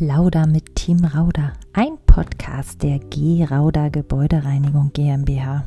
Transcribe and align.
Plauder 0.00 0.46
mit 0.46 0.76
Team 0.76 1.04
Rauder, 1.04 1.52
ein 1.74 1.98
Podcast 2.06 2.82
der 2.82 3.00
G 3.00 3.44
Rauder 3.44 3.90
Gebäudereinigung 3.90 4.94
GmbH. 4.94 5.66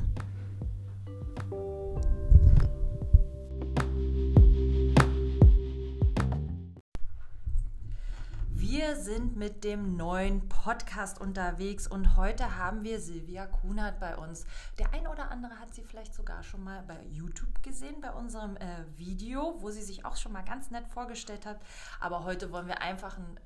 Wir 8.49 8.95
sind 8.95 9.37
mit 9.37 9.63
dem 9.63 9.97
neuen 9.97 10.49
Podcast 10.49 11.21
unterwegs 11.21 11.85
und 11.85 12.17
heute 12.17 12.57
haben 12.57 12.83
wir 12.83 12.99
Silvia 12.99 13.45
Kunert 13.45 13.99
bei 13.99 14.17
uns. 14.17 14.45
Der 14.79 14.91
ein 14.93 15.05
oder 15.05 15.29
andere 15.29 15.59
hat 15.59 15.75
sie 15.75 15.83
vielleicht 15.83 16.15
sogar 16.15 16.41
schon 16.41 16.63
mal 16.63 16.81
bei 16.87 16.97
YouTube 17.11 17.61
gesehen, 17.61 18.01
bei 18.01 18.11
unserem 18.11 18.57
äh, 18.57 18.83
Video, 18.97 19.57
wo 19.59 19.69
sie 19.69 19.83
sich 19.83 20.05
auch 20.05 20.15
schon 20.15 20.31
mal 20.31 20.41
ganz 20.43 20.71
nett 20.71 20.87
vorgestellt 20.87 21.45
hat. 21.45 21.59
Aber 21.99 22.23
heute 22.23 22.51
wollen 22.51 22.65
wir 22.65 22.81
einfach 22.81 23.19
ein 23.19 23.37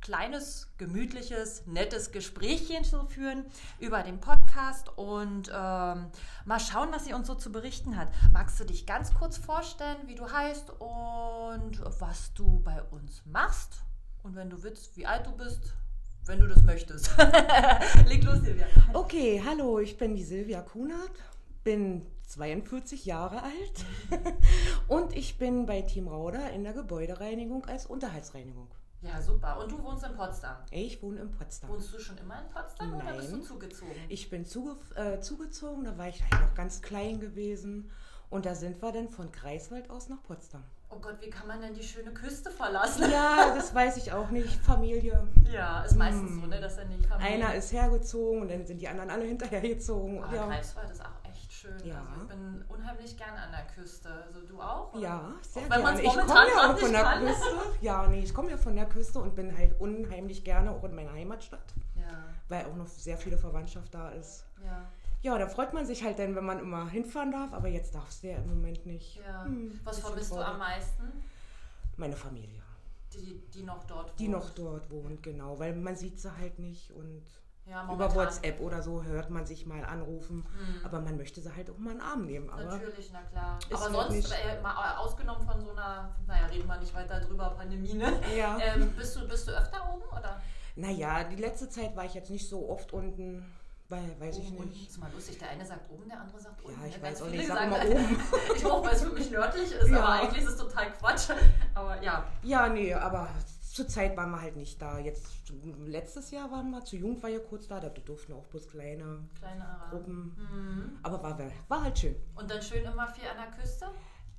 kleines, 0.00 0.68
gemütliches, 0.78 1.66
nettes 1.66 2.10
Gesprächchen 2.10 2.84
zu 2.84 3.04
führen 3.06 3.44
über 3.78 4.02
den 4.02 4.18
Podcast 4.20 4.88
und 4.96 5.48
ähm, 5.48 6.06
mal 6.44 6.60
schauen, 6.60 6.88
was 6.92 7.04
sie 7.04 7.12
uns 7.12 7.26
so 7.26 7.34
zu 7.34 7.52
berichten 7.52 7.96
hat. 7.96 8.08
Magst 8.32 8.58
du 8.60 8.64
dich 8.64 8.86
ganz 8.86 9.14
kurz 9.14 9.36
vorstellen, 9.36 9.98
wie 10.06 10.14
du 10.14 10.30
heißt 10.30 10.70
und 10.78 11.80
was 12.00 12.32
du 12.34 12.60
bei 12.60 12.82
uns 12.84 13.22
machst? 13.26 13.74
Und 14.22 14.36
wenn 14.36 14.50
du 14.50 14.62
willst, 14.62 14.96
wie 14.96 15.06
alt 15.06 15.26
du 15.26 15.32
bist, 15.32 15.74
wenn 16.26 16.40
du 16.40 16.46
das 16.46 16.62
möchtest. 16.62 17.10
Leg 18.06 18.22
los, 18.24 18.40
Silvia. 18.40 18.66
Okay, 18.92 19.42
hallo, 19.44 19.78
ich 19.80 19.96
bin 19.96 20.14
die 20.14 20.24
Silvia 20.24 20.60
Kunert, 20.62 21.12
bin 21.64 22.06
42 22.26 23.06
Jahre 23.06 23.42
alt 23.42 23.84
und 24.88 25.16
ich 25.16 25.38
bin 25.38 25.66
bei 25.66 25.82
Team 25.82 26.08
Rauder 26.08 26.50
in 26.52 26.64
der 26.64 26.72
Gebäudereinigung 26.72 27.66
als 27.66 27.86
Unterhaltsreinigung. 27.86 28.68
Ja, 29.02 29.20
super. 29.22 29.58
Und 29.58 29.72
du 29.72 29.82
wohnst 29.82 30.04
in 30.04 30.14
Potsdam? 30.14 30.56
Ich 30.70 31.02
wohne 31.02 31.20
in 31.20 31.30
Potsdam. 31.30 31.70
Wohnst 31.70 31.92
du 31.92 31.98
schon 31.98 32.18
immer 32.18 32.38
in 32.40 32.48
Potsdam 32.48 32.90
Nein. 32.90 33.00
oder 33.00 33.16
bist 33.16 33.32
du 33.32 33.40
zugezogen? 33.40 33.94
Ich 34.08 34.28
bin 34.28 34.44
zuge 34.44 34.76
äh, 34.94 35.20
zugezogen, 35.20 35.84
da 35.84 35.96
war 35.96 36.08
ich 36.08 36.22
halt 36.22 36.42
noch 36.42 36.54
ganz 36.54 36.82
klein 36.82 37.20
gewesen. 37.20 37.90
Und 38.28 38.46
da 38.46 38.54
sind 38.54 38.80
wir 38.80 38.92
dann 38.92 39.08
von 39.08 39.32
Greifswald 39.32 39.90
aus 39.90 40.08
nach 40.08 40.22
Potsdam. 40.22 40.62
Oh 40.88 40.98
Gott, 41.00 41.16
wie 41.20 41.30
kann 41.30 41.48
man 41.48 41.60
denn 41.60 41.74
die 41.74 41.82
schöne 41.82 42.12
Küste 42.12 42.50
verlassen? 42.50 43.10
Ja, 43.10 43.54
das 43.54 43.74
weiß 43.74 43.96
ich 43.96 44.12
auch 44.12 44.30
nicht. 44.30 44.54
Familie. 44.60 45.26
Ja, 45.50 45.82
ist 45.82 45.96
meistens 45.96 46.30
hm. 46.30 46.40
so, 46.40 46.46
ne, 46.46 46.60
dass 46.60 46.76
er 46.76 46.84
nicht 46.84 47.06
Familie. 47.06 47.32
Einer 47.32 47.54
ist 47.54 47.72
hergezogen 47.72 48.42
und 48.42 48.50
dann 48.50 48.66
sind 48.66 48.80
die 48.80 48.88
anderen 48.88 49.10
alle 49.10 49.24
hinterhergezogen. 49.24 50.18
Oh, 50.18 50.34
ja. 50.34 50.46
Greifswald 50.46 50.90
ist 50.90 51.00
auch 51.00 51.19
schön. 51.60 51.86
Ja. 51.86 52.00
Also 52.00 52.22
ich 52.22 52.28
bin 52.28 52.64
unheimlich 52.68 53.16
gerne 53.16 53.38
an 53.38 53.52
der 53.52 53.66
Küste. 53.66 54.08
Also 54.24 54.40
du 54.46 54.60
auch? 54.60 54.92
Oder? 54.94 55.02
Ja, 55.02 55.32
sehr 55.42 55.64
auch 55.64 55.68
gerne. 55.68 56.02
Ich 56.02 56.08
komme 56.08 56.48
ja 56.48 56.70
auch 56.70 56.78
von 56.78 56.92
der 56.92 57.02
kann. 57.02 57.26
Küste. 57.26 57.46
Ja, 57.80 58.06
nee, 58.08 58.20
ich 58.20 58.34
komme 58.34 58.50
ja 58.50 58.56
von 58.56 58.76
der 58.76 58.86
Küste 58.86 59.18
und 59.18 59.34
bin 59.34 59.56
halt 59.56 59.78
unheimlich 59.80 60.44
gerne 60.44 60.70
auch 60.70 60.84
in 60.84 60.94
meiner 60.94 61.12
Heimatstadt. 61.12 61.74
Ja. 61.94 62.24
Weil 62.48 62.66
auch 62.66 62.76
noch 62.76 62.86
sehr 62.86 63.16
viele 63.16 63.38
Verwandtschaft 63.38 63.94
da 63.94 64.10
ist. 64.10 64.44
Ja. 64.64 64.88
Ja, 65.22 65.36
da 65.36 65.46
freut 65.46 65.74
man 65.74 65.84
sich 65.84 66.02
halt 66.02 66.18
dann, 66.18 66.34
wenn 66.34 66.46
man 66.46 66.60
immer 66.60 66.88
hinfahren 66.88 67.30
darf, 67.30 67.52
aber 67.52 67.68
jetzt 67.68 67.94
darfst 67.94 68.22
du 68.22 68.28
ja 68.28 68.38
im 68.38 68.46
Moment 68.46 68.86
nicht. 68.86 69.16
Ja. 69.16 69.44
Hm, 69.44 69.78
Was 69.84 69.98
vermisst 69.98 70.32
du 70.32 70.36
am 70.36 70.58
meisten? 70.58 71.12
Meine 71.96 72.16
Familie. 72.16 72.62
Die, 73.12 73.42
die 73.52 73.62
noch 73.62 73.84
dort 73.84 74.10
wohnt. 74.10 74.20
Die 74.20 74.28
noch 74.28 74.50
dort 74.50 74.90
wohnt, 74.90 75.22
genau, 75.22 75.58
weil 75.58 75.74
man 75.74 75.94
sieht 75.96 76.18
sie 76.20 76.34
halt 76.34 76.58
nicht 76.58 76.92
und 76.92 77.22
ja, 77.66 77.92
Über 77.92 78.12
WhatsApp 78.14 78.60
oder 78.60 78.82
so 78.82 79.04
hört 79.04 79.30
man 79.30 79.46
sich 79.46 79.64
mal 79.64 79.84
anrufen, 79.84 80.38
mhm. 80.38 80.84
aber 80.84 81.00
man 81.00 81.16
möchte 81.16 81.40
sie 81.40 81.54
halt 81.54 81.70
auch 81.70 81.78
mal 81.78 81.92
in 81.92 81.98
den 81.98 82.02
Arm 82.02 82.24
nehmen. 82.24 82.50
Aber 82.50 82.64
Natürlich, 82.64 83.10
na 83.12 83.20
klar. 83.22 83.58
Aber 83.72 83.80
halt 83.80 84.12
sonst, 84.12 84.32
äh, 84.32 84.60
mal 84.60 84.96
ausgenommen 84.96 85.46
von 85.46 85.60
so 85.60 85.70
einer, 85.70 86.14
naja, 86.26 86.46
reden 86.46 86.66
wir 86.66 86.78
nicht 86.78 86.94
weiter 86.94 87.20
drüber, 87.20 87.50
Pandemie, 87.50 87.94
ne? 87.94 88.12
Ja. 88.36 88.58
Ähm, 88.60 88.92
bist, 88.96 89.16
du, 89.16 89.26
bist 89.26 89.46
du 89.46 89.52
öfter 89.52 89.88
oben, 89.94 90.02
oder? 90.10 90.40
Naja, 90.76 91.24
die 91.24 91.36
letzte 91.36 91.68
Zeit 91.68 91.94
war 91.96 92.04
ich 92.04 92.14
jetzt 92.14 92.30
nicht 92.30 92.48
so 92.48 92.68
oft 92.68 92.92
unten. 92.92 93.44
Weil, 93.88 94.20
weiß 94.20 94.36
oben 94.36 94.44
ich 94.44 94.50
nicht. 94.50 94.60
Unten 94.60 94.86
ist 94.86 94.98
mal 94.98 95.10
lustig. 95.12 95.38
Der 95.38 95.50
eine 95.50 95.66
sagt 95.66 95.90
oben, 95.90 96.08
der 96.08 96.20
andere 96.20 96.40
sagt 96.40 96.64
unten. 96.64 96.80
Ja, 96.80 96.86
ich 96.86 97.02
weiß 97.02 97.22
auch 97.22 97.26
nicht. 97.26 97.40
Ich 97.40 97.48
sag 97.48 97.64
immer 97.64 97.84
oben. 97.84 98.20
ich 98.56 98.64
hoffe, 98.64 98.86
weil 98.86 98.94
es 98.94 99.02
für 99.02 99.10
mich 99.10 99.30
nördlich 99.30 99.72
ist, 99.72 99.88
ja. 99.88 99.98
aber 99.98 100.08
eigentlich 100.12 100.44
ist 100.44 100.50
es 100.50 100.56
total 100.56 100.92
Quatsch. 100.92 101.30
Aber 101.74 102.00
ja. 102.00 102.24
Ja, 102.42 102.68
nee, 102.68 102.94
aber 102.94 103.28
zur 103.72 103.86
Zeit 103.86 104.16
waren 104.16 104.30
wir 104.30 104.40
halt 104.40 104.56
nicht 104.56 104.80
da. 104.82 104.98
Jetzt 104.98 105.26
letztes 105.86 106.30
Jahr 106.30 106.50
waren 106.50 106.70
wir, 106.70 106.84
zu 106.84 106.96
Jung 106.96 107.22
war 107.22 107.30
ja 107.30 107.38
kurz 107.38 107.68
da, 107.68 107.78
da 107.78 107.88
durften 107.88 108.32
auch 108.32 108.46
bloß 108.46 108.68
kleine, 108.68 109.28
kleine 109.38 109.80
Gruppen. 109.90 110.36
Mhm. 110.36 110.98
Aber 111.02 111.22
war, 111.22 111.38
war 111.68 111.84
halt 111.84 111.98
schön. 111.98 112.16
Und 112.34 112.50
dann 112.50 112.60
schön 112.60 112.84
immer 112.84 113.06
viel 113.06 113.28
an 113.28 113.36
der 113.36 113.58
Küste? 113.58 113.86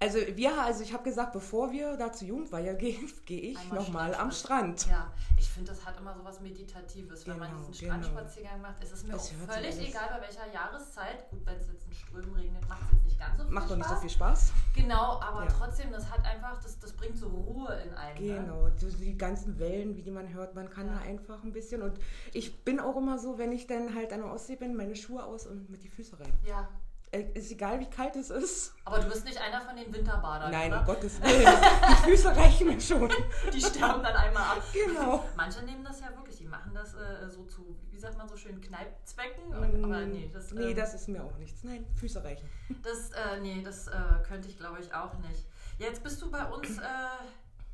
Also 0.01 0.17
wir, 0.35 0.59
also 0.59 0.81
ich 0.81 0.93
habe 0.93 1.03
gesagt, 1.03 1.31
bevor 1.31 1.71
wir 1.71 1.95
da 1.95 2.11
zu 2.11 2.25
Jugendweihe 2.25 2.75
gehen, 2.75 3.07
gehe 3.25 3.51
ich 3.51 3.71
nochmal 3.71 4.15
am 4.15 4.31
Strand. 4.31 4.87
Ja, 4.87 5.13
ich 5.37 5.47
finde, 5.47 5.69
das 5.69 5.85
hat 5.85 5.95
immer 5.99 6.15
so 6.15 6.23
was 6.23 6.41
Meditatives, 6.41 7.27
wenn 7.27 7.35
genau, 7.35 7.45
man 7.45 7.57
diesen 7.57 7.73
genau. 7.73 7.93
Strandspaziergang 7.93 8.61
macht. 8.61 8.83
Es 8.83 8.91
ist 8.91 9.07
mir 9.07 9.13
es 9.13 9.31
auch 9.31 9.53
völlig 9.53 9.89
egal, 9.89 10.09
bei 10.09 10.21
welcher 10.21 10.51
Jahreszeit. 10.51 11.29
Gut, 11.29 11.45
wenn 11.45 11.55
es 11.55 11.67
jetzt 11.67 11.85
in 11.85 11.93
Strömen 11.93 12.33
regnet, 12.33 12.67
macht 12.67 12.81
es 12.81 12.93
jetzt 12.93 13.05
nicht 13.05 13.19
ganz 13.19 13.37
so 13.37 13.43
viel 13.43 13.53
macht 13.53 13.65
Spaß. 13.65 13.69
Macht 13.69 13.69
doch 13.69 13.77
nicht 13.77 13.89
so 13.89 13.95
viel 14.01 14.09
Spaß. 14.09 14.53
Genau, 14.75 15.21
aber 15.21 15.43
ja. 15.43 15.51
trotzdem, 15.51 15.91
das 15.91 16.09
hat 16.09 16.25
einfach, 16.25 16.59
das, 16.63 16.79
das 16.79 16.93
bringt 16.93 17.17
so 17.17 17.27
Ruhe 17.27 17.71
in 17.85 17.93
einen. 17.93 18.25
Ne? 18.25 18.35
Genau, 18.41 18.63
ne? 18.63 18.73
die 18.99 19.17
ganzen 19.19 19.59
Wellen, 19.59 19.95
wie 19.95 20.01
die 20.01 20.11
man 20.11 20.33
hört, 20.33 20.55
man 20.55 20.67
kann 20.71 20.87
ja. 20.87 20.93
da 20.93 21.01
einfach 21.01 21.43
ein 21.43 21.51
bisschen. 21.51 21.83
Und 21.83 21.99
ich 22.33 22.63
bin 22.63 22.79
auch 22.79 22.97
immer 22.97 23.19
so, 23.19 23.37
wenn 23.37 23.51
ich 23.51 23.67
dann 23.67 23.93
halt 23.93 24.11
an 24.13 24.21
der 24.21 24.31
Ostsee 24.31 24.55
bin, 24.55 24.75
meine 24.75 24.95
Schuhe 24.95 25.23
aus 25.23 25.45
und 25.45 25.69
mit 25.69 25.83
die 25.83 25.89
Füße 25.89 26.19
rein. 26.19 26.33
Ja, 26.43 26.67
ist 27.11 27.51
egal, 27.51 27.79
wie 27.79 27.89
kalt 27.89 28.15
es 28.15 28.29
ist. 28.29 28.73
Aber 28.85 28.99
du 28.99 29.09
bist 29.09 29.25
nicht 29.25 29.37
einer 29.37 29.61
von 29.61 29.75
den 29.75 29.93
Winterbadern, 29.93 30.49
Nein, 30.49 30.73
um 30.73 30.85
Gottes 30.85 31.21
Willen. 31.21 31.45
Die 31.89 32.09
Füße 32.09 32.29
reichen 32.35 32.67
mir 32.67 32.79
schon. 32.79 33.11
Die 33.53 33.59
sterben 33.59 34.01
dann 34.01 34.15
einmal 34.15 34.57
ab. 34.57 34.63
Genau. 34.73 35.25
Manche 35.35 35.61
nehmen 35.63 35.83
das 35.83 35.99
ja 35.99 36.15
wirklich, 36.15 36.37
die 36.37 36.45
machen 36.45 36.71
das 36.73 36.93
äh, 36.93 37.29
so 37.29 37.43
zu, 37.43 37.77
wie 37.89 37.97
sagt 37.97 38.17
man 38.17 38.29
so 38.29 38.37
schön, 38.37 38.61
Kneipzwecken. 38.61 39.49
Mm, 39.49 39.83
aber 39.83 40.05
nee, 40.05 40.29
das, 40.33 40.51
nee, 40.53 40.69
ähm, 40.69 40.75
das 40.75 40.93
ist 40.93 41.09
mir 41.09 41.23
auch 41.23 41.37
nichts. 41.37 41.63
Nein, 41.63 41.85
Füße 41.95 42.23
reichen. 42.23 42.49
Das, 42.81 43.11
äh, 43.11 43.41
nee, 43.41 43.61
das 43.61 43.87
äh, 43.87 43.91
könnte 44.25 44.47
ich 44.47 44.57
glaube 44.57 44.79
ich 44.79 44.93
auch 44.93 45.13
nicht. 45.19 45.45
Jetzt 45.79 46.03
bist 46.03 46.21
du 46.21 46.31
bei 46.31 46.45
uns 46.45 46.77
äh, 46.77 46.81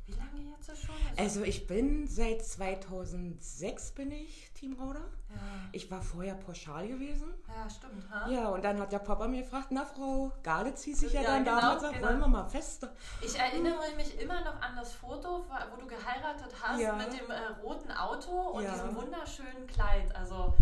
wie 0.06 0.12
lange 0.12 0.50
jetzt 0.50 0.66
schon? 0.84 0.94
Also, 1.16 1.40
also 1.40 1.42
ich 1.44 1.66
bin 1.66 2.06
seit 2.06 2.44
2006 2.44 3.92
bin 3.92 4.10
ich 4.10 4.50
Team 4.54 4.74
Rauder. 4.80 5.04
Ja. 5.28 5.36
Ich 5.72 5.90
war 5.90 6.00
vorher 6.00 6.34
pauschal 6.34 6.88
gewesen. 6.88 7.34
Ja, 7.46 7.68
stimmt. 7.68 8.10
Ha? 8.10 8.28
Ja, 8.30 8.48
und 8.48 8.64
dann 8.64 8.80
hat 8.80 8.92
der 8.92 9.00
Papa 9.00 9.28
mir 9.28 9.42
gefragt, 9.42 9.68
na 9.70 9.84
Frau 9.84 10.32
Galitz 10.42 10.84
hieß 10.84 11.02
ich 11.02 11.12
ja, 11.12 11.20
ja 11.20 11.28
dann 11.28 11.44
genau, 11.44 11.60
damals, 11.60 11.82
genau. 11.82 12.06
wollen 12.06 12.20
wir 12.20 12.28
mal 12.28 12.48
feste. 12.48 12.90
Ich 13.20 13.38
erinnere 13.38 13.94
mich 13.96 14.18
immer 14.20 14.40
noch 14.40 14.60
an 14.62 14.76
das 14.76 14.94
Foto, 14.94 15.44
wo 15.70 15.80
du 15.80 15.86
geheiratet 15.86 16.54
hast 16.62 16.80
ja. 16.80 16.94
mit 16.96 17.12
dem 17.12 17.30
äh, 17.30 17.62
roten 17.62 17.90
Auto 17.90 18.30
und 18.30 18.62
diesem 18.62 18.96
wunderschönen 18.96 19.66
Kleid. 19.66 20.14
Also, 20.16 20.54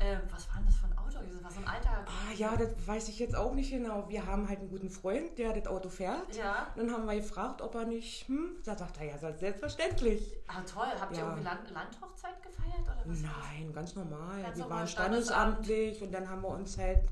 äh, 0.00 0.16
was 0.30 0.48
war 0.48 0.56
denn 0.56 0.66
das 0.66 0.76
für 0.76 0.86
ein 0.86 0.96
Auto? 0.96 1.18
Das 1.22 1.44
war 1.44 1.50
so 1.50 1.60
ein 1.60 1.68
alter. 1.68 1.90
Ah, 2.06 2.32
ja, 2.34 2.56
das 2.56 2.70
weiß 2.86 3.08
ich 3.10 3.18
jetzt 3.18 3.36
auch 3.36 3.52
nicht 3.52 3.70
genau. 3.70 4.08
Wir 4.08 4.26
haben 4.26 4.48
halt 4.48 4.60
einen 4.60 4.70
guten 4.70 4.88
Freund, 4.88 5.38
der 5.38 5.52
das 5.52 5.66
Auto 5.66 5.90
fährt. 5.90 6.34
Ja. 6.34 6.68
Dann 6.74 6.90
haben 6.90 7.04
wir 7.04 7.16
gefragt, 7.16 7.60
ob 7.60 7.74
er 7.74 7.84
nicht. 7.84 8.26
Hm, 8.26 8.56
da 8.64 8.76
sagt 8.76 8.98
er, 8.98 9.06
ja, 9.06 9.18
selbstverständlich. 9.18 10.38
Ah, 10.48 10.62
toll. 10.62 10.88
Habt 10.98 11.16
ihr 11.16 11.22
irgendwie 11.22 11.44
Land 11.44 11.70
Landhochzeit 11.70 12.42
gefeiert? 12.42 12.82
Oder 12.82 13.02
was 13.04 13.20
Nein, 13.20 13.72
ganz 13.74 13.94
normal. 13.94 14.42
Ganz 14.42 14.56
wir 14.56 14.70
waren 14.70 14.88
standesamtlich 14.88 16.02
und 16.02 16.12
dann 16.12 16.28
haben 16.30 16.42
wir 16.42 16.48
uns 16.48 16.78
halt 16.78 17.04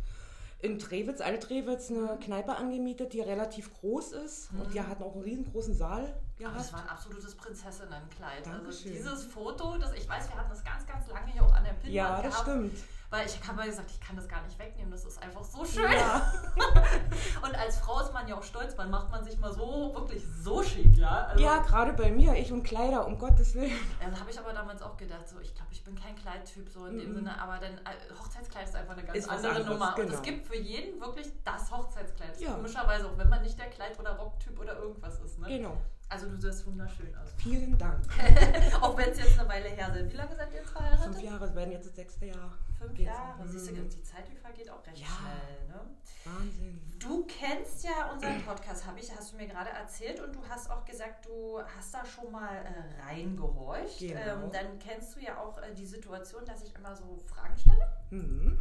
in 0.61 0.79
Trewitz, 0.79 1.21
Alt-Trewitz, 1.21 1.91
eine 1.91 2.15
mhm. 2.15 2.21
Kneipe 2.21 2.57
angemietet, 2.57 3.13
die 3.13 3.21
relativ 3.21 3.73
groß 3.81 4.13
ist. 4.13 4.51
Mhm. 4.53 4.61
Und 4.63 4.75
die 4.75 4.81
hatten 4.81 5.03
auch 5.03 5.15
einen 5.15 5.25
riesengroßen 5.25 5.75
Saal 5.75 6.19
gehabt. 6.39 6.59
Das 6.59 6.73
war 6.73 6.83
ein 6.83 6.89
absolutes 6.89 7.35
Prinzessinnenkleid. 7.37 8.47
Also 8.47 8.51
Dankeschön. 8.51 8.93
Also 8.93 9.11
dieses 9.11 9.25
Foto, 9.25 9.79
das 9.79 9.93
ich 9.93 10.09
weiß, 10.09 10.29
wir 10.29 10.37
hatten 10.37 10.51
das 10.51 10.65
ganz, 10.65 10.87
ganz 10.87 11.09
lange 11.09 11.31
hier 11.33 11.43
auch 11.43 11.53
an 11.55 11.65
der 11.65 11.73
Pinnwand 11.73 11.93
Ja, 11.95 12.23
das 12.23 12.33
gehabt. 12.33 12.49
stimmt. 12.49 12.79
Weil 13.11 13.27
ich 13.27 13.43
habe 13.43 13.57
mal 13.57 13.67
gesagt, 13.67 13.91
ich 13.91 14.01
kann 14.01 14.17
das 14.17 14.29
gar 14.29 14.43
nicht 14.43 14.59
wegnehmen, 14.59 14.91
das 14.91 15.07
ist 15.07 15.23
einfach 15.23 15.43
so 15.43 15.65
schön. 15.65 15.91
Ja. 15.91 16.31
und 17.43 17.55
als 17.55 17.79
Frau 17.79 18.01
ist 18.01 18.13
man 18.13 18.29
ja 18.29 18.37
auch 18.37 18.43
stolz, 18.43 18.77
man 18.77 18.91
macht 18.91 19.11
man 19.11 19.25
sich 19.25 19.39
mal 19.39 19.51
so, 19.51 19.93
wirklich 19.95 20.23
so 20.43 20.63
schick, 20.63 20.95
ja. 20.95 21.25
Also, 21.25 21.43
ja, 21.43 21.59
gerade 21.61 21.95
bei 21.95 22.11
mir, 22.11 22.35
ich 22.35 22.53
und 22.53 22.65
Kleider, 22.65 23.07
um 23.07 23.19
Gottes 23.19 23.55
Willen. 23.55 23.73
Ja, 24.03 24.11
da 24.11 24.21
habe 24.21 24.31
ich 24.31 24.39
aber 24.39 24.53
damals 24.53 24.83
auch 24.83 24.99
gedacht, 24.99 25.27
so, 25.27 25.41
ich 25.41 25.55
glaube, 25.55 25.73
ich 25.73 25.83
bin 25.85 25.95
kein 25.95 26.17
Kleidtyp, 26.17 26.69
so 26.69 26.85
in 26.85 26.97
mm 26.97 26.99
dem 26.99 27.15
Sinne, 27.15 27.41
aber 27.41 27.57
dann 27.57 27.79
äh, 27.79 28.15
Hochzeitskleid 28.23 28.69
ist 28.69 28.77
einfach 28.77 28.93
eine 28.93 29.05
ganz 29.05 29.19
ist 29.19 29.29
andere 29.31 29.53
anderes, 29.53 29.69
Nummer. 29.69 29.95
Genau. 29.97 30.09
Und 30.09 30.15
es 30.15 30.23
gibt 30.23 30.47
für 30.47 30.59
jeden 30.59 31.01
wirklich 31.01 31.33
das 31.45 31.71
Hochzeitskleid. 31.71 32.39
Ja. 32.39 32.53
Komischerweise, 32.53 33.07
auch 33.07 33.17
wenn 33.17 33.31
man 33.31 33.41
nicht 33.41 33.59
der 33.59 33.71
Kleid- 33.71 33.99
oder 33.99 34.19
Rocktyp 34.19 34.61
oder 34.61 34.77
irgendwas 34.77 35.19
ist. 35.21 35.39
Ne? 35.39 35.49
Genau. 35.49 35.79
Also 36.11 36.27
du 36.27 36.37
siehst 36.37 36.67
wunderschön 36.67 37.15
aus. 37.17 37.29
Vielen 37.37 37.77
Dank. 37.77 38.03
auch 38.81 38.97
wenn 38.97 39.11
es 39.11 39.19
jetzt 39.19 39.39
eine 39.39 39.49
Weile 39.49 39.69
her 39.69 39.93
sind. 39.93 40.11
Wie 40.11 40.17
lange 40.17 40.35
seid 40.35 40.51
ihr 40.53 40.61
jetzt 40.61 40.71
verheiratet? 40.71 41.05
Fünf 41.05 41.23
Jahre, 41.23 41.45
es 41.45 41.55
werden 41.55 41.73
jetzt 41.73 41.87
das 41.87 41.97
sechste 41.97 42.27
Jahr. 42.27 42.51
Fünf 42.79 42.99
Jahre. 42.99 43.47
Siehst 43.47 43.69
du, 43.69 43.75
die 43.75 44.03
Zeit 44.03 44.27
die 44.31 44.37
vergeht 44.37 44.71
auch 44.71 44.85
recht 44.87 45.03
ja. 45.03 45.07
schnell. 45.07 45.69
Ne? 45.69 45.81
Wahnsinn. 46.25 46.81
Du 46.99 47.27
kennst 47.27 47.85
ja 47.85 48.11
unseren 48.13 48.43
Podcast, 48.43 48.87
habe 48.87 48.99
ich, 48.99 49.15
hast 49.15 49.33
du 49.33 49.37
mir 49.37 49.47
gerade 49.47 49.71
erzählt 49.71 50.21
und 50.21 50.35
du 50.35 50.41
hast 50.49 50.71
auch 50.71 50.85
gesagt, 50.87 51.27
du 51.27 51.61
hast 51.77 51.93
da 51.93 52.05
schon 52.07 52.33
mal 52.33 52.57
äh, 52.57 53.03
reingehorcht. 53.03 53.99
Genau. 53.99 54.21
Ähm, 54.21 54.51
dann 54.51 54.79
kennst 54.79 55.15
du 55.15 55.21
ja 55.21 55.39
auch 55.39 55.59
äh, 55.59 55.75
die 55.75 55.87
Situation, 55.87 56.45
dass 56.47 56.63
ich 56.63 56.75
immer 56.75 56.97
so 56.97 57.19
Fragen 57.27 57.57
stelle. 57.59 57.87
Mhm. 58.11 58.59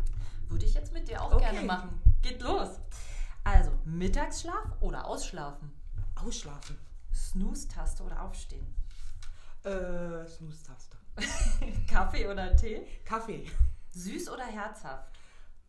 Würde 0.49 0.65
ich 0.65 0.73
jetzt 0.73 0.91
mit 0.93 1.07
dir 1.07 1.21
auch 1.21 1.33
okay. 1.33 1.45
gerne 1.45 1.61
machen. 1.61 2.01
Geht 2.21 2.41
los. 2.41 2.79
Also, 3.45 3.71
Mittagsschlaf 3.85 4.81
oder 4.81 5.05
Ausschlafen? 5.05 5.71
Ausschlafen. 6.15 6.77
Snooze-Taste 7.17 8.03
oder 8.03 8.21
Aufstehen? 8.21 8.75
Äh, 9.63 10.27
Snooze-Taste. 10.27 10.97
Kaffee 11.89 12.27
oder 12.27 12.55
Tee? 12.55 12.85
Kaffee. 13.03 13.49
Süß 13.89 14.29
oder 14.29 14.45
herzhaft? 14.45 15.11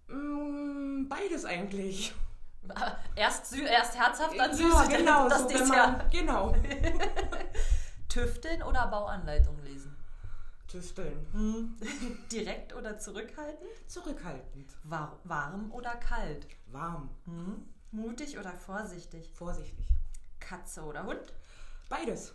Mm, 0.09 1.09
beides 1.09 1.45
eigentlich. 1.45 2.15
Erst, 3.15 3.57
erst 3.57 3.97
herzhaft, 3.99 4.39
dann 4.39 4.55
süß. 4.55 4.75
Ja, 4.75 4.85
genau. 4.85 5.29
Das 5.29 5.43
so, 5.43 5.49
ist 5.49 5.73
ja. 5.73 6.07
Genau. 6.11 6.55
Tüfteln 8.09 8.63
oder 8.63 8.87
Bauanleitung 8.89 9.59
lesen? 9.63 9.97
Tüfteln. 10.67 11.27
Hm. 11.33 11.79
Direkt 12.31 12.75
oder 12.75 12.99
zurückhaltend? 12.99 13.71
Zurückhaltend. 13.87 14.71
War, 14.85 15.19
warm 15.25 15.71
oder 15.73 15.93
kalt? 15.97 16.47
Warm. 16.67 17.09
Hm. 17.25 17.67
Mutig 17.91 18.39
oder 18.39 18.53
vorsichtig? 18.53 19.31
Vorsichtig. 19.33 19.87
Katze 20.39 20.83
oder 20.83 21.05
Hund? 21.05 21.33
Beides. 21.89 22.35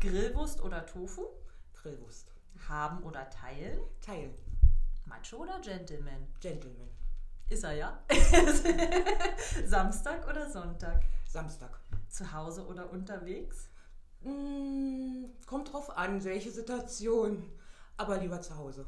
Grillwurst 0.00 0.62
oder 0.62 0.86
Tofu? 0.86 1.26
Grillwurst. 1.74 2.28
Haben 2.68 3.02
oder 3.02 3.28
teilen? 3.28 3.80
Teilen. 4.00 4.34
Macho 5.06 5.38
oder 5.38 5.60
Gentleman? 5.60 6.28
Gentleman. 6.40 6.88
Ist 7.48 7.64
er 7.64 7.72
ja. 7.72 7.98
Samstag 9.66 10.28
oder 10.28 10.48
Sonntag? 10.48 11.02
Samstag. 11.28 11.80
Zu 12.08 12.32
Hause 12.32 12.66
oder 12.66 12.90
unterwegs? 12.90 13.68
Mm, 14.22 15.24
kommt 15.46 15.72
drauf 15.72 15.96
an, 15.96 16.22
welche 16.24 16.50
Situation. 16.50 17.50
Aber 17.96 18.18
lieber 18.18 18.40
zu 18.40 18.56
Hause. 18.56 18.86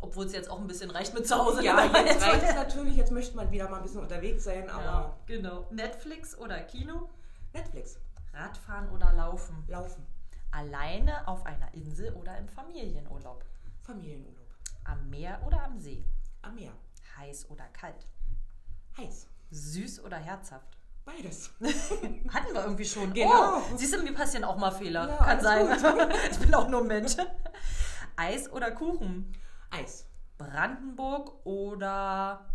Obwohl 0.00 0.26
es 0.26 0.32
jetzt 0.32 0.50
auch 0.50 0.60
ein 0.60 0.66
bisschen 0.66 0.90
reicht 0.90 1.14
mit 1.14 1.26
zu 1.26 1.36
Hause. 1.36 1.64
Ja, 1.64 1.86
jetzt 2.04 2.22
reicht 2.22 2.42
es 2.42 2.54
natürlich. 2.54 2.96
Jetzt 2.96 3.12
möchte 3.12 3.36
man 3.36 3.50
wieder 3.50 3.68
mal 3.70 3.78
ein 3.78 3.84
bisschen 3.84 4.00
unterwegs 4.00 4.44
sein, 4.44 4.68
aber. 4.68 4.84
Ja, 4.84 5.16
genau. 5.26 5.66
Netflix 5.70 6.36
oder 6.36 6.60
Kino? 6.60 7.08
Netflix. 7.52 7.98
Radfahren 8.34 8.90
oder 8.90 9.12
Laufen? 9.12 9.64
Laufen. 9.68 10.06
Alleine 10.50 11.26
auf 11.26 11.46
einer 11.46 11.72
Insel 11.74 12.12
oder 12.14 12.36
im 12.38 12.48
Familienurlaub? 12.48 13.44
Familienurlaub. 13.82 14.54
Am 14.84 15.08
Meer 15.10 15.40
oder 15.46 15.64
am 15.64 15.78
See? 15.78 16.04
Am 16.42 16.54
Meer. 16.54 16.72
Heiß 17.16 17.50
oder 17.50 17.64
kalt? 17.68 18.06
Heiß. 18.96 19.28
Süß 19.50 20.04
oder 20.04 20.16
herzhaft? 20.16 20.78
Beides. 21.04 21.50
Hatten 21.60 22.54
wir 22.54 22.62
irgendwie 22.64 22.84
schon. 22.84 23.12
Genau. 23.12 23.58
Oh, 23.58 23.76
siehst 23.76 23.94
du, 23.94 24.02
mir 24.02 24.14
passieren 24.14 24.44
auch 24.44 24.56
mal 24.56 24.70
Fehler. 24.70 25.08
Ja, 25.08 25.16
Kann 25.16 25.40
sein. 25.40 26.10
ich 26.30 26.38
bin 26.38 26.54
auch 26.54 26.68
nur 26.68 26.82
Mensch. 26.82 27.16
Eis 28.16 28.50
oder 28.50 28.70
Kuchen? 28.72 29.32
Eis. 29.70 30.06
Brandenburg 30.38 31.44
oder 31.44 32.48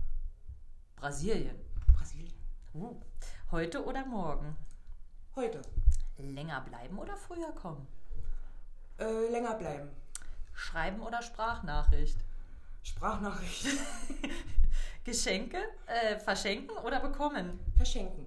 Brasilien? 0.95 1.59
Brasilien. 1.93 2.33
Uh. 2.73 2.99
Heute 3.51 3.85
oder 3.85 4.05
morgen? 4.05 4.57
Heute. 5.39 5.61
Länger 6.17 6.59
bleiben 6.59 6.99
oder 6.99 7.15
früher 7.15 7.53
kommen? 7.53 7.87
Äh, 8.99 9.29
länger 9.31 9.53
bleiben. 9.53 9.89
Schreiben 10.53 10.99
oder 10.99 11.21
Sprachnachricht? 11.21 12.17
Sprachnachricht. 12.83 13.67
Geschenke 15.05 15.59
äh, 15.85 16.17
verschenken 16.19 16.77
oder 16.79 16.99
bekommen? 16.99 17.57
Verschenken. 17.77 18.25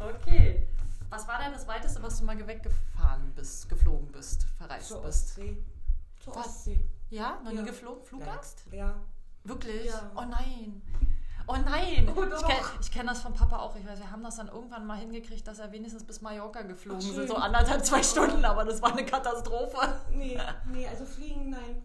Okay. 0.00 0.66
Was 1.10 1.28
war 1.28 1.38
denn 1.38 1.52
das 1.52 1.68
Weiteste, 1.68 2.02
was 2.02 2.20
du 2.20 2.24
mal 2.24 2.46
weggefahren 2.46 3.34
bist, 3.34 3.68
geflogen 3.68 4.10
bist, 4.10 4.44
verreist 4.56 4.88
Zur 4.88 5.02
bist? 5.02 5.36
Ostsee. 5.36 5.62
Zur 6.18 6.34
Was? 6.34 6.46
Ostsee. 6.46 6.80
Ja, 7.10 7.42
noch 7.44 7.52
Ja. 7.52 7.60
nie 7.60 7.66
geflogen? 7.66 8.02
Flugangst? 8.04 8.62
Ja. 8.70 8.94
Wirklich? 9.44 9.84
Ja. 9.84 10.10
Oh 10.14 10.22
nein. 10.22 10.80
Oh 11.46 11.56
nein. 11.64 12.08
Oh 12.16 12.22
ich 12.24 12.42
kenne 12.42 12.60
kenn 12.92 13.06
das 13.06 13.20
von 13.20 13.34
Papa 13.34 13.58
auch. 13.58 13.74
Ich 13.76 13.86
weiß, 13.86 13.98
wir 13.98 14.10
haben 14.10 14.22
das 14.22 14.36
dann 14.36 14.48
irgendwann 14.48 14.86
mal 14.86 14.98
hingekriegt, 14.98 15.46
dass 15.46 15.58
er 15.58 15.70
wenigstens 15.72 16.04
bis 16.04 16.20
Mallorca 16.20 16.62
geflogen 16.62 17.00
ist. 17.00 17.28
So 17.28 17.36
anderthalb, 17.36 17.84
zwei 17.84 18.02
Stunden, 18.02 18.44
aber 18.44 18.64
das 18.64 18.80
war 18.80 18.92
eine 18.92 19.04
Katastrophe. 19.04 19.76
Nee, 20.12 20.38
nee, 20.72 20.86
also 20.86 21.04
fliegen, 21.04 21.50
nein. 21.50 21.82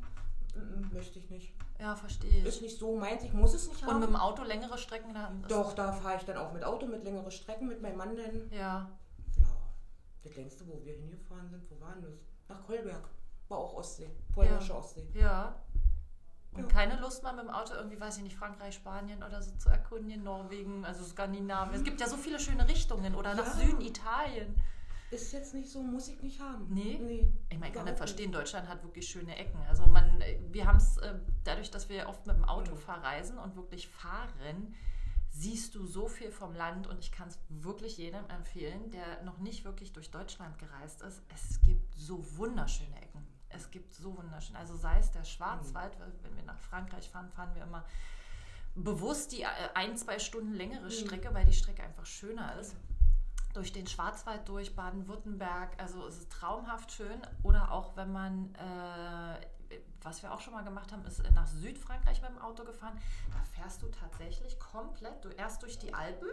Möchte 0.91 1.19
ich 1.19 1.29
nicht. 1.29 1.53
Ja, 1.79 1.95
verstehe 1.95 2.43
Ist 2.43 2.55
ich. 2.55 2.61
nicht 2.63 2.79
so 2.79 2.95
meins, 2.97 3.23
ich 3.23 3.33
muss 3.33 3.53
es 3.53 3.67
nicht 3.67 3.83
haben. 3.83 3.95
Und 3.95 3.99
mit 3.99 4.09
dem 4.09 4.15
Auto 4.15 4.43
längere 4.43 4.77
Strecken 4.77 5.13
dann? 5.13 5.41
ist- 5.41 5.51
Doch, 5.51 5.73
da 5.73 5.91
fahre 5.91 6.17
ich 6.17 6.23
dann 6.23 6.37
auch 6.37 6.51
mit 6.51 6.63
Auto, 6.63 6.87
mit 6.87 7.03
längeren 7.03 7.29
Strecken, 7.29 7.67
mit 7.67 7.81
meinem 7.81 7.97
Mann 7.97 8.15
dann. 8.15 8.49
Ja. 8.51 8.89
Ja, 9.37 9.45
das 10.23 10.35
längste, 10.35 10.67
wo 10.67 10.83
wir 10.83 10.93
hingefahren 10.93 11.47
sind, 11.49 11.63
wo 11.69 11.79
waren 11.85 12.01
das? 12.01 12.13
Nach 12.47 12.65
Kolberg. 12.65 13.07
War 13.49 13.59
auch 13.59 13.75
Ostsee, 13.75 14.09
polnische 14.33 14.75
Ostsee. 14.75 15.07
Ja. 15.13 15.55
Und 16.57 16.69
keine 16.69 16.99
Lust 16.99 17.23
mal 17.23 17.33
mit 17.33 17.43
dem 17.45 17.49
Auto 17.49 17.73
irgendwie, 17.73 17.99
weiß 17.99 18.17
ich 18.17 18.23
nicht, 18.23 18.35
Frankreich, 18.35 18.75
Spanien 18.75 19.23
oder 19.23 19.41
so 19.41 19.51
zu 19.57 19.69
erkunden, 19.69 20.23
Norwegen, 20.23 20.85
also 20.85 21.03
Skandinavien. 21.03 21.75
Es 21.75 21.83
gibt 21.83 21.99
ja 22.01 22.07
so 22.07 22.17
viele 22.17 22.39
schöne 22.39 22.67
Richtungen 22.67 23.15
oder 23.15 23.35
nach 23.35 23.45
Ja. 23.45 23.53
Süden, 23.65 23.81
Italien. 23.81 24.55
Ist 25.09 25.31
jetzt 25.31 25.53
nicht 25.53 25.69
so, 25.69 25.81
muss 25.81 26.09
ich 26.09 26.21
nicht 26.21 26.41
haben. 26.41 26.67
Nee? 26.69 26.99
Nee. 27.01 27.31
Ich 27.49 27.57
meine, 27.57 27.69
ich 27.69 27.73
kann 27.75 27.85
nicht 27.85 27.97
verstehen, 27.97 28.31
Deutschland 28.31 28.67
hat 28.67 28.83
wirklich 28.83 29.07
schöne 29.07 29.37
Ecken. 29.37 29.57
Also 29.69 29.85
man, 29.87 30.21
wir 30.49 30.65
haben 30.67 30.77
es 30.77 30.97
äh, 30.97 31.13
dadurch, 31.45 31.71
dass 31.71 31.87
wir 31.87 32.09
oft 32.09 32.27
mit 32.27 32.35
dem 32.35 32.43
Auto 32.43 32.73
Mhm. 32.73 32.77
verreisen 32.79 33.37
und 33.37 33.55
wirklich 33.55 33.87
fahren, 33.87 34.75
siehst 35.29 35.75
du 35.75 35.85
so 35.85 36.07
viel 36.07 36.31
vom 36.31 36.55
Land 36.55 36.87
und 36.87 36.99
ich 36.99 37.11
kann 37.11 37.27
es 37.27 37.37
wirklich 37.49 37.97
jedem 37.97 38.27
empfehlen, 38.29 38.89
der 38.91 39.23
noch 39.23 39.37
nicht 39.37 39.63
wirklich 39.65 39.93
durch 39.93 40.09
Deutschland 40.11 40.57
gereist 40.57 41.01
ist. 41.03 41.21
Es 41.33 41.61
gibt 41.61 41.93
so 41.95 42.25
wunderschöne 42.37 42.95
Ecken. 43.01 43.25
Es 43.49 43.71
gibt 43.71 43.93
so 43.93 44.17
wunderschön. 44.17 44.55
Also 44.55 44.75
sei 44.75 44.99
es 44.99 45.11
der 45.11 45.23
Schwarzwald, 45.23 45.97
weil 45.99 46.11
wenn 46.23 46.35
wir 46.35 46.43
nach 46.43 46.59
Frankreich 46.59 47.09
fahren, 47.09 47.29
fahren 47.31 47.53
wir 47.55 47.63
immer 47.63 47.85
bewusst 48.75 49.31
die 49.31 49.41
äh, 49.41 49.47
ein, 49.73 49.97
zwei 49.97 50.19
Stunden 50.19 50.53
längere 50.53 50.85
Mhm. 50.85 50.91
Strecke, 50.91 51.33
weil 51.33 51.45
die 51.45 51.53
Strecke 51.53 51.83
einfach 51.83 52.05
schöner 52.05 52.55
ist 52.59 52.75
durch 53.53 53.71
den 53.73 53.87
Schwarzwald 53.87 54.47
durch, 54.47 54.75
Baden-Württemberg. 54.75 55.71
Also 55.81 56.05
es 56.05 56.17
ist 56.19 56.31
traumhaft 56.31 56.91
schön. 56.91 57.19
Oder 57.41 57.71
auch 57.71 57.95
wenn 57.97 58.11
man, 58.11 58.53
äh, 58.53 59.75
was 60.03 60.21
wir 60.21 60.31
auch 60.31 60.41
schon 60.41 60.53
mal 60.53 60.63
gemacht 60.63 60.91
haben, 60.91 61.03
ist 61.05 61.23
nach 61.33 61.47
Südfrankreich 61.47 62.21
mit 62.21 62.29
dem 62.29 62.37
Auto 62.39 62.63
gefahren. 62.65 62.99
Da 63.31 63.41
fährst 63.59 63.81
du 63.81 63.87
tatsächlich 63.87 64.59
komplett, 64.59 65.25
du 65.25 65.29
erst 65.29 65.63
durch 65.63 65.79
die 65.79 65.91
Alpen. 65.93 66.27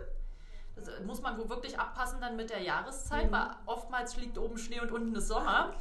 Das 0.74 0.88
muss 1.06 1.22
man 1.22 1.38
wohl 1.38 1.48
wirklich 1.48 1.78
abpassen 1.78 2.20
dann 2.20 2.36
mit 2.36 2.50
der 2.50 2.60
Jahreszeit, 2.60 3.28
Mhm. 3.28 3.32
weil 3.32 3.50
oftmals 3.64 4.16
liegt 4.16 4.36
oben 4.36 4.58
Schnee 4.58 4.80
und 4.80 4.90
unten 4.92 5.14
ist 5.14 5.28
Sommer. 5.28 5.72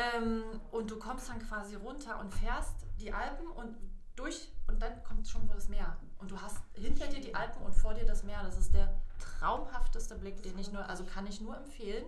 Ähm, 0.00 0.42
und 0.70 0.90
du 0.90 0.98
kommst 0.98 1.28
dann 1.28 1.40
quasi 1.40 1.74
runter 1.74 2.20
und 2.20 2.32
fährst 2.32 2.86
die 3.00 3.12
Alpen 3.12 3.46
und 3.48 3.76
durch 4.16 4.52
und 4.66 4.80
dann 4.80 5.02
kommt 5.02 5.28
schon 5.28 5.48
das 5.48 5.68
Meer. 5.68 5.96
Und 6.18 6.30
du 6.30 6.40
hast 6.40 6.58
hinter 6.74 7.06
dir 7.06 7.20
die 7.20 7.34
Alpen 7.34 7.62
und 7.62 7.74
vor 7.74 7.94
dir 7.94 8.04
das 8.04 8.22
Meer. 8.22 8.42
Das 8.42 8.58
ist 8.58 8.74
der 8.74 8.94
traumhafteste 9.18 10.16
Blick, 10.16 10.42
den 10.42 10.58
ich 10.58 10.70
nur, 10.72 10.88
also 10.88 11.04
kann 11.04 11.26
ich 11.26 11.40
nur 11.40 11.56
empfehlen, 11.56 12.04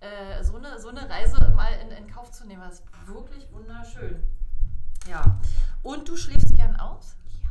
äh, 0.00 0.42
so, 0.42 0.56
eine, 0.56 0.80
so 0.80 0.88
eine 0.88 1.08
Reise 1.08 1.36
mal 1.54 1.72
in, 1.80 1.90
in 1.90 2.10
Kauf 2.10 2.30
zu 2.30 2.46
nehmen. 2.46 2.62
Das 2.62 2.80
ist 2.80 2.84
wirklich 3.06 3.52
wunderschön. 3.52 4.22
Ja. 5.08 5.38
Und 5.82 6.08
du 6.08 6.16
schläfst 6.16 6.54
gern 6.54 6.76
aus? 6.76 7.16
Ja. 7.42 7.48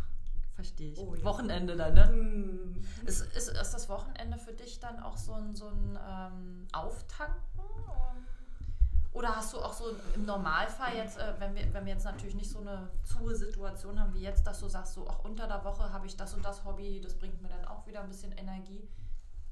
Verstehe 0.55 0.93
ich. 0.93 1.00
Oh 1.00 1.15
ja. 1.15 1.24
Wochenende 1.24 1.75
dann, 1.75 1.93
ne? 1.93 2.07
Hm. 2.07 2.86
Ist, 3.05 3.21
ist, 3.36 3.50
ist 3.50 3.71
das 3.71 3.89
Wochenende 3.89 4.38
für 4.38 4.53
dich 4.53 4.79
dann 4.79 5.00
auch 5.00 5.17
so 5.17 5.33
ein, 5.33 5.55
so 5.55 5.67
ein 5.67 6.00
ähm, 6.07 6.67
Auftanken? 6.71 7.59
Oder 9.11 9.35
hast 9.35 9.53
du 9.53 9.57
auch 9.57 9.73
so 9.73 9.85
im 10.13 10.25
Normalfall 10.25 10.95
jetzt, 10.95 11.17
äh, 11.17 11.33
wenn, 11.39 11.55
wir, 11.55 11.73
wenn 11.73 11.85
wir 11.85 11.93
jetzt 11.93 12.05
natürlich 12.05 12.35
nicht 12.35 12.49
so 12.49 12.59
eine 12.59 12.89
zuhe 13.03 13.35
Situation 13.35 13.99
haben 13.99 14.13
wie 14.13 14.21
jetzt, 14.21 14.45
dass 14.45 14.59
du 14.59 14.67
sagst, 14.67 14.93
so 14.93 15.07
auch 15.07 15.25
unter 15.25 15.47
der 15.47 15.63
Woche 15.63 15.91
habe 15.91 16.05
ich 16.05 16.15
das 16.15 16.33
und 16.35 16.45
das 16.45 16.63
Hobby, 16.63 17.01
das 17.01 17.15
bringt 17.15 17.41
mir 17.41 17.49
dann 17.49 17.65
auch 17.65 17.87
wieder 17.87 18.01
ein 18.01 18.07
bisschen 18.07 18.31
Energie? 18.33 18.87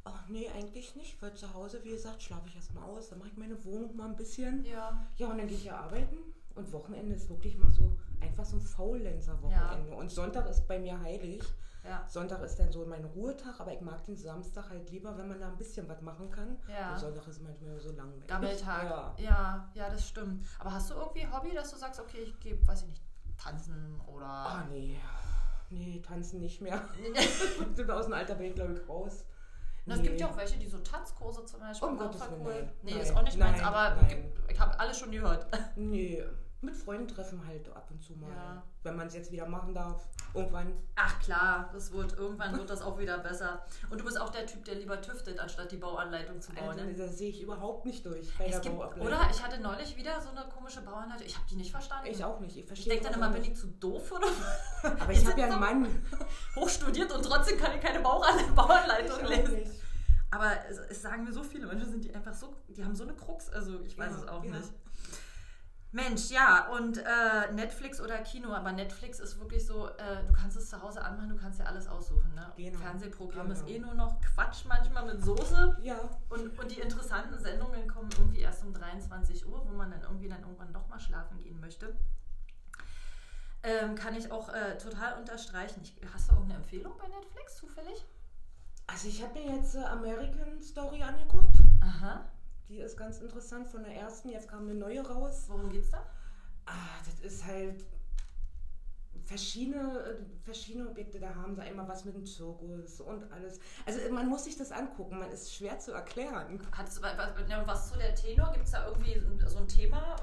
Ach 0.04 0.28
nee, 0.30 0.48
eigentlich 0.56 0.96
nicht, 0.96 1.22
weil 1.22 1.34
zu 1.34 1.54
Hause, 1.54 1.84
wie 1.84 1.90
gesagt, 1.90 2.22
schlafe 2.22 2.48
ich 2.48 2.56
erstmal 2.56 2.84
aus, 2.84 3.10
dann 3.10 3.20
mache 3.20 3.30
ich 3.30 3.38
meine 3.38 3.64
Wohnung 3.66 3.96
mal 3.96 4.08
ein 4.08 4.16
bisschen. 4.16 4.64
Ja. 4.64 5.06
Ja, 5.18 5.28
und 5.28 5.38
dann 5.38 5.48
gehe 5.48 5.58
ich 5.58 5.66
ja 5.66 5.78
arbeiten. 5.78 6.18
Und 6.56 6.72
Wochenende 6.72 7.14
ist 7.16 7.30
wirklich 7.30 7.58
mal 7.58 7.70
so 7.70 7.98
einfach 8.22 8.46
so 8.46 8.58
ein 8.58 8.62
Faulenzer-Wochenende. 8.62 9.96
Und 9.96 10.10
Sonntag 10.12 10.50
ist 10.50 10.68
bei 10.68 10.80
mir 10.80 11.00
heilig. 11.02 11.44
Ja. 11.88 12.06
Sonntag 12.08 12.42
ist 12.44 12.58
dann 12.60 12.72
so 12.72 12.86
mein 12.86 13.06
Ruhetag, 13.06 13.60
aber 13.60 13.74
ich 13.74 13.82
mag 13.82 14.04
den 14.04 14.18
Samstag 14.18 14.70
halt 14.70 14.90
lieber, 14.90 15.18
wenn 15.18 15.28
man 15.28 15.40
da 15.40 15.48
ein 15.48 15.58
bisschen 15.58 15.88
was 15.88 16.02
machen 16.02 16.30
kann. 16.30 16.58
Ja. 16.68 16.92
Und 16.94 17.00
Sonntag 17.00 17.28
ist 17.28 17.42
manchmal 17.42 17.80
so 17.80 17.92
langweilig. 17.92 18.28
Gammeltag. 18.28 18.84
Ja. 18.90 19.16
ja, 19.18 19.70
ja, 19.74 19.90
das 19.90 20.08
stimmt. 20.08 20.46
Aber 20.60 20.74
hast 20.74 20.90
du 20.90 20.96
irgendwie 20.96 21.28
Hobby, 21.28 21.54
dass 21.54 21.72
du 21.72 21.78
sagst, 21.78 22.00
okay, 22.00 22.20
ich 22.24 22.40
gebe, 22.40 22.66
weiß 22.68 22.82
ich 22.82 22.88
nicht, 22.90 23.02
tanzen 23.38 24.02
oder. 24.08 24.26
Ah, 24.26 24.66
nee. 24.70 25.00
Nee, 25.70 26.02
tanzen 26.06 26.40
nicht 26.40 26.62
mehr. 26.62 26.82
Sind 27.74 27.90
aus 27.92 28.06
dem 28.06 28.14
Alter 28.14 28.36
bin 28.36 28.48
ich, 28.48 28.56
glaube 28.56 28.74
ich, 28.74 28.88
raus. 28.88 29.26
Na, 29.86 29.96
Es 29.96 30.02
gibt 30.02 30.20
ja 30.20 30.28
auch 30.30 30.36
welche, 30.38 30.58
die 30.58 30.68
so 30.68 30.80
Tanzkurse 30.80 31.46
zum 31.46 31.62
Beispiel. 31.62 31.88
Voll 31.88 32.00
Willen, 32.00 32.44
nein. 32.44 32.74
Nee, 32.84 32.92
Nein, 32.92 33.02
ist 33.02 33.16
auch 33.16 33.22
nicht 33.22 33.38
meins, 33.38 33.58
nein, 33.58 33.66
aber 33.66 34.02
nein. 34.02 34.34
ich 34.50 34.60
habe 34.60 34.78
alles 34.80 35.00
schon 35.00 35.12
gehört. 35.12 35.48
Nee, 35.78 36.24
mit 36.62 36.76
Freunden 36.76 37.08
treffen 37.08 37.46
halt 37.48 37.68
ab 37.76 37.88
und 37.92 38.02
zu 38.02 38.14
mal. 38.14 38.30
Ja. 38.32 38.64
Wenn 38.84 38.96
man 38.96 39.08
es 39.08 39.14
jetzt 39.14 39.32
wieder 39.32 39.48
machen 39.48 39.74
darf. 39.76 40.08
Irgendwann. 40.34 40.74
Ach 40.96 41.20
klar, 41.20 41.70
das 41.72 41.92
wird 41.92 42.14
irgendwann 42.18 42.58
wird 42.58 42.70
das 42.70 42.82
auch 42.82 42.98
wieder 42.98 43.20
besser. 43.20 43.64
Und 43.90 44.00
du 44.02 44.06
bist 44.06 44.20
auch 44.20 44.30
der 44.30 44.46
Typ, 44.46 44.66
der 44.66 44.76
lieber 44.76 45.00
tüftet, 45.02 45.40
anstatt 45.40 45.72
die 45.72 45.78
Bauanleitung 45.78 46.42
zu 46.42 46.52
bauen. 46.54 46.70
Also, 46.70 46.84
Ne? 46.84 46.94
das 46.96 47.18
sehe 47.18 47.30
ich 47.30 47.42
überhaupt 47.42 47.86
nicht 47.86 48.06
durch 48.06 48.36
bei 48.38 48.46
Es 48.46 48.60
der 48.60 48.72
gibt, 48.72 48.98
oder? 49.00 49.28
Ich 49.32 49.44
hatte 49.44 49.60
neulich 49.62 49.96
wieder 49.98 50.20
so 50.20 50.30
eine 50.30 50.50
komische 50.50 50.82
Bauanleitung. 50.82 51.26
Ich 51.28 51.36
habe 51.36 51.46
die 51.50 51.56
nicht 51.56 51.72
verstanden. 51.72 52.08
Ich 52.10 52.24
auch 52.24 52.40
nicht. 52.40 52.54
Ich 52.56 52.62
Ich 52.62 52.68
verstehe 52.68 52.94
denke 52.94 53.06
dann 53.10 53.14
immer, 53.16 53.30
bin 53.30 53.44
ich 53.44 53.56
zu 53.56 53.68
doof 53.68 54.12
oder 54.12 54.28
Aber 54.84 55.08
Wir 55.08 55.16
ich 55.16 55.26
habe 55.28 55.40
ja 55.40 55.48
einen 55.48 55.60
Mann. 55.60 55.88
hochstudiert 56.56 57.12
und 57.12 57.24
trotzdem 57.24 57.58
kann 57.60 57.76
ich 57.76 57.82
keine 57.82 58.00
Bauanleitung, 58.56 59.20
Ich 59.24 59.30
lesen. 59.30 59.54
nicht. 59.56 59.72
Aber 60.32 60.52
es, 60.70 60.78
es 60.78 61.02
sagen 61.02 61.24
mir 61.24 61.32
so 61.32 61.42
viele 61.44 61.68
Menschen, 61.68 61.90
sind 61.90 62.04
die 62.04 62.14
einfach 62.14 62.34
so, 62.34 62.54
die 62.68 62.84
haben 62.84 62.96
so 62.96 63.04
eine 63.04 63.14
Krux. 63.14 63.50
Also 63.50 63.80
ich 63.86 63.98
weiß 63.98 64.12
Ja, 64.12 64.18
es 64.24 64.28
auch 64.28 64.44
ja. 64.44 64.52
nicht. 64.58 64.70
Mensch, 65.92 66.32
ja, 66.32 66.68
und 66.68 66.98
äh, 66.98 67.54
Netflix 67.54 68.02
oder 68.02 68.18
Kino, 68.20 68.54
aber 68.54 68.74
Netflix 68.74 69.20
ist 69.20 69.40
wirklich 69.40 69.66
so, 69.66 69.88
äh, 69.88 70.26
du 70.28 70.34
kannst 70.34 70.58
es 70.58 70.70
zu 70.70 70.82
Hause 70.82 71.02
anmachen, 71.02 71.30
du 71.30 71.38
kannst 71.38 71.60
ja 71.60 71.66
alles 71.66 71.88
aussuchen. 71.88 72.34
Ne? 72.36 72.52
Genau. 72.58 72.78
Fernsehprogramm 72.80 73.48
genau. 73.48 73.60
ist 73.60 73.70
eh 73.70 73.80
nur 73.80 73.94
noch 73.94 74.20
Quatsch 74.20 74.66
manchmal 74.66 75.06
mit 75.06 75.24
Soße. 75.24 75.78
Ja. 75.82 75.98
Und, 76.30 76.60
und 76.60 76.72
die 76.72 76.82
interessanten 76.82 77.40
Sendungen 77.40 77.88
kommen 77.88 78.10
irgendwie 78.18 78.42
erst 78.42 78.64
um 78.66 78.74
23 78.74 79.48
Uhr, 79.48 79.66
wo 79.66 79.74
man 79.74 79.90
dann 79.90 80.02
irgendwie 80.02 80.28
dann 80.28 80.42
irgendwann 80.42 80.74
doch 80.74 80.88
mal 80.90 81.00
schlafen 81.00 81.38
gehen 81.40 81.60
möchte. 81.62 81.96
Ähm, 83.64 83.96
kann 83.96 84.14
ich 84.14 84.32
auch 84.32 84.50
äh, 84.50 84.78
total 84.78 85.18
unterstreichen. 85.18 85.82
Ich, 85.84 85.96
hast 86.14 86.30
du 86.30 86.34
irgendeine 86.34 86.60
Empfehlung 86.62 86.94
bei 86.98 87.08
Netflix 87.08 87.56
zufällig? 87.56 88.06
Also 88.88 89.08
ich 89.08 89.24
habe 89.24 89.40
mir 89.40 89.56
jetzt 89.56 89.76
äh, 89.76 89.84
American 89.84 90.62
Story 90.62 91.02
angeguckt. 91.02 91.56
Aha. 91.82 92.26
Die 92.70 92.80
ist 92.80 92.98
ganz 92.98 93.20
interessant 93.20 93.68
von 93.68 93.84
der 93.84 93.96
ersten. 93.96 94.30
Jetzt 94.30 94.50
kam 94.50 94.64
eine 94.64 94.76
neue 94.76 95.02
raus. 95.02 95.46
Worum 95.48 95.70
geht's 95.70 95.92
da? 95.92 96.06
Ah, 96.66 97.00
das 97.06 97.20
ist 97.22 97.46
halt 97.46 97.86
verschiedene, 99.26 100.26
verschiedene 100.44 100.90
Objekte. 100.90 101.20
Da 101.20 101.34
haben 101.34 101.56
sie 101.56 101.62
einmal 101.62 101.88
was 101.88 102.04
mit 102.04 102.16
dem 102.16 102.26
Zirkus 102.26 103.00
und 103.00 103.32
alles. 103.32 103.60
Also 103.86 104.00
man 104.12 104.28
muss 104.28 104.46
sich 104.46 104.58
das 104.58 104.72
angucken. 104.72 105.20
Man 105.20 105.32
ist 105.32 105.54
schwer 105.54 105.80
zu 105.80 105.94
erklären. 105.94 106.60
Hat's, 106.72 107.02
was, 107.02 107.18
was 107.66 107.92
zu 107.92 107.98
der 107.98 108.16
Tenor? 108.16 108.52
Gibt 108.52 108.66
es 108.66 108.72
da 108.72 108.88
irgendwie 108.88 109.22
so 109.46 109.60
ein 109.60 109.68
Thema? 109.68 110.16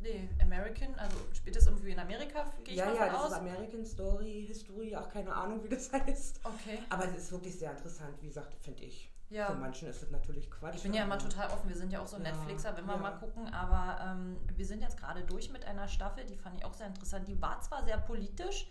Nee, 0.00 0.28
American, 0.40 0.94
also 0.96 1.16
spielt 1.32 1.56
das 1.56 1.66
irgendwie 1.66 1.90
in 1.90 1.98
Amerika, 1.98 2.44
gehe 2.64 2.74
ich 2.74 2.78
ja, 2.78 2.86
mal 2.86 2.94
Ja, 2.94 3.06
das 3.06 3.16
aus? 3.16 3.32
ist 3.32 3.38
American 3.38 3.84
Story, 3.84 4.44
History, 4.46 4.94
auch 4.94 5.08
keine 5.08 5.34
Ahnung, 5.34 5.62
wie 5.64 5.68
das 5.68 5.92
heißt. 5.92 6.40
Okay. 6.44 6.78
Aber 6.88 7.04
es 7.04 7.16
ist 7.16 7.32
wirklich 7.32 7.58
sehr 7.58 7.72
interessant, 7.72 8.14
wie 8.20 8.28
gesagt, 8.28 8.54
finde 8.62 8.84
ich. 8.84 9.10
Ja. 9.30 9.46
Für 9.46 9.56
manchen 9.56 9.88
ist 9.88 10.02
das 10.02 10.10
natürlich 10.10 10.50
Quatsch. 10.50 10.76
Ich 10.76 10.82
bin 10.82 10.94
ja 10.94 11.02
immer 11.02 11.18
total 11.18 11.48
offen. 11.50 11.68
Wir 11.68 11.76
sind 11.76 11.92
ja 11.92 12.00
auch 12.00 12.06
so 12.06 12.16
ja. 12.16 12.22
Netflixer, 12.22 12.74
wenn 12.76 12.86
wir 12.86 12.94
ja. 12.94 13.00
mal 13.00 13.10
gucken. 13.10 13.52
Aber 13.52 14.02
ähm, 14.02 14.38
wir 14.56 14.64
sind 14.64 14.80
jetzt 14.80 14.98
gerade 14.98 15.22
durch 15.22 15.50
mit 15.50 15.66
einer 15.66 15.86
Staffel, 15.86 16.24
die 16.24 16.36
fand 16.36 16.56
ich 16.56 16.64
auch 16.64 16.72
sehr 16.72 16.86
interessant. 16.86 17.28
Die 17.28 17.40
war 17.42 17.60
zwar 17.60 17.84
sehr 17.84 17.98
politisch, 17.98 18.68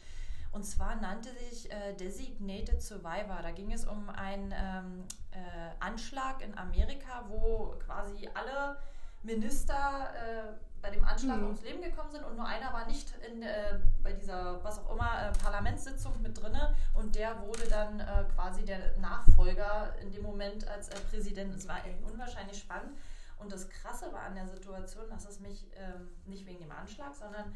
und 0.51 0.63
zwar 0.63 0.96
nannte 0.96 1.29
sich 1.34 1.72
äh, 1.72 1.93
Designated 1.93 2.81
Survivor. 2.81 3.39
Da 3.43 3.51
ging 3.51 3.72
es 3.72 3.86
um 3.86 4.10
einen 4.10 4.51
ähm, 4.57 5.03
äh, 5.31 5.38
Anschlag 5.79 6.41
in 6.41 6.57
Amerika, 6.57 7.25
wo 7.27 7.75
quasi 7.86 8.27
alle 8.34 8.77
Minister 9.22 10.10
äh, 10.15 10.67
bei 10.81 10.89
dem 10.89 11.03
Anschlag 11.03 11.38
mhm. 11.38 11.46
ums 11.46 11.62
Leben 11.62 11.81
gekommen 11.81 12.12
sind 12.12 12.24
und 12.24 12.36
nur 12.36 12.46
einer 12.46 12.72
war 12.72 12.86
nicht 12.88 13.13
in, 13.29 13.41
äh, 13.41 13.79
bei 14.03 14.13
dieser, 14.13 14.63
was 14.63 14.79
auch 14.79 14.93
immer, 14.93 15.29
äh, 15.29 15.31
Parlamentssitzung 15.43 16.22
mit 16.22 16.41
drinne 16.41 16.75
und 16.93 17.15
der 17.15 17.41
wurde 17.41 17.67
dann 17.67 18.00
äh, 18.00 18.25
quasi 18.36 18.63
der 18.63 18.98
Nachfolger 18.98 19.96
in 20.01 20.12
dem 20.12 20.24
Moment 20.24 20.67
als 20.67 20.89
äh, 20.89 21.00
Präsident. 21.10 21.55
Es 21.55 21.67
war 21.67 21.77
unwahrscheinlich 22.05 22.60
spannend 22.60 22.98
und 23.38 23.51
das 23.51 23.69
Krasse 23.69 24.12
war 24.13 24.22
an 24.22 24.36
der 24.36 24.48
Situation, 24.48 25.10
dass 25.10 25.25
es 25.25 25.39
mich 25.39 25.67
ähm, 25.75 26.10
nicht 26.25 26.46
wegen 26.46 26.60
dem 26.60 26.72
Anschlag, 26.72 27.13
sondern 27.15 27.55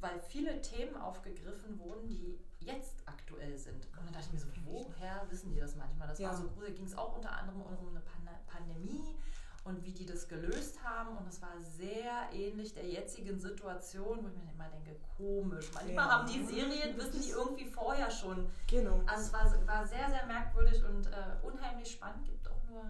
weil 0.00 0.20
viele 0.20 0.60
Themen 0.60 0.96
aufgegriffen 0.96 1.78
wurden, 1.78 2.06
die 2.08 2.38
jetzt 2.60 3.02
aktuell 3.06 3.56
sind. 3.56 3.86
Und 3.86 4.04
dann 4.04 4.12
dachte 4.12 4.26
ich 4.26 4.32
mir 4.32 4.38
so, 4.38 4.48
woher 4.64 5.26
wissen 5.30 5.50
die 5.50 5.60
das 5.60 5.76
manchmal? 5.76 6.08
Das 6.08 6.18
ja. 6.18 6.28
war 6.28 6.36
so 6.36 6.48
gruselig, 6.48 6.76
ging 6.76 6.86
es 6.86 6.96
auch 6.96 7.16
unter 7.16 7.32
anderem 7.32 7.62
um 7.62 7.88
eine 7.88 8.02
Pandemie 8.46 9.16
und 9.64 9.82
wie 9.84 9.92
die 9.92 10.06
das 10.06 10.28
gelöst 10.28 10.82
haben. 10.82 11.16
Und 11.16 11.26
es 11.26 11.40
war 11.40 11.58
sehr 11.58 12.28
ähnlich 12.32 12.74
der 12.74 12.86
jetzigen 12.86 13.38
Situation, 13.38 14.22
wo 14.22 14.28
ich 14.28 14.36
mir 14.36 14.52
immer 14.52 14.68
denke, 14.68 14.96
komisch. 15.16 15.70
Manchmal 15.72 16.06
ja. 16.06 16.10
haben 16.10 16.26
die 16.30 16.44
Serien, 16.44 16.96
wissen 16.96 17.20
die 17.20 17.30
irgendwie 17.30 17.66
vorher 17.66 18.10
schon. 18.10 18.46
Genau. 18.66 19.02
Also 19.06 19.24
es 19.24 19.32
war, 19.32 19.66
war 19.66 19.86
sehr, 19.86 20.08
sehr 20.08 20.26
merkwürdig 20.26 20.84
und 20.84 21.06
äh, 21.06 21.36
unheimlich 21.42 21.90
spannend. 21.92 22.26
Gibt 22.26 22.48
auch 22.48 22.62
nur 22.68 22.84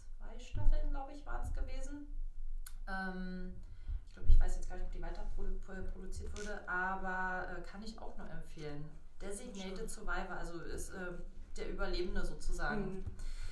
zwei 0.00 0.38
Staffeln, 0.38 0.90
glaube 0.90 1.12
ich, 1.12 1.26
waren 1.26 1.44
es 1.44 1.52
gewesen. 1.52 2.06
Ähm, 2.88 3.54
ich 4.06 4.14
glaube, 4.14 4.28
ich 4.28 4.40
weiß 4.40 4.56
jetzt 4.56 4.68
gar 4.68 4.76
nicht, 4.76 4.86
ob 4.86 4.92
die 4.92 5.02
weiter 5.02 5.26
produziert 5.92 6.38
wurde, 6.38 6.68
aber 6.68 7.48
äh, 7.50 7.62
kann 7.62 7.82
ich 7.82 7.98
auch 7.98 8.16
nur 8.16 8.30
empfehlen. 8.30 8.84
Designated 9.20 9.90
Survivor, 9.90 10.36
also 10.36 10.60
ist 10.60 10.90
äh, 10.90 11.12
der 11.56 11.70
Überlebende 11.70 12.24
sozusagen. 12.24 12.96
Mhm. 12.96 13.04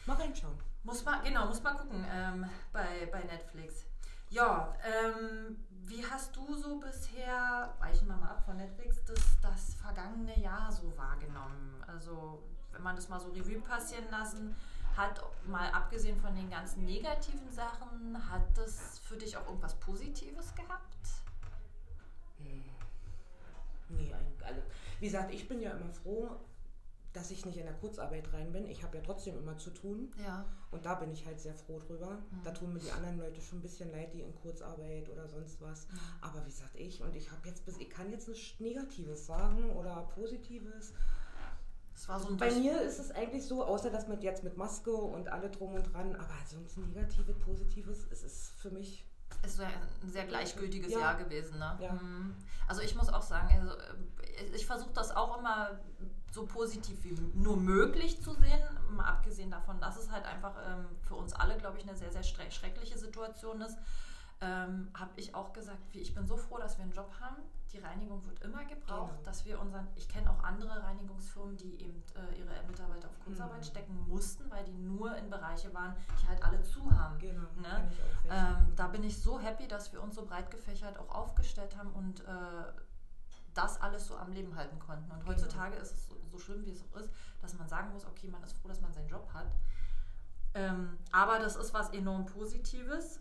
Mal 0.07 0.17
reinschauen. 0.17 0.59
Muss 0.85 1.03
man, 1.03 1.25
genau, 1.25 1.47
muss 1.47 1.63
man 1.63 1.77
gucken 1.79 2.05
ähm, 2.11 2.45
bei, 2.73 3.09
bei 3.11 3.21
Netflix. 3.25 3.87
Ja, 4.29 4.75
ähm, 4.85 5.57
wie 5.87 6.05
hast 6.05 6.37
du 6.37 6.55
so 6.55 6.79
bisher, 6.79 7.75
weichen 7.79 8.07
wir 8.07 8.17
mal 8.17 8.31
ab 8.31 8.45
von 8.45 8.59
Netflix, 8.59 9.03
das, 9.05 9.41
das 9.41 9.75
vergangene 9.75 10.39
Jahr 10.39 10.71
so 10.71 10.93
wahrgenommen? 10.97 11.83
Also, 11.87 12.43
wenn 12.73 12.83
man 12.83 12.97
das 12.97 13.09
mal 13.09 13.19
so 13.19 13.29
Revue 13.31 13.61
passieren 13.61 14.05
lassen, 14.11 14.55
hat 14.95 15.23
mal 15.47 15.71
abgesehen 15.71 16.21
von 16.21 16.35
den 16.35 16.51
ganzen 16.51 16.85
negativen 16.85 17.51
Sachen, 17.51 18.17
hat 18.31 18.43
das 18.55 18.99
für 18.99 19.17
dich 19.17 19.37
auch 19.37 19.47
irgendwas 19.47 19.75
Positives 19.77 20.55
gehabt? 20.55 20.97
Hm. 22.39 22.65
Nee, 23.89 24.13
eigentlich 24.13 24.47
alle. 24.47 24.63
Wie 25.01 25.07
gesagt, 25.07 25.33
ich 25.33 25.49
bin 25.49 25.61
ja 25.61 25.71
immer 25.71 25.93
froh, 25.93 26.37
dass 27.15 27.31
ich 27.31 27.47
nicht 27.47 27.57
in 27.57 27.65
der 27.65 27.75
Kurzarbeit 27.75 28.33
rein 28.33 28.53
bin. 28.53 28.67
Ich 28.67 28.83
habe 28.83 28.99
ja 28.99 29.03
trotzdem 29.03 29.39
immer 29.39 29.57
zu 29.57 29.71
tun. 29.71 30.13
Ja. 30.23 30.45
Und 30.73 30.85
da 30.85 30.95
bin 30.97 31.11
ich 31.13 31.25
halt 31.25 31.41
sehr 31.41 31.55
froh 31.55 31.79
drüber. 31.79 32.19
Mhm. 32.31 32.43
Da 32.43 32.51
tun 32.51 32.73
mir 32.73 32.81
die 32.81 32.91
anderen 32.91 33.19
Leute 33.19 33.41
schon 33.41 33.59
ein 33.59 33.63
bisschen 33.63 33.91
leid, 33.93 34.13
die 34.13 34.21
in 34.21 34.35
Kurzarbeit 34.35 35.09
oder 35.09 35.29
sonst 35.29 35.61
was. 35.63 35.89
Mhm. 35.89 35.99
Aber 36.21 36.45
wie 36.45 36.51
gesagt, 36.51 36.75
ich 36.75 37.01
und 37.01 37.15
ich 37.15 37.31
habe 37.31 37.49
jetzt 37.49 37.65
bis, 37.65 37.79
ich 37.79 37.89
kann 37.89 38.11
jetzt 38.11 38.29
nichts 38.29 38.61
Negatives 38.61 39.27
sagen 39.27 39.71
oder 39.71 40.03
Positives. 40.15 40.93
So 41.95 42.37
Bei 42.37 42.51
mir 42.51 42.83
ist 42.83 42.99
es 42.99 43.13
eigentlich 43.13 43.47
so, 43.47 43.65
außer 43.65 43.89
dass 43.89 44.09
man 44.09 44.21
jetzt 44.21 44.43
mit 44.43 44.57
Maske 44.57 44.93
und 44.93 45.29
alle 45.29 45.49
drum 45.49 45.75
und 45.75 45.85
dran, 45.85 46.17
aber 46.17 46.35
sonst 46.45 46.77
Negatives, 46.77 47.39
Positives, 47.39 48.07
es 48.11 48.25
ist 48.25 48.51
für 48.57 48.71
mich 48.71 49.07
es 49.43 49.55
ist 49.55 49.61
ein 49.61 50.11
sehr 50.11 50.27
gleichgültiges 50.27 50.93
ja. 50.93 51.01
Jahr 51.01 51.15
gewesen. 51.17 51.59
Ne? 51.59 51.79
Ja. 51.81 51.93
Mhm. 51.93 52.35
Also 52.67 52.83
ich 52.83 52.95
muss 52.95 53.09
auch 53.09 53.23
sagen, 53.23 53.49
also 53.61 53.75
äh, 53.75 54.55
ich 54.55 54.67
versuche 54.67 54.93
das 54.93 55.15
auch 55.15 55.39
immer 55.39 55.79
so 56.35 56.47
positiv 56.47 57.05
wie 57.05 57.13
nur 57.35 57.57
möglich 57.57 58.21
zu 58.21 58.33
sehen. 58.35 58.61
Mal 58.91 59.07
abgesehen 59.07 59.51
davon, 59.51 59.81
dass 59.81 59.97
es 59.97 60.11
halt 60.11 60.25
einfach 60.27 60.55
ähm, 60.67 60.87
für 61.03 61.15
uns 61.15 61.33
alle, 61.33 61.57
glaube 61.57 61.79
ich, 61.79 61.89
eine 61.89 61.97
sehr, 61.97 62.13
sehr 62.13 62.23
schreckliche 62.23 62.99
Situation 62.99 63.61
ist, 63.61 63.79
ähm, 64.41 64.91
habe 64.95 65.13
ich 65.17 65.35
auch 65.35 65.53
gesagt, 65.53 65.79
wie, 65.93 66.01
ich 66.01 66.15
bin 66.15 66.27
so 66.27 66.37
froh, 66.37 66.59
dass 66.59 66.77
wir 66.77 66.83
einen 66.83 66.93
Job 66.93 67.11
haben. 67.21 67.37
Die 67.73 67.79
Reinigung 67.79 68.25
wird 68.27 68.41
immer 68.43 68.65
gebraucht, 68.65 69.13
genau. 69.13 69.25
dass 69.25 69.45
wir 69.45 69.61
unseren, 69.61 69.89
ich 69.97 70.09
kenne 70.09 70.31
auch 70.31 70.45
andere 70.45 70.83
Reinigungsfirmen, 70.85 71.57
die 71.57 71.81
eben 71.83 72.03
äh, 72.15 72.39
ihre 72.39 72.53
Mitarbeiter 72.69 73.09
auf 73.09 73.19
Kurzarbeit 73.25 73.61
mhm. 73.61 73.65
stecken 73.65 74.09
mussten, 74.09 74.49
weil 74.51 74.65
die 74.65 74.75
nur 74.75 75.17
in 75.17 75.31
Bereiche 75.31 75.73
waren, 75.75 75.97
die 76.21 76.29
halt 76.29 76.43
alle 76.45 76.63
zu 76.63 76.89
haben. 76.91 77.19
Genau, 77.19 77.49
ne? 77.61 77.91
ähm, 78.31 78.73
da 78.77 78.89
bin 78.89 79.03
ich 79.03 79.21
so 79.21 79.41
happy, 79.41 79.67
dass 79.67 79.93
wir 79.93 80.03
uns 80.03 80.15
so 80.15 80.25
breit 80.25 80.51
gefächert 80.51 80.99
auch 80.99 81.13
aufgestellt 81.15 81.77
haben 81.77 81.93
und 81.93 82.21
äh, 82.21 82.25
das 83.55 83.81
alles 83.81 84.07
so 84.07 84.17
am 84.17 84.33
Leben 84.33 84.55
halten 84.57 84.79
konnten. 84.79 85.11
Und 85.11 85.21
genau. 85.21 85.33
heutzutage 85.33 85.77
ist 85.77 85.93
es 85.93 86.11
so, 86.35 86.39
schlimm, 86.39 86.65
wie 86.65 86.71
es 86.71 86.83
auch 86.83 86.97
ist, 86.97 87.11
dass 87.41 87.55
man 87.55 87.69
sagen 87.69 87.93
muss, 87.93 88.07
okay, 88.07 88.29
man 88.29 88.43
ist 88.43 88.53
froh, 88.59 88.69
dass 88.69 88.81
man 88.81 88.93
seinen 88.93 89.09
Job 89.09 89.29
hat. 89.33 89.47
Ähm, 90.55 90.99
aber 91.11 91.39
das 91.39 91.57
ist 91.57 91.75
was 91.75 91.91
enorm 91.91 92.27
Positives, 92.27 93.21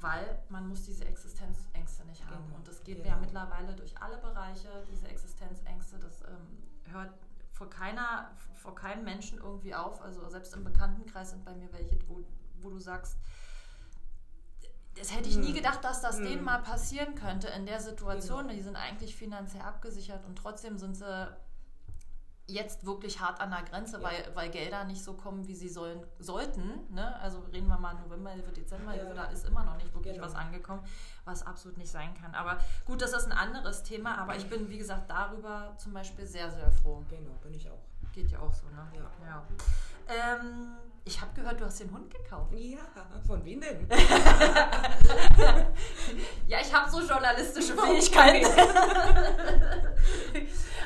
weil 0.00 0.42
man 0.48 0.68
muss 0.68 0.84
diese 0.84 1.04
Existenzängste 1.04 2.04
nicht 2.06 2.24
haben. 2.26 2.44
Genau. 2.44 2.56
Und 2.56 2.68
das 2.68 2.82
geht 2.82 2.98
genau. 2.98 3.10
ja 3.10 3.16
mittlerweile 3.16 3.74
durch 3.74 4.00
alle 4.00 4.18
Bereiche, 4.18 4.68
diese 4.90 5.08
Existenzängste, 5.08 5.98
das 5.98 6.22
ähm, 6.22 6.92
hört 6.92 7.12
vor 7.52 7.68
keiner, 7.68 8.30
vor 8.54 8.74
keinem 8.74 9.04
Menschen 9.04 9.38
irgendwie 9.38 9.74
auf. 9.74 10.02
Also 10.02 10.28
selbst 10.28 10.54
im 10.54 10.64
Bekanntenkreis 10.64 11.30
sind 11.30 11.44
bei 11.44 11.54
mir 11.54 11.72
welche, 11.72 11.98
wo, 12.08 12.24
wo 12.60 12.70
du 12.70 12.78
sagst, 12.78 13.16
das 14.94 15.14
hätte 15.14 15.28
ich 15.28 15.36
nie 15.36 15.48
hm. 15.48 15.54
gedacht, 15.54 15.82
dass 15.84 16.00
das 16.00 16.18
hm. 16.18 16.24
denen 16.24 16.44
mal 16.44 16.58
passieren 16.58 17.14
könnte 17.14 17.48
in 17.48 17.66
der 17.66 17.80
Situation. 17.80 18.42
Genau. 18.42 18.54
Die 18.54 18.62
sind 18.62 18.76
eigentlich 18.76 19.16
finanziell 19.16 19.62
abgesichert 19.62 20.24
und 20.26 20.36
trotzdem 20.36 20.78
sind 20.78 20.96
sie 20.96 21.28
jetzt 22.52 22.86
wirklich 22.86 23.20
hart 23.20 23.40
an 23.40 23.50
der 23.50 23.62
Grenze, 23.62 23.96
ja. 23.96 24.02
weil, 24.02 24.30
weil 24.34 24.50
Gelder 24.50 24.84
nicht 24.84 25.02
so 25.02 25.14
kommen, 25.14 25.46
wie 25.48 25.54
sie 25.54 25.68
sollen, 25.68 26.04
sollten. 26.18 26.62
Ne? 26.90 27.16
Also 27.20 27.40
reden 27.52 27.68
wir 27.68 27.78
mal 27.78 27.94
Novemberhilfe, 27.94 28.52
Dezemberhilfe, 28.52 29.08
ja. 29.08 29.14
da 29.14 29.24
ist 29.26 29.46
immer 29.46 29.64
noch 29.64 29.76
nicht 29.76 29.92
wirklich 29.94 30.14
genau. 30.14 30.26
was 30.26 30.34
angekommen, 30.34 30.82
was 31.24 31.46
absolut 31.46 31.78
nicht 31.78 31.90
sein 31.90 32.14
kann. 32.14 32.34
Aber 32.34 32.58
gut, 32.84 33.02
das 33.02 33.12
ist 33.12 33.26
ein 33.26 33.32
anderes 33.32 33.82
Thema, 33.82 34.18
aber 34.18 34.36
ich 34.36 34.48
bin, 34.48 34.68
wie 34.70 34.78
gesagt, 34.78 35.10
darüber 35.10 35.74
zum 35.78 35.92
Beispiel 35.92 36.26
sehr, 36.26 36.50
sehr 36.50 36.70
froh. 36.70 37.02
Genau, 37.08 37.32
bin 37.42 37.54
ich 37.54 37.68
auch. 37.70 37.82
Geht 38.12 38.30
ja 38.30 38.40
auch 38.40 38.52
so, 38.52 38.66
ne? 38.66 38.86
Ja. 38.94 39.10
ja. 39.26 39.42
Ähm, 40.08 40.76
ich 41.04 41.20
habe 41.20 41.32
gehört, 41.34 41.60
du 41.60 41.64
hast 41.64 41.80
den 41.80 41.90
Hund 41.92 42.08
gekauft. 42.12 42.52
Ja, 42.54 42.78
von 43.26 43.44
wem 43.44 43.60
denn? 43.60 43.88
ja, 46.46 46.58
ich 46.60 46.72
habe 46.72 46.88
so 46.88 47.00
journalistische 47.00 47.74
Fähigkeiten. 47.74 48.46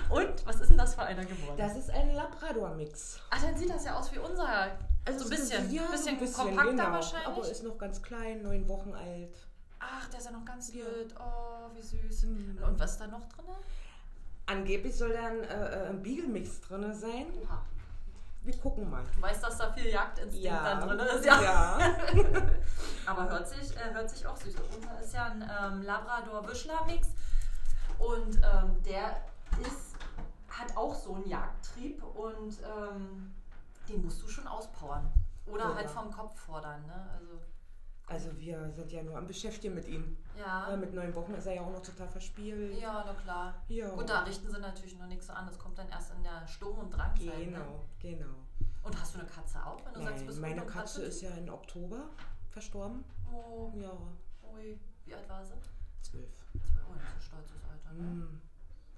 Und 0.08 0.46
was 0.46 0.60
ist 0.60 0.70
denn 0.70 0.78
das 0.78 0.94
für 0.94 1.02
einer 1.02 1.24
geworden? 1.24 1.58
Das 1.58 1.76
ist 1.76 1.90
ein 1.90 2.14
Labrador-Mix. 2.14 3.20
Ach, 3.28 3.42
dann 3.42 3.54
sieht 3.56 3.68
das 3.68 3.84
ja 3.84 3.98
aus 3.98 4.10
wie 4.12 4.18
unser. 4.18 4.78
Also 5.04 5.18
so 5.18 5.26
ein 5.26 5.30
bisschen, 5.30 5.70
ja, 5.70 5.82
bisschen, 5.90 6.18
bisschen 6.18 6.44
kompakter 6.46 6.70
genau. 6.70 6.92
wahrscheinlich. 6.92 7.28
Aber 7.28 7.46
ist 7.48 7.62
noch 7.62 7.76
ganz 7.76 8.00
klein, 8.02 8.42
neun 8.42 8.66
Wochen 8.68 8.94
alt. 8.94 9.36
Ach, 9.78 10.08
der 10.08 10.18
ist 10.18 10.24
ja 10.24 10.30
noch 10.32 10.46
ganz 10.46 10.72
ja. 10.72 10.84
Oh, 11.18 11.68
wie 11.74 11.82
süß. 11.82 12.22
Mhm. 12.22 12.58
Und 12.66 12.78
was 12.80 12.92
ist 12.92 13.00
da 13.00 13.06
noch 13.06 13.28
drin? 13.28 13.44
Angeblich 14.46 14.96
soll 14.96 15.12
da 15.12 15.26
ein, 15.26 15.44
äh, 15.44 15.88
ein 15.90 16.02
Beagle-Mix 16.02 16.62
drin 16.62 16.94
sein. 16.94 17.26
Oha 17.42 17.62
wir 18.46 18.56
gucken 18.58 18.88
mal. 18.88 19.02
Du 19.14 19.22
weißt, 19.22 19.42
dass 19.42 19.58
da 19.58 19.72
viel 19.72 19.88
Jagdinstinkt 19.88 20.44
ja, 20.44 20.80
drin 20.80 20.98
ist, 21.00 21.24
ja. 21.24 21.42
ja. 21.42 21.78
Aber 23.06 23.28
hört 23.28 23.48
sich, 23.48 23.76
äh, 23.76 23.92
hört 23.92 24.08
sich 24.08 24.26
auch 24.26 24.36
süß 24.36 24.56
an. 24.56 24.62
Unser 24.74 25.00
ist 25.00 25.14
ja 25.14 25.24
ein 25.26 25.42
ähm, 25.42 25.82
Labrador-Wischler-Mix. 25.82 27.08
Und 27.98 28.36
ähm, 28.36 28.82
der 28.84 29.16
ist, 29.62 29.96
hat 30.48 30.76
auch 30.76 30.94
so 30.94 31.14
einen 31.14 31.28
Jagdtrieb 31.28 32.02
und 32.02 32.56
ähm, 32.62 33.34
den 33.88 34.04
musst 34.04 34.22
du 34.22 34.28
schon 34.28 34.46
auspowern. 34.46 35.10
Oder 35.46 35.64
ja. 35.64 35.74
halt 35.74 35.90
vom 35.90 36.10
Kopf 36.10 36.38
fordern. 36.38 36.84
Ne? 36.86 37.08
Also, 37.14 37.40
also 38.06 38.38
wir 38.38 38.70
sind 38.70 38.92
ja 38.92 39.02
nur 39.02 39.16
am 39.16 39.26
Beschäftigen 39.26 39.74
mit 39.74 39.88
ihm. 39.88 40.16
Ja. 40.38 40.70
ja. 40.70 40.76
Mit 40.76 40.94
neun 40.94 41.14
Wochen 41.14 41.34
ist 41.34 41.46
er 41.46 41.54
ja 41.54 41.62
auch 41.62 41.72
noch 41.72 41.82
total 41.82 42.08
verspielt. 42.08 42.78
Ja, 42.80 43.04
na 43.06 43.14
klar. 43.14 43.54
Ja. 43.68 43.90
Gut, 43.90 44.08
da 44.08 44.22
richten 44.22 44.48
sie 44.48 44.60
natürlich 44.60 44.98
noch 44.98 45.06
nichts 45.06 45.26
so 45.26 45.32
an. 45.32 45.46
Das 45.46 45.58
kommt 45.58 45.78
dann 45.78 45.88
erst 45.88 46.12
in 46.14 46.22
der 46.22 46.46
Sturm- 46.46 46.78
und 46.78 46.90
Drangzeit. 46.90 47.26
Ne? 47.26 47.44
Genau, 47.46 47.58
ne? 47.58 47.80
genau. 47.98 48.34
Und 48.82 49.00
hast 49.00 49.14
du 49.14 49.18
eine 49.18 49.28
Katze 49.28 49.64
auch, 49.64 49.84
wenn 49.84 49.94
du 49.94 50.00
Nein, 50.00 50.08
sagst, 50.10 50.26
bist 50.26 50.40
meine 50.40 50.64
Katze 50.64 51.02
ist 51.02 51.20
ja 51.20 51.30
im 51.30 51.48
Oktober 51.48 52.10
verstorben. 52.50 53.04
Oh. 53.32 53.72
Ja. 53.74 53.92
Ui. 54.54 54.78
Wie 55.04 55.14
alt 55.14 55.28
war 55.28 55.44
sie? 55.44 55.54
Zwölf. 56.02 56.30
Zwölf. 56.52 56.86
Oh, 56.88 56.94
ist 56.94 57.02
ein 57.02 57.20
stolzes 57.20 57.62
Alter, 57.64 57.92
ne? 57.94 58.02
Mm 58.02 58.45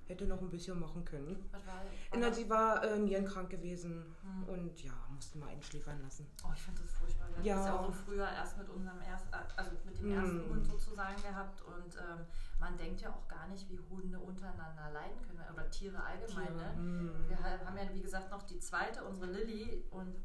hätte 0.08 0.26
noch 0.26 0.40
ein 0.40 0.50
bisschen 0.50 0.78
machen 0.78 1.04
können. 1.04 1.36
Was 1.52 1.66
war, 1.66 2.22
war 2.22 2.32
sie 2.32 2.50
war 2.50 2.84
äh, 2.84 2.98
nierenkrank 2.98 3.50
gewesen 3.50 4.16
hm. 4.22 4.44
und 4.48 4.82
ja, 4.82 4.92
mussten 5.14 5.40
wir 5.40 5.48
einschläfern 5.48 6.00
lassen. 6.02 6.26
Oh, 6.44 6.52
ich 6.54 6.62
finde 6.62 6.82
das 6.82 6.90
furchtbar. 6.92 7.28
Wir 7.36 7.44
ja. 7.44 7.54
haben 7.54 7.62
das 7.62 7.68
ja 7.68 7.78
auch 7.78 7.86
im 7.88 7.92
Frühjahr 7.92 8.32
erst 8.32 8.58
mit 8.58 8.68
unserem 8.68 9.00
ersten, 9.00 9.28
also 9.56 9.70
mit 9.84 9.98
dem 9.98 10.06
hm. 10.06 10.18
ersten 10.18 10.50
Hund 10.50 10.66
sozusagen 10.66 11.22
gehabt 11.22 11.62
und 11.62 11.96
ähm, 11.96 12.26
man 12.58 12.76
denkt 12.76 13.00
ja 13.02 13.10
auch 13.10 13.28
gar 13.28 13.46
nicht, 13.48 13.68
wie 13.70 13.78
Hunde 13.90 14.18
untereinander 14.18 14.90
leiden 14.92 15.20
können 15.22 15.44
oder 15.52 15.70
Tiere 15.70 16.02
allgemein. 16.02 16.46
Tiere. 16.46 16.56
Ne? 16.56 16.72
Hm. 16.74 17.28
Wir 17.28 17.38
haben 17.38 17.76
ja, 17.76 17.92
wie 17.92 18.00
gesagt, 18.00 18.30
noch 18.30 18.42
die 18.42 18.58
zweite, 18.58 19.04
unsere 19.04 19.30
Lilly 19.30 19.84
und 19.90 20.16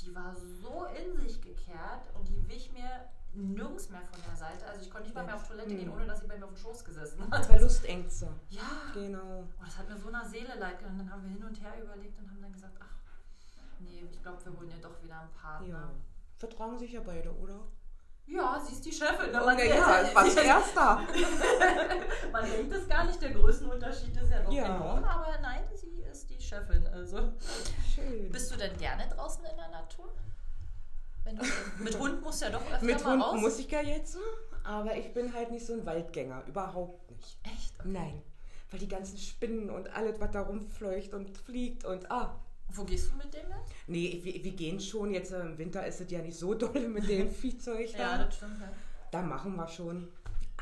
die 0.00 0.14
war 0.14 0.34
so 0.34 0.86
in 0.86 1.16
sich 1.16 1.40
gekehrt 1.40 2.12
und 2.14 2.28
die 2.28 2.48
wich 2.48 2.72
mir 2.72 3.08
nirgends 3.34 3.90
mehr 3.90 4.02
von 4.02 4.20
der 4.28 4.36
Seite. 4.36 4.66
Also 4.66 4.82
ich 4.82 4.90
konnte 4.90 5.06
nicht 5.08 5.14
mal 5.14 5.24
mehr 5.24 5.36
auf 5.36 5.46
Toilette 5.46 5.70
hm. 5.70 5.78
gehen, 5.78 5.90
ohne 5.90 6.06
dass 6.06 6.20
sie 6.20 6.26
bei 6.26 6.38
mir 6.38 6.44
auf 6.44 6.52
dem 6.52 6.56
Schoß 6.56 6.84
gesessen 6.84 7.30
hat. 7.30 7.46
Verlustängste. 7.46 8.28
Ja. 8.48 8.62
Genau. 8.92 9.44
Oh, 9.58 9.64
das 9.64 9.78
hat 9.78 9.88
mir 9.88 9.96
so 9.96 10.08
einer 10.08 10.24
Seele 10.24 10.54
leid 10.58 10.82
Und 10.82 10.98
dann 10.98 11.10
haben 11.10 11.22
wir 11.22 11.30
hin 11.30 11.44
und 11.44 11.60
her 11.60 11.72
überlegt 11.82 12.18
und 12.18 12.28
haben 12.30 12.42
dann 12.42 12.52
gesagt, 12.52 12.76
ach, 12.80 12.96
nee, 13.80 14.04
ich 14.10 14.22
glaube, 14.22 14.44
wir 14.44 14.58
holen 14.58 14.70
ja 14.70 14.76
doch 14.80 15.02
wieder 15.02 15.20
einen 15.20 15.32
Partner. 15.32 15.68
Ja. 15.68 15.90
Vertragen 16.38 16.78
sich 16.78 16.92
ja 16.92 17.00
beide, 17.00 17.32
oder? 17.36 17.60
Ja, 18.26 18.58
sie 18.64 18.72
ist 18.72 18.84
die 18.84 18.92
Chefin. 18.92 19.32
Ne? 19.32 19.42
Oh, 19.44 19.50
ja, 19.50 19.64
ja, 19.64 20.14
was 20.14 20.34
erster. 20.36 21.00
Man 22.32 22.50
denkt 22.50 22.72
es 22.72 22.88
gar 22.88 23.04
nicht, 23.04 23.20
der 23.20 23.32
Größenunterschied 23.32 24.16
ist 24.16 24.30
ja 24.30 24.42
doch 24.42 24.52
ja. 24.52 24.64
enorm, 24.64 25.04
aber 25.04 25.38
nein, 25.42 25.62
sie 25.74 26.02
ist 26.10 26.30
die 26.30 26.40
Chefin. 26.40 26.86
Also. 26.86 27.34
Schön. 27.94 28.30
Bist 28.32 28.50
du 28.50 28.56
denn 28.56 28.76
gerne 28.78 29.06
draußen 29.08 29.44
in 29.44 29.56
der 29.56 29.68
Natur? 29.68 30.10
Wenn 31.24 31.36
du, 31.36 31.44
mit 31.82 31.98
Hund 31.98 32.22
musst 32.22 32.42
du 32.42 32.46
ja 32.46 32.52
doch 32.52 32.70
öfter 32.70 32.84
Mit 32.84 33.04
Hund 33.04 33.22
raus. 33.22 33.40
muss 33.40 33.58
ich 33.58 33.70
ja 33.70 33.80
jetzt, 33.80 34.18
aber 34.62 34.96
ich 34.96 35.12
bin 35.14 35.32
halt 35.32 35.50
nicht 35.50 35.64
so 35.64 35.72
ein 35.72 35.86
Waldgänger, 35.86 36.44
überhaupt 36.46 37.10
nicht. 37.10 37.38
Echt? 37.44 37.80
Okay. 37.80 37.88
Nein, 37.88 38.22
weil 38.70 38.80
die 38.80 38.88
ganzen 38.88 39.18
Spinnen 39.18 39.70
und 39.70 39.88
alles, 39.94 40.20
was 40.20 40.30
da 40.32 40.42
rumfleucht 40.42 41.14
und 41.14 41.30
fliegt 41.30 41.84
und 41.84 42.10
ah. 42.10 42.38
Wo 42.68 42.84
gehst 42.84 43.10
du 43.10 43.16
mit 43.16 43.32
dem 43.32 43.48
jetzt? 43.48 43.72
Nee, 43.86 44.20
wir, 44.22 44.42
wir 44.42 44.52
gehen 44.52 44.80
schon. 44.80 45.12
Jetzt 45.12 45.32
im 45.32 45.56
Winter 45.58 45.86
ist 45.86 46.00
es 46.00 46.10
ja 46.10 46.20
nicht 46.20 46.36
so 46.36 46.54
doll 46.54 46.88
mit 46.88 47.08
dem 47.08 47.30
Viehzeug 47.30 47.92
da. 47.92 47.98
ja, 47.98 48.24
das 48.24 48.36
stimmt. 48.36 48.60
Ja. 48.60 48.68
Da 49.12 49.22
machen 49.22 49.54
wir 49.54 49.68
schon. 49.68 50.08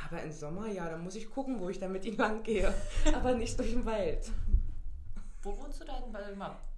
Aber 0.05 0.23
im 0.23 0.33
Sommer, 0.33 0.67
ja, 0.69 0.89
da 0.91 0.97
muss 0.97 1.15
ich 1.15 1.31
gucken, 1.31 1.61
wo 1.61 1.69
ich 1.69 1.79
dann 1.79 1.93
mit 1.93 2.05
ihm 2.05 2.17
lang 2.17 2.43
gehe. 2.43 2.75
aber 3.15 3.35
nicht 3.35 3.59
durch 3.59 3.71
den 3.71 3.85
Wald. 3.85 4.31
Wo 5.43 5.57
wohnst 5.57 5.81
du 5.81 5.85
da 5.85 5.97
in 5.99 6.13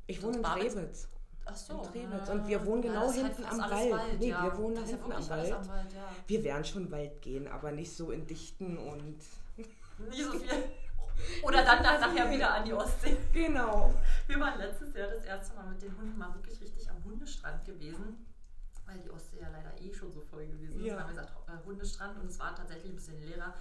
Ich 0.06 0.22
wohne 0.22 0.36
in 0.36 0.42
Trebitz. 0.42 1.08
Ach 1.46 1.56
so. 1.56 1.82
In 1.92 2.10
Trebitz. 2.10 2.28
Und 2.28 2.48
wir 2.48 2.64
wohnen 2.64 2.82
genau 2.82 3.06
halt 3.08 3.14
hinten 3.14 3.44
am 3.44 3.58
Wald. 3.58 3.92
Wald. 3.92 4.20
Nee, 4.20 4.30
ja. 4.30 4.42
wir 4.42 4.56
wohnen 4.56 4.76
das 4.76 4.88
hinten 4.88 5.12
am 5.12 5.28
Wald. 5.28 5.52
am 5.52 5.68
Wald. 5.68 5.92
Ja. 5.92 6.08
Wir 6.26 6.44
werden 6.44 6.64
schon 6.64 6.90
Wald 6.90 7.22
gehen, 7.22 7.48
aber 7.48 7.72
nicht 7.72 7.94
so 7.94 8.10
in 8.10 8.26
Dichten 8.26 8.78
und. 8.78 9.18
Nicht 10.10 10.24
so 10.24 10.32
viel. 10.32 10.50
Oder 11.42 11.64
dann 11.64 11.82
nachher 11.82 12.30
wieder 12.30 12.54
an 12.54 12.64
die 12.64 12.72
Ostsee. 12.72 13.16
Genau. 13.32 13.94
Wir 14.26 14.40
waren 14.40 14.58
letztes 14.58 14.94
Jahr 14.94 15.08
das 15.08 15.24
erste 15.24 15.54
Mal 15.54 15.66
mit 15.66 15.82
den 15.82 15.96
Hunden 15.96 16.18
mal 16.18 16.34
wirklich 16.34 16.60
richtig 16.60 16.90
am 16.90 17.02
Hundestrand 17.04 17.64
gewesen. 17.64 18.26
Weil 18.86 18.98
die 18.98 19.10
Ostsee 19.10 19.40
ja 19.40 19.48
leider 19.48 19.80
eh 19.80 19.92
schon 19.92 20.12
so 20.12 20.20
voll 20.20 20.46
gewesen 20.46 20.80
ist. 20.80 20.86
Ja. 20.86 20.94
Dann 20.94 21.04
haben 21.04 21.14
wir 21.14 21.22
gesagt, 21.22 21.48
äh, 21.48 21.66
Hundestrand 21.66 22.18
und 22.18 22.26
es 22.26 22.38
war 22.38 22.54
tatsächlich 22.54 22.92
ein 22.92 22.96
bisschen 22.96 23.20
leerer. 23.20 23.54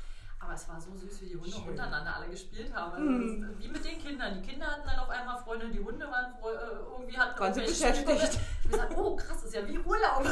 Aber 0.43 0.53
es 0.55 0.67
war 0.67 0.79
so 0.79 0.93
süß, 0.93 1.21
wie 1.21 1.27
die 1.27 1.37
Hunde 1.37 1.51
Schön. 1.51 1.69
untereinander 1.69 2.17
alle 2.17 2.27
gespielt 2.27 2.73
haben. 2.73 2.91
Also 2.91 3.05
mhm. 3.05 3.55
Wie 3.59 3.67
mit 3.69 3.85
den 3.85 3.97
Kindern. 3.97 4.41
Die 4.41 4.49
Kinder 4.49 4.67
hatten 4.67 4.85
dann 4.85 4.99
auf 4.99 5.09
einmal 5.09 5.37
Freunde, 5.37 5.69
die 5.69 5.79
Hunde 5.79 6.05
waren 6.05 6.33
äh, 6.33 6.91
irgendwie 6.91 7.17
hatten 7.17 7.39
Ganz 7.39 7.55
beschäftigt. 7.57 8.39
Ich 8.63 8.71
gesagt, 8.71 8.93
oh 8.97 9.15
krass, 9.15 9.37
das 9.37 9.45
ist 9.45 9.55
ja 9.55 9.67
wie 9.67 9.77
Urlaub. 9.79 10.25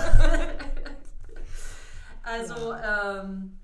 also, 2.24 2.74
ja. 2.74 3.21
ähm, 3.21 3.60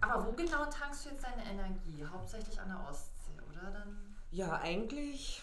aber 0.00 0.26
wo 0.26 0.32
genau 0.32 0.64
tankst 0.64 1.04
du 1.04 1.10
jetzt 1.10 1.22
deine 1.22 1.44
Energie? 1.48 2.04
Hauptsächlich 2.10 2.60
an 2.60 2.68
der 2.68 2.88
Ostsee, 2.88 3.38
oder 3.52 3.70
dann? 3.70 3.96
Ja, 4.32 4.60
eigentlich. 4.60 5.42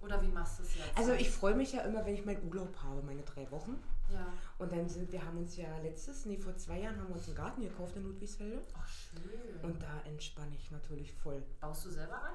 Oder 0.00 0.20
wie 0.22 0.28
machst 0.28 0.58
du 0.58 0.64
es 0.64 0.74
jetzt? 0.74 0.98
Also 0.98 1.12
ich 1.12 1.30
freue 1.30 1.54
mich 1.54 1.72
ja 1.72 1.82
immer, 1.82 2.04
wenn 2.04 2.14
ich 2.14 2.24
meinen 2.24 2.46
Urlaub 2.48 2.76
habe, 2.82 3.00
meine 3.02 3.22
drei 3.22 3.48
Wochen. 3.50 3.82
Ja. 4.12 4.32
Und 4.58 4.72
dann 4.72 4.88
sind 4.88 5.10
wir 5.10 5.24
haben 5.24 5.38
uns 5.38 5.56
ja 5.56 5.78
letztes, 5.78 6.26
nee, 6.26 6.36
vor 6.36 6.56
zwei 6.56 6.80
Jahren 6.80 6.98
haben 6.98 7.08
wir 7.08 7.16
uns 7.16 7.26
einen 7.26 7.36
Garten 7.36 7.62
gekauft 7.62 7.96
in 7.96 8.04
Ludwigsfelde. 8.04 8.62
Ach, 8.76 8.86
schön. 8.86 9.60
Und 9.62 9.82
da 9.82 10.00
entspanne 10.04 10.54
ich 10.54 10.70
natürlich 10.70 11.12
voll. 11.12 11.42
Baust 11.60 11.86
du 11.86 11.90
selber 11.90 12.22
an? 12.22 12.34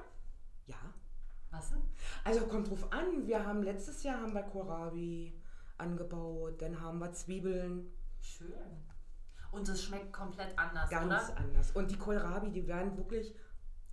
Ja. 0.66 0.76
Was 1.50 1.70
denn? 1.70 1.82
Also 2.24 2.46
kommt 2.46 2.70
drauf 2.70 2.92
an. 2.92 3.26
Wir 3.26 3.44
haben 3.44 3.62
letztes 3.62 4.02
Jahr 4.02 4.20
haben 4.20 4.34
wir 4.34 4.42
Kohlrabi 4.42 5.32
angebaut, 5.78 6.60
dann 6.62 6.80
haben 6.80 6.98
wir 6.98 7.12
Zwiebeln. 7.12 7.90
Schön. 8.20 8.52
Und 9.50 9.68
es 9.68 9.82
schmeckt 9.82 10.12
komplett 10.12 10.56
anders, 10.56 10.88
Ganz 10.90 11.06
oder? 11.06 11.36
anders. 11.38 11.70
Und 11.72 11.90
die 11.90 11.96
Kohlrabi, 11.96 12.50
die 12.50 12.66
werden 12.68 12.96
wirklich 12.96 13.34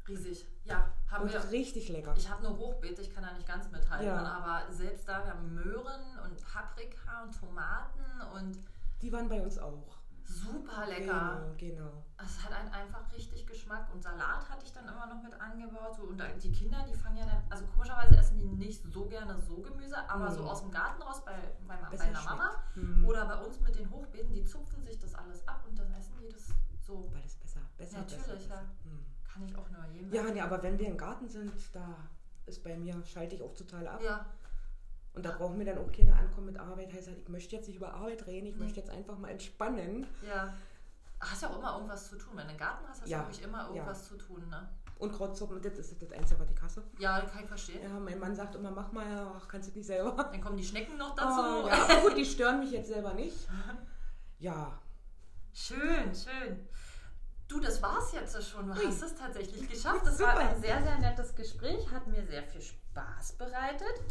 riesig. 0.08 0.46
Ja, 0.64 0.92
haben 1.10 1.24
und 1.24 1.34
wir. 1.34 1.52
richtig 1.52 1.90
lecker. 1.90 2.14
Ich 2.18 2.30
habe 2.30 2.44
nur 2.44 2.58
Hochbeete, 2.58 3.02
ich 3.02 3.14
kann 3.14 3.24
da 3.24 3.34
nicht 3.34 3.48
ganz 3.48 3.70
mithalten, 3.72 4.08
ja. 4.08 4.18
aber 4.18 4.72
selbst 4.72 5.08
da, 5.08 5.24
wir 5.24 5.34
haben 5.34 5.54
Möhren 5.54 6.20
und 6.26 6.44
Paprika 6.46 7.24
und 7.24 7.40
Tomaten 7.40 8.22
und. 8.34 8.58
Die 9.02 9.12
waren 9.12 9.30
bei 9.30 9.42
uns 9.42 9.58
auch. 9.58 9.98
Super 10.28 10.86
lecker. 10.88 11.56
Genau, 11.58 11.78
genau. 11.78 12.04
Es 12.18 12.44
hat 12.44 12.52
einen 12.52 12.70
einfach 12.74 13.12
richtig 13.14 13.48
Geschmack. 13.48 13.88
Und 13.94 14.04
Salat 14.04 14.50
hatte 14.50 14.66
ich 14.66 14.74
dann 14.74 14.86
immer 14.86 15.08
noch 15.08 15.24
mit 15.24 15.34
angebaut. 15.40 15.96
So, 15.96 16.04
und 16.04 16.22
die 16.44 16.52
Kinder, 16.52 16.86
die 16.90 16.94
fangen 16.94 17.18
ja 17.18 17.26
dann, 17.26 17.42
also 17.50 17.66
komischerweise 17.68 18.18
essen 18.18 18.38
die 18.38 18.48
nicht 18.48 18.84
so 18.92 19.06
gerne 19.06 19.40
so 19.40 19.56
Gemüse, 19.62 19.98
aber 20.10 20.30
mm. 20.30 20.34
so 20.34 20.44
aus 20.44 20.62
dem 20.62 20.72
Garten 20.72 21.02
raus 21.02 21.24
bei, 21.24 21.32
bei, 21.66 21.78
bei 21.78 21.98
meiner 21.98 22.22
Mama 22.24 22.52
mm. 22.76 23.06
oder 23.06 23.26
bei 23.26 23.36
uns 23.36 23.60
mit 23.62 23.80
den 23.80 23.90
Hochbeeten, 23.90 24.34
die 24.34 24.44
zupfen 24.44 24.84
sich 24.84 25.00
das 25.00 25.16
alles 25.16 25.48
ab 25.48 25.64
und 25.70 25.80
dann 25.80 25.94
essen 25.94 26.18
die 26.20 26.28
das 26.28 26.50
so. 26.82 27.10
Weil 27.14 27.24
es 27.24 27.36
besser, 27.36 27.62
besser 27.78 28.00
Natürlich, 28.00 28.26
besser 28.26 28.56
ja. 28.56 28.66
Kann 29.38 29.48
ich 29.48 29.56
auch 29.56 29.70
nur 29.70 29.86
jedem. 29.94 30.12
Ja, 30.12 30.24
nee, 30.24 30.42
aber 30.42 30.64
wenn 30.64 30.80
wir 30.80 30.88
im 30.88 30.98
Garten 30.98 31.30
sind, 31.30 31.54
da 31.74 31.96
ist 32.48 32.64
bei 32.64 32.76
mir, 32.76 32.96
schalte 33.06 33.36
ich 33.36 33.44
auch 33.44 33.54
total 33.54 33.88
ab. 33.88 34.02
Ja. 34.02 34.26
Und 35.14 35.26
da 35.26 35.32
brauchen 35.32 35.60
wir 35.60 35.66
dann 35.66 35.78
auch 35.78 35.92
keine 35.92 36.16
Ankommen 36.16 36.48
mit 36.48 36.60
Arbeit. 36.60 36.92
Heißt 36.92 37.08
halt, 37.08 37.20
ich 37.20 37.30
möchte 37.30 37.56
jetzt 37.56 37.68
nicht 37.68 37.78
über 37.78 37.94
Arbeit 37.94 38.26
reden, 38.26 38.48
ich 38.48 38.56
mhm. 38.56 38.64
möchte 38.64 38.80
jetzt 38.80 38.90
einfach 38.90 39.18
mal 39.20 39.30
entspannen. 39.30 40.08
Ja. 40.28 40.54
Hast 41.20 41.44
ja 41.44 41.50
auch 41.50 41.60
immer 41.60 41.74
irgendwas 41.74 42.10
zu 42.10 42.16
tun. 42.18 42.34
Wenn 42.36 42.46
du 42.46 42.50
einen 42.50 42.58
Garten 42.58 42.88
hast, 42.88 43.02
hast 43.02 43.10
ja. 43.10 43.20
du 43.20 43.26
wirklich 43.26 43.44
immer 43.44 43.68
irgendwas 43.68 44.10
ja. 44.10 44.18
zu 44.18 44.18
tun, 44.18 44.48
ne? 44.50 44.68
Und 44.98 45.14
Krautsuppen, 45.14 45.62
das 45.62 45.78
ist 45.78 46.02
das 46.02 46.12
Einzige, 46.12 46.40
was 46.40 46.48
die 46.48 46.56
Kasse. 46.56 46.84
Ja, 46.98 47.22
kann 47.22 47.44
ich 47.44 47.48
verstehen. 47.48 47.84
Ja, 47.84 48.00
mein 48.00 48.20
Mann 48.20 48.36
sagt 48.36 48.56
immer, 48.56 48.72
mach 48.72 48.92
mal, 48.92 49.32
ach, 49.38 49.48
kannst 49.48 49.70
du 49.70 49.78
nicht 49.78 49.86
selber. 49.86 50.12
Dann 50.32 50.42
kommen 50.42 50.58
die 50.58 50.64
Schnecken 50.64 50.98
noch 50.98 51.16
dazu. 51.16 51.40
Oh, 51.40 51.68
ja, 51.68 51.84
aber 51.84 52.02
gut, 52.02 52.18
die 52.18 52.26
stören 52.26 52.60
mich 52.60 52.72
jetzt 52.72 52.88
selber 52.88 53.14
nicht. 53.14 53.48
Ja. 54.40 54.80
Schön, 55.52 56.14
schön. 56.14 56.68
Du, 57.48 57.60
das 57.62 57.82
war's 57.82 58.12
jetzt 58.12 58.50
schon. 58.50 58.68
Du 58.68 58.76
hast 58.76 59.02
es 59.02 59.16
tatsächlich 59.16 59.70
geschafft. 59.70 60.06
Das 60.06 60.18
Super. 60.18 60.36
war 60.36 60.40
ein 60.40 60.62
sehr, 60.62 60.82
sehr 60.84 60.98
nettes 61.00 61.34
Gespräch. 61.34 61.90
Hat 61.92 62.06
mir 62.08 62.26
sehr 62.26 62.44
viel 62.44 62.62
Spaß 62.62 63.34
bereitet. 63.34 64.02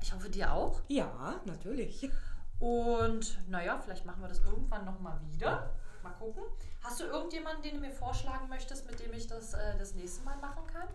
Ich 0.00 0.12
hoffe, 0.12 0.30
dir 0.30 0.52
auch. 0.52 0.80
Ja, 0.88 1.40
natürlich. 1.44 2.10
Und 2.58 3.38
naja, 3.48 3.78
vielleicht 3.78 4.06
machen 4.06 4.22
wir 4.22 4.28
das 4.28 4.40
irgendwann 4.40 4.84
nochmal 4.84 5.20
wieder. 5.30 5.70
Mal 6.02 6.12
gucken. 6.12 6.42
Hast 6.82 7.00
du 7.00 7.04
irgendjemanden, 7.04 7.62
den 7.62 7.74
du 7.74 7.80
mir 7.80 7.92
vorschlagen 7.92 8.48
möchtest, 8.48 8.86
mit 8.86 8.98
dem 9.00 9.12
ich 9.12 9.26
das 9.26 9.54
äh, 9.54 9.76
das 9.78 9.94
nächste 9.94 10.24
Mal 10.24 10.36
machen 10.38 10.66
kann? 10.66 10.88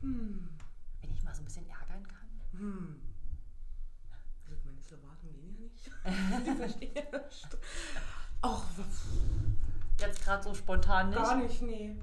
Hm. 0.00 0.48
Wenn 1.00 1.12
ich 1.12 1.22
mal 1.22 1.34
so 1.34 1.42
ein 1.42 1.44
bisschen 1.44 1.68
ärgern 1.68 2.06
kann? 2.06 2.58
Hm. 2.58 3.00
Also 4.48 4.60
meine 4.64 4.82
Slowaken 4.82 5.32
gehen 5.32 5.54
ja 5.54 5.60
nicht. 5.60 5.90
ich 6.48 6.56
verstehe 6.56 7.08
das. 7.10 7.42
Ach, 8.42 8.64
Jetzt 10.00 10.24
gerade 10.24 10.42
so 10.42 10.54
spontan 10.54 11.10
nicht? 11.10 11.22
Gar 11.22 11.36
nicht, 11.36 11.62
nee. 11.62 11.96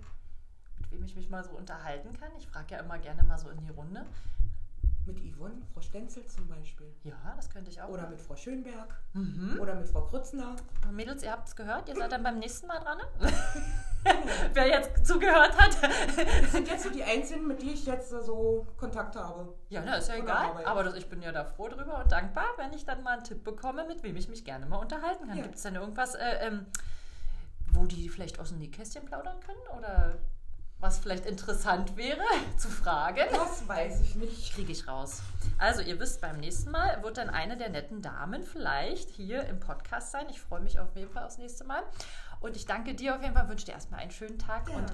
Mit 0.80 0.91
wem 0.91 1.04
ich 1.04 1.15
mich 1.15 1.30
mal 1.30 1.43
so 1.43 1.51
unterhalten 1.51 2.13
kann? 2.17 2.30
Ich 2.38 2.47
frage 2.47 2.75
ja 2.75 2.80
immer 2.80 2.97
gerne 2.97 3.23
mal 3.23 3.38
so 3.38 3.49
in 3.49 3.60
die 3.62 3.69
Runde. 3.69 4.06
Mit 5.06 5.19
Yvonne, 5.19 5.56
Frau 5.73 5.82
Stenzel 5.82 6.25
zum 6.27 6.47
Beispiel. 6.47 6.93
Ja, 7.04 7.34
das 7.36 7.49
könnte 7.49 7.71
ich 7.71 7.82
auch. 7.82 7.89
Oder 7.89 8.08
mit 8.08 8.21
Frau 8.21 8.36
Schönberg. 8.36 8.95
Mhm. 9.13 9.58
Oder 9.60 9.73
mit 9.73 9.88
Frau 9.88 10.01
Krützner. 10.01 10.56
Mädels, 10.91 11.23
ihr 11.23 11.32
habt 11.32 11.47
es 11.47 11.56
gehört, 11.56 11.89
ihr 11.89 11.95
seid 11.95 12.12
dann 12.12 12.21
beim 12.23 12.38
nächsten 12.38 12.67
Mal 12.67 12.80
dran. 12.80 12.99
Ne? 12.99 13.34
Wer 14.54 14.67
jetzt 14.67 15.06
zugehört 15.06 15.60
hat. 15.60 15.75
Das 15.82 16.51
sind 16.51 16.67
jetzt 16.67 16.84
so 16.84 16.91
die 16.91 17.04
Einzigen, 17.04 17.47
mit 17.47 17.62
denen 17.62 17.73
ich 17.73 17.86
jetzt 17.86 18.10
so 18.10 18.67
Kontakt 18.77 19.15
habe. 19.15 19.56
Ja, 19.69 19.82
na, 19.84 19.95
ist 19.95 20.10
ja 20.10 20.15
egal. 20.15 20.63
Aber 20.65 20.84
das, 20.84 20.93
ich 20.95 21.10
bin 21.10 21.21
ja 21.21 21.32
da 21.32 21.45
froh 21.45 21.67
drüber 21.67 22.04
und 22.04 22.12
dankbar, 22.12 22.45
wenn 22.58 22.73
ich 22.73 22.86
dann 22.86 23.01
mal 23.01 23.13
einen 23.13 23.23
Tipp 23.23 23.43
bekomme, 23.43 23.86
mit 23.88 24.04
wem 24.04 24.15
ich 24.15 24.30
mich 24.30 24.45
gerne 24.45 24.67
mal 24.67 24.77
unterhalten 24.77 25.27
kann. 25.27 25.38
Ja. 25.38 25.43
Gibt 25.43 25.56
es 25.56 25.63
denn 25.63 25.75
irgendwas, 25.75 26.13
äh, 26.13 26.47
ähm, 26.47 26.67
wo 27.71 27.86
die 27.86 28.10
vielleicht 28.10 28.39
aus 28.39 28.49
dem 28.49 28.60
Nähkästchen 28.60 29.05
plaudern 29.05 29.39
können? 29.41 29.77
Oder 29.77 30.17
was 30.79 30.97
vielleicht 30.97 31.25
interessant 31.25 31.95
wäre 31.95 32.23
zu 32.57 32.69
fragen. 32.69 33.21
Das 33.31 33.67
weiß 33.67 34.01
ich 34.01 34.15
nicht. 34.15 34.53
Kriege 34.53 34.71
ich 34.71 34.88
raus. 34.88 35.21
Also, 35.57 35.81
ihr 35.81 35.99
wisst, 35.99 36.21
beim 36.21 36.39
nächsten 36.39 36.71
Mal 36.71 37.01
wird 37.03 37.17
dann 37.17 37.29
eine 37.29 37.55
der 37.55 37.69
netten 37.69 38.01
Damen 38.01 38.43
vielleicht 38.43 39.10
hier 39.10 39.45
im 39.45 39.60
Podcast 39.60 40.12
sein. 40.12 40.25
Ich 40.29 40.41
freue 40.41 40.62
mich 40.62 40.79
auf 40.79 40.95
jeden 40.95 41.12
Fall 41.12 41.23
aufs 41.23 41.38
nächste 41.38 41.63
Mal. 41.63 41.84
Und 42.39 42.55
ich 42.55 42.65
danke 42.65 42.95
dir 42.95 43.15
auf 43.15 43.21
jeden 43.21 43.36
Fall, 43.36 43.47
wünsche 43.47 43.65
dir 43.65 43.73
erstmal 43.73 43.99
einen 43.99 44.12
schönen 44.12 44.39
Tag. 44.39 44.69
Ja. 44.69 44.75
Und 44.75 44.91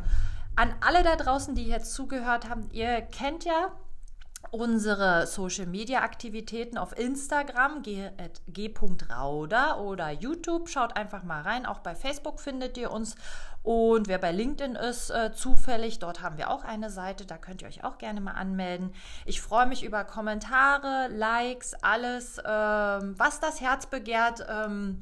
an 0.58 0.76
alle 0.82 1.04
da 1.04 1.16
draußen, 1.16 1.56
die 1.56 1.68
jetzt 1.68 1.94
zugehört 1.94 2.50
haben, 2.50 2.70
ihr 2.72 3.02
kennt 3.02 3.46
ja 3.46 3.72
unsere 4.52 5.28
Social 5.28 5.66
Media 5.66 6.02
Aktivitäten 6.02 6.78
auf 6.78 6.98
Instagram 6.98 7.84
g.rauda 7.84 9.78
oder 9.78 10.12
YouTube. 10.12 10.70
Schaut 10.70 10.96
einfach 10.96 11.24
mal 11.24 11.42
rein. 11.42 11.66
Auch 11.66 11.80
bei 11.80 11.96
Facebook 11.96 12.40
findet 12.40 12.78
ihr 12.78 12.92
uns. 12.92 13.16
Und 13.64 14.08
wer 14.08 14.18
bei 14.18 14.32
LinkedIn 14.32 14.76
ist, 14.76 15.10
äh, 15.10 15.34
zufällig, 15.34 16.00
dort 16.00 16.22
haben 16.22 16.38
wir 16.38 16.50
auch 16.50 16.64
eine 16.64 16.90
Seite. 16.90 17.26
Da 17.26 17.38
könnt 17.38 17.62
ihr 17.62 17.68
euch 17.68 17.84
auch 17.84 17.98
gerne 17.98 18.22
mal 18.22 18.32
anmelden. 18.32 18.94
Ich 19.26 19.42
freue 19.42 19.66
mich 19.66 19.84
über 19.84 20.06
Kommentare, 20.06 21.10
Likes, 21.10 21.74
alles, 21.82 22.38
ähm, 22.46 23.16
was 23.18 23.42
das 23.42 23.60
Herz 23.60 23.86
begehrt. 23.86 24.46
Ähm, 24.50 25.02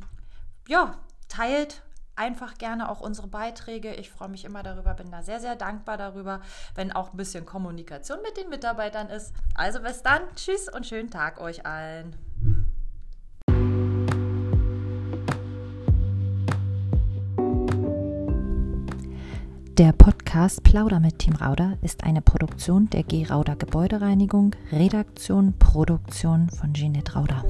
ja, 0.67 0.95
teilt, 1.29 1.83
einfach 2.15 2.57
gerne 2.57 2.89
auch 2.89 3.01
unsere 3.01 3.27
Beiträge. 3.27 3.93
Ich 3.93 4.09
freue 4.09 4.29
mich 4.29 4.45
immer 4.45 4.63
darüber, 4.63 4.93
bin 4.93 5.11
da 5.11 5.21
sehr, 5.21 5.39
sehr 5.39 5.55
dankbar 5.55 5.97
darüber, 5.97 6.41
wenn 6.75 6.91
auch 6.91 7.13
ein 7.13 7.17
bisschen 7.17 7.45
Kommunikation 7.45 8.21
mit 8.21 8.37
den 8.37 8.49
Mitarbeitern 8.49 9.09
ist. 9.09 9.33
Also 9.53 9.81
bis 9.81 10.01
dann, 10.01 10.21
tschüss 10.35 10.69
und 10.69 10.85
schönen 10.85 11.09
Tag 11.09 11.39
euch 11.39 11.65
allen. 11.65 12.15
Der 19.77 19.91
Podcast 19.91 20.63
Plauder 20.63 21.01
mit 21.01 21.19
Team 21.19 21.35
Rauder 21.35 21.77
ist 21.81 22.05
eine 22.05 22.21
Produktion 22.21 22.89
der 22.91 23.03
G. 23.03 23.25
Rauder 23.25 23.57
Gebäudereinigung, 23.57 24.55
Redaktion, 24.71 25.53
Produktion 25.59 26.49
von 26.49 26.73
Jeanette 26.73 27.13
Rauder. 27.15 27.43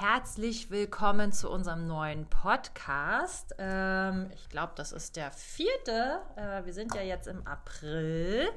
Herzlich 0.00 0.70
willkommen 0.70 1.32
zu 1.32 1.50
unserem 1.50 1.88
neuen 1.88 2.26
Podcast. 2.26 3.56
Ähm, 3.58 4.30
ich 4.32 4.48
glaube, 4.48 4.74
das 4.76 4.92
ist 4.92 5.16
der 5.16 5.32
vierte. 5.32 6.20
Äh, 6.36 6.64
wir 6.64 6.72
sind 6.72 6.94
ja 6.94 7.02
jetzt 7.02 7.26
im 7.26 7.44
April. 7.44 8.48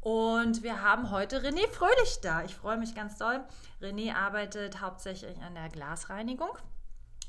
Und 0.00 0.62
wir 0.62 0.82
haben 0.82 1.10
heute 1.10 1.40
René 1.40 1.66
Fröhlich 1.72 2.20
da. 2.22 2.44
Ich 2.44 2.54
freue 2.54 2.76
mich 2.76 2.94
ganz 2.94 3.18
doll. 3.18 3.42
René 3.82 4.14
arbeitet 4.14 4.80
hauptsächlich 4.80 5.36
an 5.42 5.56
der 5.56 5.70
Glasreinigung 5.70 6.56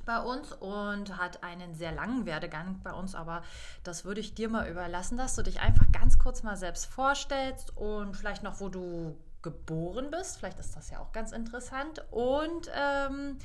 bei 0.06 0.20
uns 0.20 0.54
und 0.54 1.18
hat 1.18 1.42
einen 1.42 1.74
sehr 1.74 1.94
langen 1.94 2.28
Werdegang 2.28 2.80
bei 2.84 2.94
uns, 2.94 3.16
aber 3.16 3.42
das 3.84 4.06
würde 4.06 4.22
ich 4.22 4.36
dir 4.36 4.50
mal 4.50 4.70
überlassen, 4.70 5.18
dass 5.18 5.36
du 5.36 5.42
dich 5.42 5.62
einfach 5.62 5.92
ganz 5.92 6.20
kurz 6.20 6.44
mal 6.44 6.58
selbst 6.58 6.86
vorstellst 6.86 7.76
und 7.76 8.16
vielleicht 8.16 8.44
noch, 8.44 8.60
wo 8.60 8.70
du 8.70 9.18
geboren 9.42 10.12
bist. 10.12 10.38
Vielleicht 10.38 10.60
ist 10.60 10.76
das 10.76 10.90
ja 10.90 11.00
auch 11.00 11.12
ganz 11.12 11.32
interessant. 11.32 12.06
Und 12.12 12.70
ähm, 12.76 13.38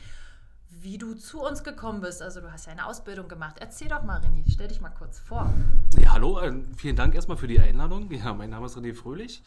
wie 0.81 0.98
du 0.98 1.14
zu 1.14 1.40
uns 1.40 1.62
gekommen 1.64 2.00
bist. 2.00 2.22
Also 2.22 2.40
du 2.40 2.50
hast 2.50 2.66
ja 2.66 2.72
eine 2.72 2.87
Ausbildung 2.87 3.28
gemacht. 3.28 3.57
Erzähl 3.61 3.88
doch 3.88 4.02
mal, 4.02 4.20
René, 4.20 4.44
stell 4.50 4.68
dich 4.68 4.81
mal 4.81 4.90
kurz 4.90 5.18
vor. 5.18 5.52
Ja, 6.00 6.12
hallo, 6.12 6.40
äh, 6.40 6.52
vielen 6.76 6.96
Dank 6.96 7.14
erstmal 7.14 7.37
für 7.37 7.46
die 7.46 7.61
Einladung. 7.61 8.11
Ja, 8.11 8.33
mein 8.33 8.50
Name 8.50 8.66
ist 8.66 8.76
René 8.76 8.94
Fröhlich. 8.94 9.42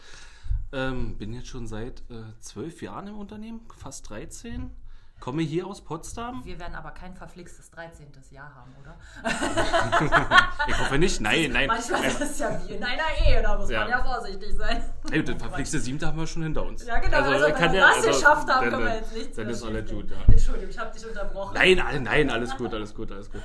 Ähm, 0.71 1.17
bin 1.17 1.33
jetzt 1.33 1.47
schon 1.47 1.67
seit 1.67 2.01
äh, 2.09 2.23
zwölf 2.39 2.81
Jahren 2.81 3.07
im 3.07 3.17
Unternehmen, 3.17 3.61
fast 3.75 4.09
13. 4.09 4.71
Komme 5.19 5.41
hier 5.41 5.65
aus 5.65 5.81
Potsdam. 5.81 6.43
Wir 6.45 6.59
werden 6.59 6.75
aber 6.75 6.91
kein 6.91 7.15
verflixtes 7.15 7.71
13. 7.71 8.11
Jahr 8.31 8.53
haben, 8.53 8.75
oder? 8.79 8.95
ich 10.67 10.79
hoffe 10.79 10.99
nicht. 10.99 11.19
Nein, 11.19 11.51
nein. 11.51 11.67
Manchmal 11.67 12.03
ist 12.03 12.21
es 12.21 12.39
ja 12.39 12.61
wie 12.63 12.73
in 12.73 12.83
einer 12.83 13.03
Ehe, 13.25 13.41
da 13.41 13.57
muss 13.57 13.69
ja. 13.69 13.81
man 13.81 13.89
ja 13.89 14.03
vorsichtig 14.03 14.55
sein. 14.55 14.83
Ey, 15.11 15.23
das 15.23 15.35
verflixte 15.37 15.79
siebte 15.79 16.05
haben 16.05 16.17
wir 16.19 16.27
schon 16.27 16.43
hinter 16.43 16.63
uns. 16.63 16.85
Ja, 16.85 16.99
genau. 16.99 17.17
Also, 17.17 17.31
also 17.31 17.45
wenn 17.45 17.73
wir 17.73 17.81
das 17.81 17.95
also, 17.95 18.07
geschafft 18.09 18.49
haben, 18.49 18.69
können 18.69 18.85
wir 18.85 18.95
jetzt 18.95 19.13
nichts 19.13 19.35
Dann 19.37 19.49
ist 19.49 19.63
alles 19.63 19.89
gut, 19.89 20.11
ja. 20.11 20.17
Entschuldigung, 20.27 20.69
ich 20.69 20.79
habe 20.79 20.91
dich 20.91 21.07
unterbrochen. 21.07 21.53
Nein, 21.55 22.03
nein, 22.03 22.29
alles 22.29 22.55
gut, 22.55 22.73
alles 22.73 22.93
gut, 22.93 23.11
alles 23.11 23.31
gut. 23.31 23.41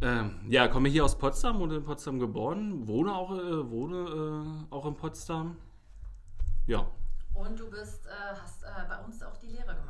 Ähm, 0.00 0.40
ja, 0.48 0.68
komme 0.68 0.88
hier 0.88 1.04
aus 1.04 1.18
Potsdam, 1.18 1.58
wurde 1.58 1.76
in 1.76 1.82
Potsdam 1.82 2.20
geboren, 2.20 2.86
wohne 2.86 3.12
auch, 3.12 3.32
äh, 3.32 3.70
wohne, 3.70 4.66
äh, 4.70 4.74
auch 4.74 4.86
in 4.86 4.94
Potsdam. 4.94 5.56
Ja. 6.66 6.86
Und 7.34 7.58
du 7.58 7.68
bist, 7.68 8.06
äh, 8.06 8.10
hast 8.40 8.62
äh, 8.62 8.66
bei 8.88 8.96
uns 9.04 9.22
auch 9.22 9.36
die 9.38 9.48
Lehre 9.48 9.74
gemacht. 9.74 9.87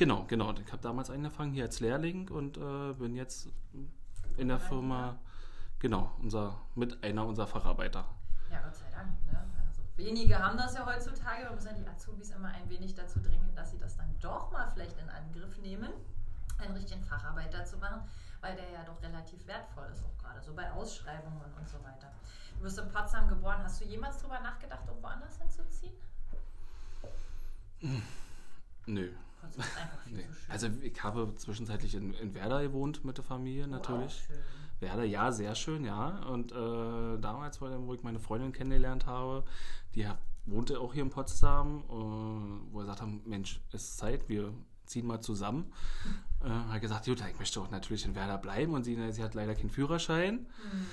Genau, 0.00 0.24
genau. 0.26 0.50
Ich 0.54 0.72
habe 0.72 0.80
damals 0.80 1.10
angefangen 1.10 1.52
hier 1.52 1.64
als 1.64 1.80
Lehrling 1.80 2.30
und 2.30 2.56
äh, 2.56 2.94
bin 2.94 3.14
jetzt 3.16 3.50
in 4.38 4.48
der 4.48 4.58
Firma, 4.58 5.18
genau, 5.78 6.10
unser, 6.22 6.58
mit 6.74 7.04
einer 7.04 7.26
unserer 7.26 7.46
Facharbeiter. 7.46 8.06
Ja, 8.50 8.62
Gott 8.62 8.74
sei 8.74 8.90
Dank. 8.90 9.10
Ne? 9.30 9.38
Also 9.68 9.82
wenige 9.96 10.38
haben 10.38 10.56
das 10.56 10.72
ja 10.72 10.86
heutzutage. 10.86 11.42
Wir 11.44 11.50
müssen 11.50 11.66
ja 11.66 11.74
die 11.74 11.86
Azubis 11.86 12.30
immer 12.30 12.48
ein 12.48 12.66
wenig 12.70 12.94
dazu 12.94 13.20
drängen, 13.20 13.54
dass 13.54 13.72
sie 13.72 13.76
das 13.76 13.98
dann 13.98 14.08
doch 14.20 14.50
mal 14.50 14.70
vielleicht 14.70 14.96
in 14.96 15.10
Angriff 15.10 15.58
nehmen, 15.58 15.90
einen 16.56 16.72
richtigen 16.72 17.04
Facharbeiter 17.04 17.66
zu 17.66 17.76
machen, 17.76 18.00
weil 18.40 18.56
der 18.56 18.70
ja 18.70 18.82
doch 18.84 19.02
relativ 19.02 19.46
wertvoll 19.46 19.90
ist, 19.92 20.02
auch 20.02 20.16
gerade 20.16 20.40
so 20.40 20.54
bei 20.54 20.72
Ausschreibungen 20.72 21.44
und 21.58 21.68
so 21.68 21.76
weiter. 21.84 22.10
Du 22.56 22.62
bist 22.62 22.78
in 22.78 22.88
Potsdam 22.88 23.28
geboren. 23.28 23.62
Hast 23.62 23.82
du 23.82 23.84
jemals 23.84 24.16
darüber 24.16 24.40
nachgedacht, 24.40 24.88
irgendwo 24.88 25.08
anders 25.08 25.36
hinzuziehen? 25.36 25.92
Nö. 28.86 29.12
Nee. 30.10 30.26
Also 30.48 30.68
ich 30.82 31.02
habe 31.02 31.32
zwischenzeitlich 31.36 31.94
in, 31.94 32.12
in, 32.14 32.34
Werder 32.34 32.62
gewohnt 32.62 33.04
mit 33.04 33.16
der 33.16 33.24
Familie 33.24 33.68
natürlich. 33.68 34.24
Wow, 34.28 34.38
Werder, 34.80 35.04
ja, 35.04 35.30
sehr 35.30 35.54
schön, 35.54 35.84
ja. 35.84 36.20
Und 36.26 36.52
äh, 36.52 37.18
damals, 37.20 37.60
wo 37.60 37.94
ich 37.94 38.02
meine 38.02 38.18
Freundin 38.18 38.52
kennengelernt 38.52 39.06
habe, 39.06 39.44
die 39.94 40.08
wohnte 40.46 40.80
auch 40.80 40.94
hier 40.94 41.02
in 41.02 41.10
Potsdam, 41.10 41.84
äh, 41.88 41.92
wo 41.92 42.78
wir 42.78 42.80
gesagt 42.80 43.02
haben, 43.02 43.22
Mensch, 43.24 43.60
es 43.68 43.84
ist 43.84 43.98
Zeit, 43.98 44.28
wir 44.28 44.52
ziehen 44.86 45.06
mal 45.06 45.20
zusammen. 45.20 45.72
Äh, 46.42 46.48
hat 46.48 46.80
gesagt, 46.80 47.06
gut, 47.06 47.22
ich 47.28 47.38
möchte 47.38 47.60
auch 47.60 47.70
natürlich 47.70 48.04
in 48.04 48.14
Werder 48.14 48.38
bleiben 48.38 48.74
und 48.74 48.84
sie, 48.84 49.12
sie 49.12 49.22
hat 49.22 49.34
leider 49.34 49.54
keinen 49.54 49.70
Führerschein. 49.70 50.34
Mhm. 50.34 50.86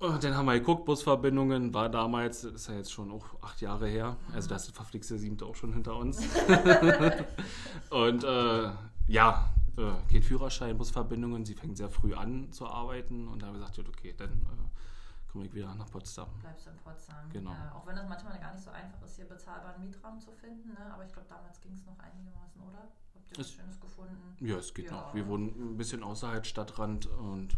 Und 0.00 0.22
dann 0.22 0.36
haben 0.36 0.46
wir 0.46 0.54
geguckt, 0.54 0.84
Busverbindungen 0.84 1.72
war 1.72 1.88
damals, 1.88 2.44
ist 2.44 2.68
ja 2.68 2.74
jetzt 2.74 2.92
schon 2.92 3.10
auch 3.10 3.24
acht 3.42 3.60
Jahre 3.60 3.86
her, 3.86 4.16
also 4.32 4.48
das 4.48 4.68
ist 4.68 4.74
verflixte 4.74 5.18
siebte 5.18 5.46
auch 5.46 5.54
schon 5.54 5.72
hinter 5.72 5.96
uns. 5.96 6.18
und 7.90 8.24
äh, 8.24 8.70
ja, 9.06 9.54
äh, 9.76 9.92
geht 10.08 10.24
Führerschein, 10.24 10.76
Busverbindungen, 10.76 11.44
sie 11.44 11.54
fängt 11.54 11.76
sehr 11.76 11.88
früh 11.88 12.14
an 12.14 12.52
zu 12.52 12.66
arbeiten 12.66 13.28
und 13.28 13.40
da 13.40 13.46
haben 13.46 13.54
wir 13.54 13.66
gesagt, 13.66 13.88
okay, 13.88 14.14
dann 14.16 14.30
äh, 14.30 15.30
komme 15.32 15.46
ich 15.46 15.54
wieder 15.54 15.74
nach 15.74 15.90
Potsdam. 15.90 16.28
Bleibst 16.40 16.66
du 16.66 16.70
in 16.70 16.76
Potsdam. 16.76 17.30
Genau. 17.32 17.52
Ja, 17.52 17.72
auch 17.74 17.86
wenn 17.86 17.96
das 17.96 18.08
manchmal 18.08 18.38
gar 18.38 18.52
nicht 18.52 18.64
so 18.64 18.70
einfach 18.70 19.02
ist, 19.02 19.16
hier 19.16 19.28
bezahlbaren 19.28 19.80
Mietraum 19.80 20.20
zu 20.20 20.32
finden, 20.32 20.68
ne? 20.68 20.92
aber 20.92 21.04
ich 21.04 21.12
glaube, 21.12 21.28
damals 21.28 21.60
ging 21.60 21.72
es 21.72 21.84
noch 21.86 21.98
einigermaßen, 21.98 22.60
oder? 22.60 22.88
Habt 23.14 23.30
ihr 23.32 23.38
was 23.38 23.50
Schönes 23.50 23.80
gefunden? 23.80 24.36
Ja, 24.40 24.56
es 24.56 24.74
geht 24.74 24.86
ja. 24.86 24.92
noch. 24.92 25.14
Wir 25.14 25.26
wohnen 25.26 25.72
ein 25.72 25.76
bisschen 25.76 26.02
außerhalb 26.02 26.44
Stadtrand 26.46 27.06
und 27.06 27.54
äh, 27.54 27.56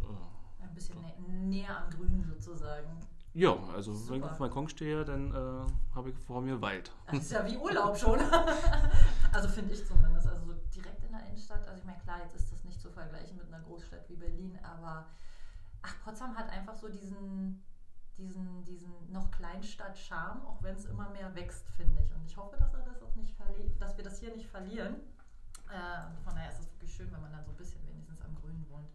ein 0.69 0.75
bisschen 0.75 1.01
nä 1.03 1.13
näher 1.49 1.77
am 1.79 1.91
Grün 1.91 2.25
sozusagen. 2.25 3.01
Ja, 3.35 3.55
also 3.75 3.93
Super. 3.93 4.11
wenn 4.11 4.19
ich 4.19 4.25
auf 4.25 4.31
dem 4.33 4.39
Balkon 4.39 4.69
stehe, 4.69 5.05
dann 5.05 5.31
äh, 5.31 5.95
habe 5.95 6.11
ich 6.11 6.17
vor 6.17 6.41
mir 6.41 6.61
Wald. 6.63 6.91
Das 7.07 7.19
ist 7.19 7.33
ja 7.33 7.45
wie 7.51 7.57
Urlaub 7.57 7.97
schon. 7.97 8.19
also 9.33 9.49
finde 9.49 9.75
ich 9.75 9.87
zumindest. 9.87 10.27
Also 10.27 10.47
so 10.47 10.55
direkt 10.75 11.05
in 11.05 11.13
der 11.13 11.27
Innenstadt. 11.27 11.67
Also 11.67 11.79
ich 11.79 11.85
meine, 11.85 11.99
klar, 11.99 12.21
jetzt 12.23 12.35
ist 12.35 12.51
das 12.51 12.65
nicht 12.65 12.81
zu 12.81 12.89
vergleichen 12.91 13.37
mit 13.37 13.47
einer 13.53 13.63
Großstadt 13.63 14.09
wie 14.09 14.17
Berlin, 14.17 14.59
aber 14.63 15.07
ach, 15.83 15.95
Potsdam 16.03 16.35
hat 16.35 16.49
einfach 16.49 16.75
so 16.75 16.89
diesen, 16.89 17.63
diesen, 18.17 18.65
diesen 18.65 19.13
noch 19.13 19.31
Kleinstadt-Charme, 19.31 20.47
auch 20.47 20.63
wenn 20.63 20.75
es 20.75 20.87
immer 20.87 21.11
mehr 21.11 21.35
wächst, 21.35 21.69
finde 21.77 22.01
ich. 22.03 22.15
Und 22.15 22.25
ich 22.25 22.37
hoffe, 22.39 22.57
dass, 22.57 22.73
er 22.73 22.85
das 22.85 23.03
auch 23.03 23.15
nicht 23.17 23.37
dass 23.79 23.97
wir 23.99 24.05
das 24.05 24.19
hier 24.19 24.35
nicht 24.35 24.49
verlieren. 24.49 24.97
Äh, 25.69 26.25
von 26.25 26.35
daher 26.35 26.51
ist 26.51 26.61
es 26.61 26.73
wirklich 26.73 26.95
schön, 26.95 27.13
wenn 27.13 27.21
man 27.21 27.33
dann 27.33 27.45
so 27.45 27.51
ein 27.51 27.57
bisschen 27.57 27.87
wenigstens 27.87 28.23
am 28.23 28.35
Grünen 28.37 28.65
wohnt. 28.71 28.89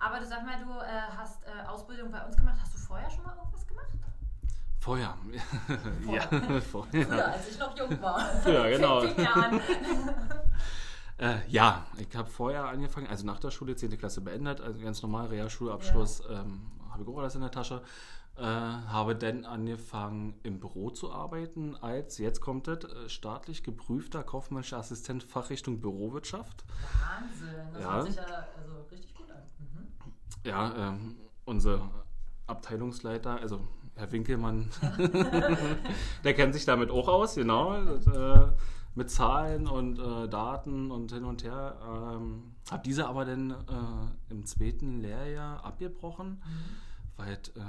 Aber 0.00 0.18
du 0.18 0.26
sag 0.26 0.44
mal, 0.44 0.58
du 0.58 0.70
äh, 0.80 1.16
hast 1.16 1.44
äh, 1.44 1.66
Ausbildung 1.68 2.10
bei 2.10 2.24
uns 2.24 2.34
gemacht. 2.36 2.56
Hast 2.60 2.74
du 2.74 2.78
vorher 2.78 3.10
schon 3.10 3.22
mal 3.22 3.36
irgendwas 3.36 3.66
gemacht? 3.66 3.88
Vorher. 4.80 5.14
ja, 6.10 6.22
vorher. 6.60 7.06
Früher, 7.06 7.28
als 7.28 7.48
ich 7.50 7.58
noch 7.58 7.76
jung 7.76 8.00
war. 8.00 8.18
Früher, 8.42 8.70
genau. 8.70 9.02
äh, 11.18 11.46
ja, 11.48 11.84
ich 11.98 12.16
habe 12.16 12.30
vorher 12.30 12.64
angefangen, 12.64 13.08
also 13.08 13.26
nach 13.26 13.40
der 13.40 13.50
Schule, 13.50 13.76
10. 13.76 13.98
Klasse 13.98 14.22
beendet, 14.22 14.62
also 14.62 14.80
ganz 14.80 15.02
normal, 15.02 15.26
Realschulabschluss, 15.26 16.22
ja. 16.26 16.40
ähm, 16.40 16.62
habe 16.90 17.02
ich 17.02 17.08
auch 17.08 17.18
alles 17.18 17.34
in 17.34 17.42
der 17.42 17.50
Tasche. 17.50 17.82
Äh, 18.36 18.42
habe 18.42 19.14
dann 19.16 19.44
angefangen 19.44 20.40
im 20.44 20.60
Büro 20.60 20.88
zu 20.88 21.12
arbeiten 21.12 21.76
als, 21.76 22.16
jetzt 22.16 22.40
kommt 22.40 22.68
das, 22.68 22.84
äh, 22.84 23.08
staatlich 23.10 23.62
geprüfter 23.62 24.22
kaufmännischer 24.22 24.78
Assistent 24.78 25.24
Fachrichtung 25.24 25.82
Bürowirtschaft. 25.82 26.64
Wahnsinn, 27.02 27.54
das 27.74 27.82
ja. 27.82 27.92
hört 27.92 28.06
sich 28.06 28.16
ja 28.16 28.46
also 28.56 28.80
richtig. 28.90 29.09
Ja, 30.44 30.88
ähm, 30.88 31.16
unser 31.44 31.90
Abteilungsleiter, 32.46 33.40
also 33.40 33.60
Herr 33.94 34.10
Winkelmann, 34.12 34.70
der 36.24 36.34
kennt 36.34 36.54
sich 36.54 36.64
damit 36.64 36.90
auch 36.90 37.08
aus, 37.08 37.34
genau. 37.34 37.82
Äh, 37.82 38.52
mit 38.94 39.10
Zahlen 39.10 39.68
und 39.68 39.98
äh, 39.98 40.28
Daten 40.28 40.90
und 40.90 41.12
hin 41.12 41.24
und 41.24 41.44
her. 41.44 41.76
Ähm, 41.82 42.54
habe 42.70 42.82
diese 42.82 43.06
aber 43.06 43.24
dann 43.24 43.50
äh, 43.50 44.32
im 44.32 44.44
zweiten 44.46 45.00
Lehrjahr 45.00 45.64
abgebrochen, 45.64 46.42
mhm. 46.44 46.76
weil, 47.16 47.32
äh, 47.32 47.60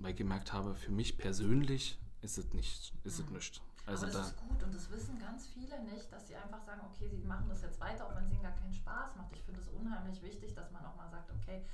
weil 0.00 0.10
ich 0.10 0.16
gemerkt 0.16 0.52
habe, 0.52 0.74
für 0.74 0.92
mich 0.92 1.16
persönlich 1.16 1.98
ist 2.20 2.38
es 2.38 2.52
nicht, 2.52 2.92
ist 3.04 3.18
mhm. 3.18 3.24
es 3.24 3.30
nicht. 3.30 3.62
Also 3.86 4.06
aber 4.06 4.12
das 4.12 4.22
da, 4.22 4.28
ist 4.28 4.36
gut 4.36 4.62
und 4.62 4.74
das 4.74 4.90
wissen 4.90 5.18
ganz 5.18 5.46
viele 5.46 5.82
nicht, 5.84 6.12
dass 6.12 6.28
sie 6.28 6.36
einfach 6.36 6.62
sagen, 6.62 6.82
okay, 6.92 7.08
sie 7.08 7.24
machen 7.24 7.46
das 7.48 7.62
jetzt 7.62 7.80
weiter, 7.80 8.06
auch 8.06 8.14
wenn 8.14 8.24
es 8.24 8.30
ihnen 8.30 8.42
gar 8.42 8.52
keinen 8.52 8.74
Spaß 8.74 9.16
macht. 9.16 9.32
Ich 9.32 9.42
finde 9.42 9.60
es 9.60 9.68
unheimlich 9.68 10.22
wichtig, 10.22 10.54
dass 10.54 10.70
man 10.70 10.84
auch 10.84 10.96
mal 10.96 11.08
sagt, 11.08 11.30
okay, 11.32 11.64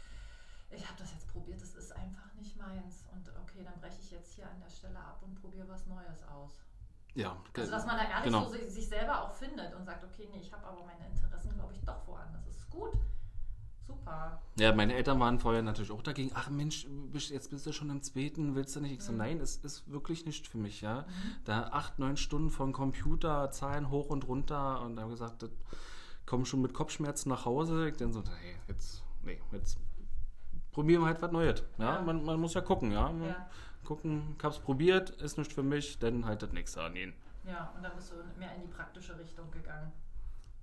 ich 0.70 0.86
habe 0.86 0.98
das 0.98 1.12
jetzt 1.12 1.28
probiert, 1.32 1.60
das 1.60 1.74
ist 1.74 1.92
einfach 1.92 2.32
nicht 2.34 2.56
meins 2.56 3.04
und 3.12 3.28
okay, 3.42 3.62
dann 3.64 3.78
breche 3.80 4.00
ich 4.00 4.10
jetzt 4.10 4.34
hier 4.34 4.48
an 4.48 4.60
der 4.60 4.70
Stelle 4.70 4.98
ab 4.98 5.22
und 5.22 5.40
probiere 5.40 5.68
was 5.68 5.86
Neues 5.86 6.22
aus. 6.28 6.52
Ja, 7.14 7.34
also 7.56 7.70
dass 7.70 7.86
man 7.86 7.96
da 7.96 8.04
ehrlich 8.04 8.24
genau. 8.24 8.44
so 8.44 8.52
sich 8.68 8.88
selber 8.88 9.22
auch 9.22 9.32
findet 9.32 9.74
und 9.74 9.84
sagt, 9.86 10.04
okay, 10.04 10.28
nee, 10.30 10.40
ich 10.40 10.52
habe 10.52 10.66
aber 10.66 10.84
meine 10.84 11.06
Interessen, 11.06 11.54
glaube 11.54 11.72
ich, 11.72 11.80
doch 11.80 12.06
woanders. 12.06 12.44
Das 12.44 12.56
ist 12.56 12.70
gut. 12.70 12.92
Super. 13.86 14.42
Ja, 14.58 14.74
meine 14.74 14.94
Eltern 14.94 15.18
waren 15.20 15.38
vorher 15.38 15.62
natürlich 15.62 15.92
auch 15.92 16.02
dagegen. 16.02 16.30
Ach 16.34 16.50
Mensch, 16.50 16.86
jetzt 17.14 17.50
bist 17.50 17.64
du 17.64 17.72
schon 17.72 17.88
im 17.88 18.02
zweiten, 18.02 18.54
willst 18.54 18.76
du 18.76 18.80
nicht? 18.80 18.92
Ich 18.92 19.02
so, 19.02 19.12
mhm. 19.12 19.18
nein, 19.18 19.40
es 19.40 19.56
ist 19.56 19.90
wirklich 19.90 20.26
nicht 20.26 20.46
für 20.46 20.58
mich, 20.58 20.82
ja. 20.82 21.02
Mhm. 21.02 21.36
Da 21.44 21.68
acht, 21.68 21.98
neun 21.98 22.18
Stunden 22.18 22.50
vom 22.50 22.72
Computer, 22.72 23.50
Zahlen 23.50 23.88
hoch 23.90 24.10
und 24.10 24.28
runter 24.28 24.82
und 24.82 25.00
habe 25.00 25.10
gesagt, 25.10 25.48
kommen 26.26 26.44
schon 26.44 26.60
mit 26.60 26.74
Kopfschmerzen 26.74 27.30
nach 27.30 27.46
Hause. 27.46 27.88
Ich 27.88 27.96
dann 27.96 28.12
so, 28.12 28.22
hey, 28.24 28.56
jetzt, 28.68 29.02
nee, 29.22 29.40
jetzt 29.52 29.78
probieren 30.76 31.00
wir 31.00 31.06
halt 31.06 31.22
was 31.22 31.32
Neues. 31.32 31.62
Ja, 31.78 31.94
ja. 31.94 32.02
Man, 32.02 32.22
man, 32.22 32.38
muss 32.38 32.52
ja 32.52 32.60
gucken, 32.60 32.92
ja. 32.92 33.10
ja 33.10 33.48
gucken, 33.82 34.34
ich 34.36 34.44
habe 34.44 34.54
es 34.54 34.60
probiert, 34.60 35.08
ist 35.22 35.38
nicht 35.38 35.50
für 35.50 35.62
mich, 35.62 35.98
dann 35.98 36.26
halt 36.26 36.42
das 36.42 36.52
nächste 36.52 36.82
annehmen. 36.82 37.14
Ja, 37.46 37.72
und 37.74 37.82
dann 37.82 37.92
bist 37.96 38.12
du 38.12 38.16
mehr 38.38 38.54
in 38.54 38.60
die 38.60 38.68
praktische 38.68 39.18
Richtung 39.18 39.50
gegangen. 39.50 39.90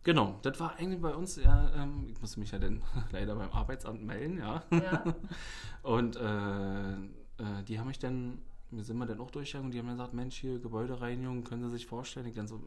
Genau, 0.03 0.37
das 0.43 0.59
war 0.59 0.75
eigentlich 0.75 1.01
bei 1.01 1.15
uns, 1.15 1.37
ja, 1.37 1.71
ähm, 1.75 2.05
ich 2.11 2.21
musste 2.21 2.39
mich 2.39 2.51
ja 2.51 2.59
dann 2.59 2.83
leider 3.11 3.33
beim 3.33 3.49
Arbeitsamt 3.49 4.03
melden, 4.03 4.37
ja. 4.37 4.61
ja. 4.69 5.03
und 5.81 6.15
äh, 6.15 6.91
äh, 6.91 7.63
die 7.67 7.79
haben 7.79 7.87
mich 7.87 7.97
dann, 7.97 8.39
wir 8.69 8.83
sind 8.83 8.97
wir 8.97 9.07
dann 9.07 9.19
auch 9.19 9.31
durchgegangen 9.31 9.69
und 9.69 9.71
die 9.71 9.79
haben 9.79 9.87
mir 9.87 9.93
gesagt, 9.93 10.13
Mensch, 10.13 10.35
hier 10.35 10.59
Gebäudereinigung, 10.59 11.43
können 11.43 11.63
Sie 11.63 11.71
sich 11.71 11.87
vorstellen? 11.87 12.27
Ich 12.27 12.35
dann 12.35 12.47
so, 12.47 12.61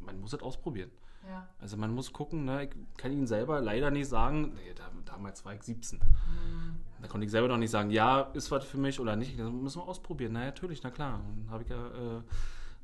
man 0.00 0.20
muss 0.20 0.32
das 0.32 0.42
ausprobieren. 0.42 0.90
Ja. 1.26 1.48
Also 1.60 1.76
man 1.76 1.92
muss 1.92 2.12
gucken, 2.12 2.44
ne? 2.44 2.64
ich 2.64 2.70
kann 2.96 3.12
Ihnen 3.12 3.26
selber 3.26 3.60
leider 3.60 3.90
nicht 3.90 4.08
sagen, 4.08 4.52
nee, 4.54 4.72
da, 4.74 4.84
damals 5.04 5.44
war 5.44 5.54
ich 5.54 5.62
17. 5.62 5.98
Mhm. 5.98 6.76
Da 7.02 7.08
konnte 7.08 7.24
ich 7.24 7.30
selber 7.30 7.48
noch 7.48 7.58
nicht 7.58 7.70
sagen, 7.70 7.90
ja, 7.90 8.20
ist 8.32 8.50
was 8.50 8.64
für 8.64 8.78
mich 8.78 9.00
oder 9.00 9.16
nicht. 9.16 9.38
Das 9.38 9.50
müssen 9.50 9.80
wir 9.80 9.88
ausprobieren. 9.88 10.32
Na 10.32 10.44
natürlich, 10.44 10.82
na 10.82 10.90
klar. 10.90 11.20
Und 11.28 11.50
habe 11.50 11.62
ich 11.64 11.68
ja 11.68 11.86
äh, 11.88 12.22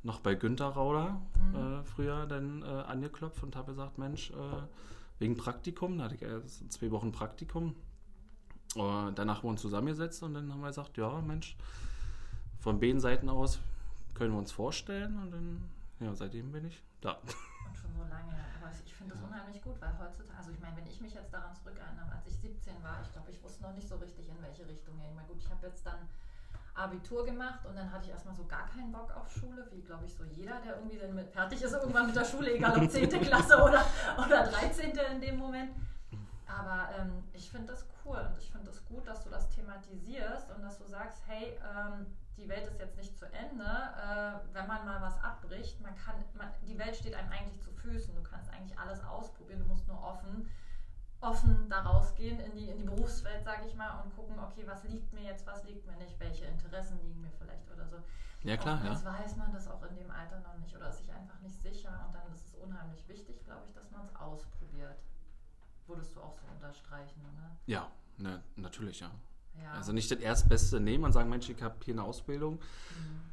noch 0.03 0.19
bei 0.19 0.35
Günther 0.35 0.67
Rauder 0.67 1.21
mhm. 1.51 1.55
äh, 1.55 1.83
früher 1.83 2.25
dann 2.27 2.61
äh, 2.61 2.65
angeklopft 2.65 3.43
und 3.43 3.55
habe 3.55 3.71
gesagt, 3.71 3.97
Mensch, 3.97 4.31
äh, 4.31 4.33
wegen 5.19 5.37
Praktikum, 5.37 5.97
da 5.97 6.05
hatte 6.05 6.15
ich 6.15 6.21
ja 6.21 6.41
zwei 6.45 6.91
Wochen 6.91 7.11
Praktikum. 7.11 7.75
danach 8.75 9.37
haben 9.37 9.43
wir 9.43 9.49
uns 9.51 9.61
zusammengesetzt 9.61 10.21
und 10.23 10.33
dann 10.33 10.51
haben 10.51 10.59
wir 10.59 10.67
gesagt, 10.67 10.97
ja, 10.97 11.21
Mensch, 11.21 11.55
von 12.59 12.79
beiden 12.79 12.99
Seiten 12.99 13.29
aus 13.29 13.59
können 14.15 14.33
wir 14.33 14.39
uns 14.39 14.51
vorstellen 14.51 15.17
und 15.21 15.31
dann, 15.31 15.61
ja, 15.99 16.13
seitdem 16.13 16.51
bin 16.51 16.65
ich 16.65 16.81
da. 17.01 17.13
Und 17.13 17.77
schon 17.77 17.93
so 17.95 18.03
lange. 18.09 18.32
Aber 18.73 18.85
ich 18.85 18.93
finde 18.95 19.13
das 19.13 19.23
unheimlich 19.23 19.61
gut, 19.61 19.79
weil 19.81 19.97
heutzutage, 19.99 20.37
also 20.37 20.51
ich 20.51 20.59
meine, 20.59 20.77
wenn 20.77 20.87
ich 20.87 20.99
mich 20.99 21.13
jetzt 21.13 21.33
daran 21.33 21.53
zurückerinnere, 21.55 22.11
als 22.11 22.25
ich 22.27 22.37
17 22.39 22.73
war, 22.83 23.01
ich 23.01 23.11
glaube, 23.11 23.29
ich 23.29 23.41
wusste 23.43 23.63
noch 23.63 23.73
nicht 23.73 23.87
so 23.87 23.95
richtig, 23.97 24.29
in 24.29 24.41
welche 24.41 24.67
Richtung 24.67 24.97
gehen. 24.99 25.13
Mal 25.15 25.25
gut, 25.25 25.37
ich 25.39 25.49
habe 25.49 25.67
jetzt 25.67 25.85
dann 25.85 26.09
Abitur 26.73 27.23
gemacht 27.23 27.65
und 27.65 27.77
dann 27.77 27.91
hatte 27.91 28.05
ich 28.05 28.11
erstmal 28.11 28.35
so 28.35 28.45
gar 28.45 28.67
keinen 28.67 28.91
Bock 28.91 29.15
auf 29.15 29.29
Schule, 29.31 29.67
wie 29.71 29.81
glaube 29.81 30.05
ich 30.05 30.13
so 30.13 30.23
jeder, 30.23 30.59
der 30.61 30.77
irgendwie 30.77 30.97
dann 30.97 31.13
mit, 31.13 31.29
fertig 31.29 31.61
ist 31.61 31.73
irgendwann 31.73 32.07
mit 32.07 32.15
der 32.15 32.25
Schule, 32.25 32.55
egal 32.55 32.81
ob 32.81 32.89
10. 32.89 33.09
Klasse 33.21 33.61
oder, 33.61 33.85
oder 34.17 34.47
13. 34.47 34.97
in 35.13 35.21
dem 35.21 35.37
Moment. 35.37 35.71
Aber 36.47 36.89
ähm, 36.97 37.23
ich 37.33 37.49
finde 37.49 37.73
das 37.73 37.85
cool 38.03 38.17
und 38.17 38.37
ich 38.39 38.49
finde 38.51 38.69
es 38.69 38.77
das 38.77 38.85
gut, 38.85 39.07
dass 39.07 39.23
du 39.23 39.29
das 39.29 39.49
thematisierst 39.49 40.49
und 40.51 40.63
dass 40.63 40.77
du 40.79 40.85
sagst, 40.85 41.21
hey, 41.27 41.57
ähm, 41.61 42.07
die 42.37 42.49
Welt 42.49 42.67
ist 42.67 42.79
jetzt 42.79 42.97
nicht 42.97 43.17
zu 43.17 43.25
Ende, 43.25 43.63
äh, 43.63 44.53
wenn 44.53 44.67
man 44.67 44.85
mal 44.85 45.01
was 45.01 45.21
abbricht, 45.23 45.79
man 45.81 45.95
kann, 45.95 46.15
man, 46.35 46.49
die 46.65 46.77
Welt 46.77 46.95
steht 46.95 47.13
einem 47.13 47.31
eigentlich 47.31 47.61
zu 47.61 47.71
Füßen, 47.71 48.15
du 48.15 48.23
kannst 48.23 48.51
eigentlich 48.51 48.77
alles 48.77 49.03
ausprobieren, 49.03 49.59
du 49.59 49.65
musst 49.65 49.87
nur 49.87 50.01
offen, 50.03 50.49
offen 51.21 51.69
da 51.69 51.81
rausgehen 51.81 52.39
in 52.39 52.55
die, 52.55 52.69
in 52.69 52.77
die 52.77 52.83
Berufswelt, 52.83 53.43
sage 53.43 53.67
ich 53.67 53.75
mal, 53.75 54.01
und 54.01 54.15
gucken, 54.15 54.39
okay, 54.39 54.63
was 54.65 54.83
liegt 54.83 55.13
mir 55.13 55.23
jetzt, 55.23 55.45
was 55.45 55.63
liegt 55.63 55.85
mir 55.85 55.95
nicht, 55.97 56.19
welche 56.19 56.45
Interessen 56.45 56.99
liegen 57.01 57.21
mir 57.21 57.31
vielleicht 57.39 57.69
oder 57.71 57.87
so. 57.87 57.97
Ja, 58.41 58.57
klar, 58.57 58.81
und 58.81 58.91
jetzt 58.91 59.05
ja. 59.05 59.13
weiß 59.13 59.37
man 59.37 59.53
das 59.53 59.69
auch 59.69 59.81
in 59.83 59.95
dem 59.95 60.11
Alter 60.11 60.39
noch 60.41 60.57
nicht 60.57 60.75
oder 60.75 60.89
ist 60.89 60.97
sich 60.97 61.11
einfach 61.13 61.39
nicht 61.39 61.61
sicher 61.61 62.05
und 62.05 62.13
dann 62.13 62.29
ist 62.33 62.47
es 62.47 62.53
unheimlich 62.55 63.07
wichtig, 63.07 63.43
glaube 63.45 63.63
ich, 63.67 63.73
dass 63.73 63.89
man 63.91 64.01
es 64.01 64.15
ausprobiert. 64.15 64.97
Würdest 65.87 66.15
du 66.15 66.21
auch 66.21 66.33
so 66.33 66.45
unterstreichen, 66.47 67.21
oder? 67.21 67.55
Ja, 67.65 67.89
ne, 68.17 68.43
natürlich, 68.55 68.99
ja. 68.99 69.11
Ja. 69.61 69.71
Also 69.73 69.93
nicht 69.93 70.09
das 70.11 70.19
Erstbeste 70.19 70.79
nehmen 70.79 71.03
und 71.03 71.11
sagen, 71.11 71.29
Mensch, 71.29 71.49
ich 71.49 71.61
habe 71.61 71.75
hier 71.83 71.93
eine 71.93 72.03
Ausbildung. 72.03 72.55
Mhm. 72.55 73.23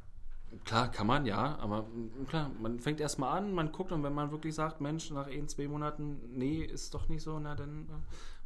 Klar, 0.65 0.91
kann 0.91 1.07
man, 1.07 1.27
ja, 1.27 1.57
aber 1.59 1.87
klar, 2.29 2.51
man 2.61 2.81
fängt 2.81 3.01
erstmal 3.01 3.39
an, 3.39 3.53
man 3.53 3.71
guckt 3.71 3.93
und 3.93 4.03
wenn 4.03 4.13
man 4.13 4.33
wirklich 4.33 4.55
sagt, 4.55 4.81
Mensch, 4.81 5.11
nach 5.11 5.29
ein, 5.29 5.47
zwei 5.47 5.69
Monaten, 5.69 6.19
nee, 6.37 6.63
ist 6.63 6.93
doch 6.93 7.09
nicht 7.09 7.23
so, 7.23 7.39
na 7.39 7.55
dann 7.55 7.83
äh, 7.89 7.93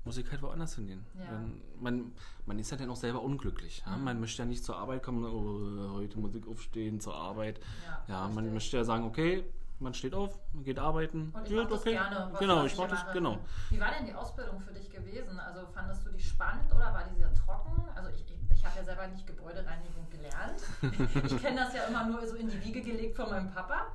muss 0.05 0.19
ich 0.19 0.31
halt 0.31 0.43
woanders 0.43 0.75
hingehen. 0.75 1.05
Ja. 1.19 1.43
man, 1.81 2.13
man 2.45 2.59
ist 2.59 2.71
ja 2.71 2.77
dann 2.77 2.91
auch 2.91 2.97
selber 2.97 3.23
unglücklich. 3.23 3.83
Ja? 3.87 3.97
Mhm. 3.97 4.05
Man 4.05 4.21
möchte 4.21 4.43
ja 4.43 4.47
nicht 4.47 4.65
zur 4.65 4.77
Arbeit 4.77 5.03
kommen, 5.03 5.25
oh, 5.25 5.95
heute 5.95 6.19
Musik 6.19 6.47
aufstehen, 6.47 7.01
zur 7.01 7.15
Arbeit. 7.15 7.59
Ja 8.07 8.29
man 8.29 8.53
möchte 8.53 8.77
ja 8.77 8.85
sagen, 8.85 9.05
okay, 9.05 9.45
man 9.85 9.95
steht 9.95 10.15
auf, 10.15 10.37
man 10.53 10.65
geht 10.65 10.79
arbeiten. 10.79 11.31
Und 11.33 11.47
ich 11.47 11.53
ja, 11.53 11.63
okay. 11.63 11.93
gerne. 11.93 12.33
genau, 12.39 12.65
ich 12.65 12.77
mache 12.77 12.89
das, 12.89 13.13
genau. 13.13 13.39
Wie 13.71 13.79
war 13.79 13.91
denn 13.97 14.07
die 14.07 14.15
Ausbildung 14.15 14.59
für 14.59 14.73
dich 14.73 14.91
gewesen? 14.91 15.39
Also 15.39 15.67
fandest 15.67 16.05
du 16.07 16.11
die 16.11 16.23
spannend 16.23 16.73
oder 16.73 16.93
war 16.93 17.05
die 17.05 17.17
sehr 17.17 17.33
trocken? 17.35 17.85
Also 17.95 18.09
ich, 18.09 18.25
ich, 18.29 18.51
ich 18.51 18.65
habe 18.65 18.79
ja 18.79 18.85
selber 18.85 19.07
nicht 19.07 19.27
Gebäudereinigung 19.27 20.09
gelernt. 20.11 20.63
ich 21.31 21.43
kenne 21.43 21.61
das 21.61 21.75
ja 21.75 21.85
immer 21.85 22.05
nur 22.07 22.27
so 22.27 22.35
in 22.37 22.49
die 22.49 22.65
Wiege 22.65 22.81
gelegt 22.81 23.15
von 23.15 23.29
meinem 23.29 23.51
Papa. 23.51 23.87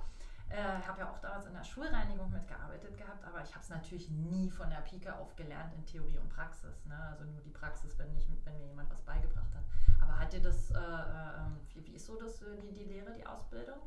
Ich 0.47 0.55
äh, 0.55 0.87
habe 0.87 1.01
ja 1.01 1.09
auch 1.11 1.19
damals 1.19 1.45
in 1.45 1.53
der 1.53 1.63
Schulreinigung 1.63 2.31
mitgearbeitet 2.31 2.97
gehabt, 2.97 3.23
aber 3.23 3.43
ich 3.43 3.53
habe 3.53 3.61
es 3.61 3.69
natürlich 3.69 4.09
nie 4.09 4.49
von 4.49 4.69
der 4.69 4.81
Pike 4.81 5.13
auf 5.15 5.35
gelernt 5.35 5.73
in 5.75 5.85
Theorie 5.85 6.17
und 6.17 6.29
Praxis. 6.29 6.85
Ne? 6.85 6.97
Also 7.11 7.23
nur 7.25 7.41
die 7.41 7.51
Praxis, 7.51 7.97
wenn, 7.99 8.15
ich, 8.15 8.27
wenn 8.45 8.57
mir 8.57 8.67
jemand 8.67 8.89
was 8.91 9.01
beigebracht 9.01 9.53
hat. 9.53 9.63
Aber 10.01 10.17
hat 10.17 10.33
dir 10.33 10.41
das, 10.41 10.71
äh, 10.71 10.77
äh, 10.77 11.75
wie, 11.75 11.85
wie 11.85 11.95
ist 11.95 12.05
so 12.05 12.19
das, 12.19 12.41
äh, 12.41 12.55
die, 12.61 12.73
die 12.73 12.85
Lehre, 12.85 13.13
die 13.13 13.25
Ausbildung? 13.25 13.77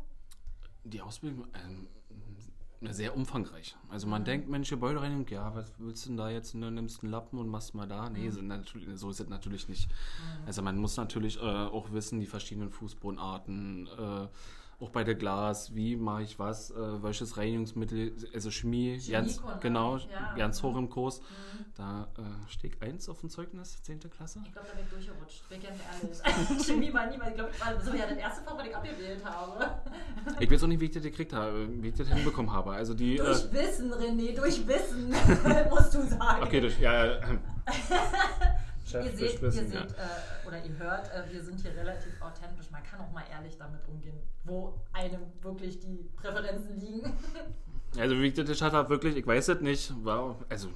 Die 0.84 1.00
Ausbildung 1.00 1.46
äh, 1.54 2.92
sehr 2.92 3.16
umfangreich. 3.16 3.76
Also 3.88 4.06
man 4.06 4.22
mhm. 4.22 4.26
denkt, 4.26 4.48
Mensch, 4.48 4.70
Gebäudereinigung, 4.70 5.26
ja, 5.28 5.54
was 5.54 5.72
willst 5.78 6.04
du 6.04 6.10
denn 6.10 6.16
da 6.16 6.30
jetzt? 6.30 6.54
Ne, 6.54 6.70
nimmst 6.70 7.02
einen 7.02 7.12
Lappen 7.12 7.38
und 7.38 7.48
machst 7.48 7.74
mal 7.74 7.86
da. 7.86 8.10
Nee, 8.10 8.30
mhm. 8.30 8.96
so, 8.96 9.10
ist 9.10 9.20
es 9.20 9.28
natürlich 9.28 9.68
nicht. 9.68 9.88
Mhm. 9.88 10.46
Also 10.46 10.62
man 10.62 10.76
muss 10.78 10.96
natürlich 10.96 11.38
äh, 11.38 11.40
auch 11.40 11.92
wissen, 11.92 12.18
die 12.20 12.26
verschiedenen 12.26 12.70
Fußbodenarten, 12.70 13.86
äh, 13.86 14.28
auch 14.82 14.90
bei 14.90 15.04
der 15.04 15.14
Glas, 15.14 15.74
wie 15.74 15.96
mache 15.96 16.22
ich 16.22 16.38
was, 16.38 16.70
äh, 16.70 17.02
welches 17.02 17.36
Reinigungsmittel, 17.36 18.12
also 18.34 18.50
Chemie, 18.50 19.00
ganz, 19.10 19.40
genau, 19.60 19.96
ja. 19.96 20.34
ganz 20.36 20.62
hoch 20.62 20.76
im 20.76 20.90
Kurs. 20.90 21.20
Mhm. 21.20 21.64
Da 21.76 22.08
äh, 22.18 22.50
steht 22.50 22.82
eins 22.82 23.08
auf 23.08 23.20
dem 23.20 23.30
Zeugnis, 23.30 23.80
10. 23.82 24.00
Klasse. 24.00 24.40
Ich 24.44 24.52
glaube, 24.52 24.68
da 24.70 24.76
wird 24.76 24.92
durchgerutscht, 24.92 25.48
bin 25.48 25.62
ganz 25.62 25.78
ehrlich. 26.02 26.66
Chemie 26.66 26.92
war 26.92 27.06
niemand, 27.06 27.30
ich 27.30 27.36
glaube, 27.36 27.50
das 27.52 27.60
war 27.60 27.80
so 27.80 27.94
ja 27.94 28.06
das 28.06 28.18
erste 28.18 28.44
Fach, 28.44 28.58
was 28.58 28.66
ich 28.66 28.76
abgewählt 28.76 29.24
habe. 29.24 29.70
ich 30.40 30.50
weiß 30.50 30.64
auch 30.64 30.66
nicht, 30.66 30.80
wie 30.80 30.86
ich 30.86 30.90
das 30.90 31.02
gekriegt 31.02 31.32
habe, 31.32 31.68
wie 31.80 31.88
ich 31.88 31.94
das 31.94 32.08
hinbekommen 32.08 32.52
habe. 32.52 32.72
Also 32.72 32.94
die, 32.94 33.16
durch 33.16 33.44
äh, 33.44 33.52
Wissen, 33.52 33.92
René, 33.92 34.34
durch 34.34 34.66
Wissen, 34.66 35.10
musst 35.70 35.94
du 35.94 36.02
sagen. 36.02 36.42
Okay, 36.42 36.60
durch, 36.60 36.78
ja, 36.80 37.06
ja. 37.06 37.20
Chef 38.92 39.06
ihr 39.06 39.28
seht, 39.28 39.42
ihr 39.42 39.50
seht 39.50 39.72
ja. 39.72 39.80
äh, 39.82 40.46
oder 40.46 40.64
ihr 40.64 40.78
hört, 40.78 41.10
äh, 41.12 41.32
wir 41.32 41.42
sind 41.42 41.60
hier 41.60 41.74
relativ 41.74 42.20
authentisch. 42.20 42.70
Man 42.70 42.82
kann 42.82 43.00
auch 43.00 43.10
mal 43.12 43.24
ehrlich 43.30 43.56
damit 43.58 43.80
umgehen, 43.88 44.18
wo 44.44 44.80
einem 44.92 45.20
wirklich 45.40 45.80
die 45.80 46.10
Präferenzen 46.16 46.78
liegen. 46.78 47.12
also 47.98 48.18
wie 48.18 48.26
ich 48.26 48.34
das 48.34 48.60
habe, 48.62 48.88
wirklich, 48.88 49.16
ich 49.16 49.26
weiß 49.26 49.48
es 49.48 49.60
nicht, 49.60 49.92
war, 50.04 50.36
also 50.48 50.68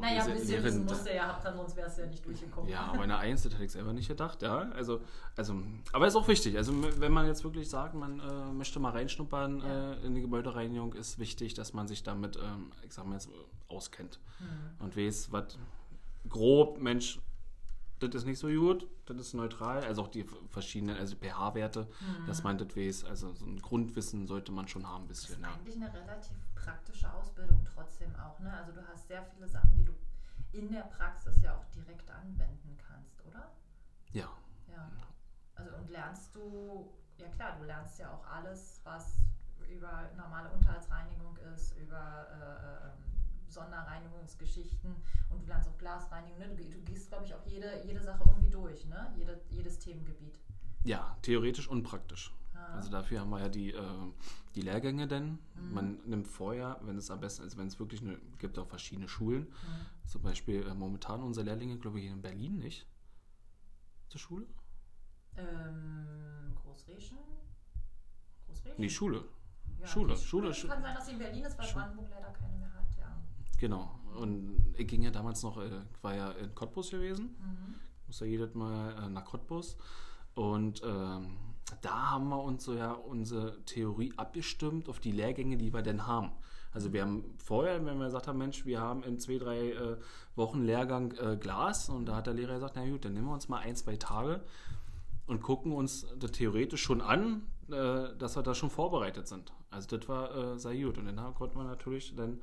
naja, 0.00 0.24
ein 0.24 0.32
bisschen 0.32 0.64
wissen 0.64 0.84
musste 0.84 1.14
ja 1.14 1.26
habt, 1.26 1.42
sonst 1.42 1.76
wäre 1.76 1.86
es 1.86 1.96
ja 1.98 2.06
nicht 2.06 2.24
durchgekommen. 2.24 2.70
Ja, 2.70 2.86
aber 2.92 3.02
eine 3.02 3.18
Eins, 3.18 3.42
das 3.42 3.52
hätte 3.52 3.64
ich 3.64 3.72
selber 3.72 3.92
nicht 3.92 4.08
gedacht, 4.08 4.40
ja. 4.42 4.70
Also, 4.70 5.02
also, 5.36 5.54
aber 5.92 6.06
ist 6.06 6.16
auch 6.16 6.28
wichtig. 6.28 6.56
Also, 6.56 6.72
wenn 6.98 7.12
man 7.12 7.26
jetzt 7.26 7.44
wirklich 7.44 7.68
sagt, 7.68 7.94
man 7.94 8.20
äh, 8.20 8.52
möchte 8.52 8.80
mal 8.80 8.92
reinschnuppern 8.92 9.60
ja. 9.60 9.92
äh, 9.92 10.06
in 10.06 10.14
die 10.14 10.22
Gebäudereinigung, 10.22 10.94
ist 10.94 11.18
wichtig, 11.18 11.54
dass 11.54 11.74
man 11.74 11.86
sich 11.86 12.02
damit, 12.02 12.36
ähm, 12.36 12.72
ich 12.86 12.94
sag 12.94 13.06
mal 13.06 13.14
jetzt, 13.14 13.28
auskennt. 13.68 14.18
Mhm. 14.38 14.84
Und 14.84 14.96
weiß, 14.96 15.32
was 15.32 15.58
grob, 16.28 16.78
Mensch, 16.78 17.20
das 18.02 18.14
ist 18.14 18.26
nicht 18.26 18.38
so 18.38 18.48
gut, 18.48 18.86
das 19.06 19.18
ist 19.18 19.34
neutral. 19.34 19.84
Also 19.84 20.02
auch 20.02 20.08
die 20.08 20.24
verschiedenen, 20.48 20.96
also 20.96 21.16
pH-Werte, 21.16 21.88
mhm. 22.00 22.26
dass 22.26 22.42
man 22.42 22.58
das 22.58 22.76
weiß. 22.76 23.04
Also 23.04 23.32
so 23.34 23.46
ein 23.46 23.60
Grundwissen 23.60 24.26
sollte 24.26 24.52
man 24.52 24.68
schon 24.68 24.86
haben 24.86 25.04
ein 25.04 25.08
bisschen. 25.08 25.40
Das 25.40 25.50
ist 25.50 25.56
eigentlich 25.56 25.76
eine 25.76 25.92
relativ 25.92 26.36
praktische 26.54 27.12
Ausbildung 27.12 27.64
trotzdem 27.64 28.14
auch. 28.16 28.38
Ne? 28.40 28.52
Also 28.52 28.72
du 28.72 28.86
hast 28.86 29.08
sehr 29.08 29.24
viele 29.24 29.48
Sachen, 29.48 29.74
die 29.76 29.84
du 29.84 29.92
in 30.52 30.70
der 30.70 30.82
Praxis 30.82 31.42
ja 31.42 31.56
auch 31.56 31.64
direkt 31.66 32.10
anwenden 32.10 32.76
kannst, 32.86 33.24
oder? 33.26 33.50
Ja. 34.12 34.28
Ja. 34.68 34.90
Also 35.54 35.76
und 35.76 35.90
lernst 35.90 36.34
du, 36.34 36.92
ja 37.18 37.28
klar, 37.28 37.56
du 37.58 37.64
lernst 37.64 37.98
ja 37.98 38.12
auch 38.12 38.26
alles, 38.26 38.80
was 38.84 39.18
über 39.68 40.10
normale 40.16 40.50
Unterhaltsreinigung 40.50 41.36
ist, 41.54 41.76
über 41.76 42.26
äh, 42.32 42.86
ähm, 42.86 43.19
Sonderreinigungsgeschichten 43.50 44.94
und 45.30 45.42
du 45.42 45.46
lernst 45.46 45.68
auch 45.68 45.78
Glasreinigung. 45.78 46.38
Ne? 46.38 46.48
Du, 46.56 46.64
du 46.64 46.80
gehst, 46.84 47.08
glaube 47.08 47.24
ich, 47.24 47.34
auch 47.34 47.44
jede, 47.46 47.82
jede 47.84 48.02
Sache 48.02 48.22
irgendwie 48.26 48.50
durch, 48.50 48.86
ne? 48.86 49.12
Jede, 49.16 49.40
jedes 49.50 49.78
Themengebiet. 49.78 50.38
Ja, 50.84 51.16
theoretisch 51.22 51.68
und 51.68 51.82
praktisch. 51.82 52.32
Ah. 52.54 52.76
Also 52.76 52.90
dafür 52.90 53.20
haben 53.20 53.30
wir 53.30 53.40
ja 53.40 53.48
die, 53.48 53.72
äh, 53.72 54.12
die 54.54 54.62
Lehrgänge 54.62 55.06
denn. 55.06 55.38
Mhm. 55.54 55.74
Man 55.74 55.98
nimmt 56.06 56.28
vorher, 56.28 56.78
wenn 56.82 56.96
es 56.96 57.10
am 57.10 57.20
besten 57.20 57.44
ist, 57.44 57.56
wenn 57.56 57.66
es 57.66 57.78
wirklich 57.78 58.00
eine, 58.02 58.18
gibt 58.38 58.58
auch 58.58 58.66
verschiedene 58.66 59.08
Schulen. 59.08 59.42
Mhm. 59.42 60.08
Zum 60.08 60.22
Beispiel 60.22 60.66
äh, 60.66 60.74
momentan 60.74 61.22
unsere 61.22 61.46
Lehrlinge, 61.46 61.78
glaube 61.78 61.98
ich, 61.98 62.04
hier 62.04 62.14
in 62.14 62.22
Berlin 62.22 62.58
nicht. 62.58 62.86
Zur 64.08 64.20
Schule? 64.20 64.46
Ähm, 65.36 66.52
Großreschen? 66.56 67.18
Großreschen? 68.46 68.80
Nee, 68.80 68.88
Schule. 68.88 69.24
Ja, 69.78 69.86
Schule. 69.86 70.16
Schule. 70.16 70.52
Schule. 70.52 70.72
Kann 70.72 70.82
sein, 70.82 70.94
dass 70.94 71.06
sie 71.06 71.12
in 71.12 71.18
Berlin 71.18 71.44
ist, 71.44 71.58
weil. 71.58 71.72
Brandenburg 71.72 72.10
leider 72.10 72.32
keine 72.32 72.58
mehr. 72.58 72.69
Genau. 73.60 73.90
Und 74.16 74.74
ich 74.76 74.88
ging 74.88 75.02
ja 75.02 75.10
damals 75.10 75.42
noch, 75.42 75.58
äh, 75.58 75.70
war 76.02 76.16
ja 76.16 76.30
in 76.32 76.54
Cottbus 76.54 76.90
gewesen. 76.90 77.36
Mhm. 77.38 77.74
Muss 78.06 78.20
ja 78.20 78.26
jedes 78.26 78.54
Mal 78.54 79.04
äh, 79.04 79.08
nach 79.10 79.24
Cottbus. 79.24 79.76
Und 80.34 80.82
ähm, 80.84 81.36
da 81.82 82.10
haben 82.10 82.28
wir 82.28 82.42
uns 82.42 82.64
so 82.64 82.74
ja 82.74 82.92
unsere 82.92 83.62
Theorie 83.66 84.12
abgestimmt 84.16 84.88
auf 84.88 84.98
die 84.98 85.12
Lehrgänge, 85.12 85.58
die 85.58 85.72
wir 85.72 85.82
denn 85.82 86.06
haben. 86.06 86.32
Also 86.72 86.92
wir 86.92 87.02
haben 87.02 87.34
vorher, 87.36 87.84
wenn 87.84 87.98
wir 87.98 88.06
gesagt 88.06 88.28
haben, 88.28 88.38
Mensch, 88.38 88.64
wir 88.64 88.80
haben 88.80 89.02
in 89.02 89.18
zwei, 89.18 89.38
drei 89.38 89.72
äh, 89.72 89.96
Wochen 90.36 90.62
Lehrgang 90.62 91.12
äh, 91.12 91.36
Glas 91.36 91.88
und 91.88 92.06
da 92.06 92.16
hat 92.16 92.26
der 92.26 92.34
Lehrer 92.34 92.54
gesagt, 92.54 92.74
na 92.76 92.88
gut, 92.88 93.04
dann 93.04 93.12
nehmen 93.12 93.26
wir 93.26 93.34
uns 93.34 93.48
mal 93.48 93.58
ein, 93.58 93.76
zwei 93.76 93.96
Tage 93.96 94.42
und 95.26 95.42
gucken 95.42 95.72
uns 95.72 96.06
das 96.18 96.32
theoretisch 96.32 96.82
schon 96.82 97.00
an, 97.00 97.42
äh, 97.68 98.16
dass 98.16 98.36
wir 98.36 98.42
da 98.42 98.54
schon 98.54 98.70
vorbereitet 98.70 99.28
sind. 99.28 99.52
Also 99.70 99.96
das 99.96 100.08
war 100.08 100.34
äh, 100.34 100.58
sehr 100.58 100.76
gut. 100.76 100.98
Und 100.98 101.06
dann 101.06 101.34
konnten 101.34 101.58
wir 101.58 101.64
natürlich 101.64 102.14
dann 102.14 102.40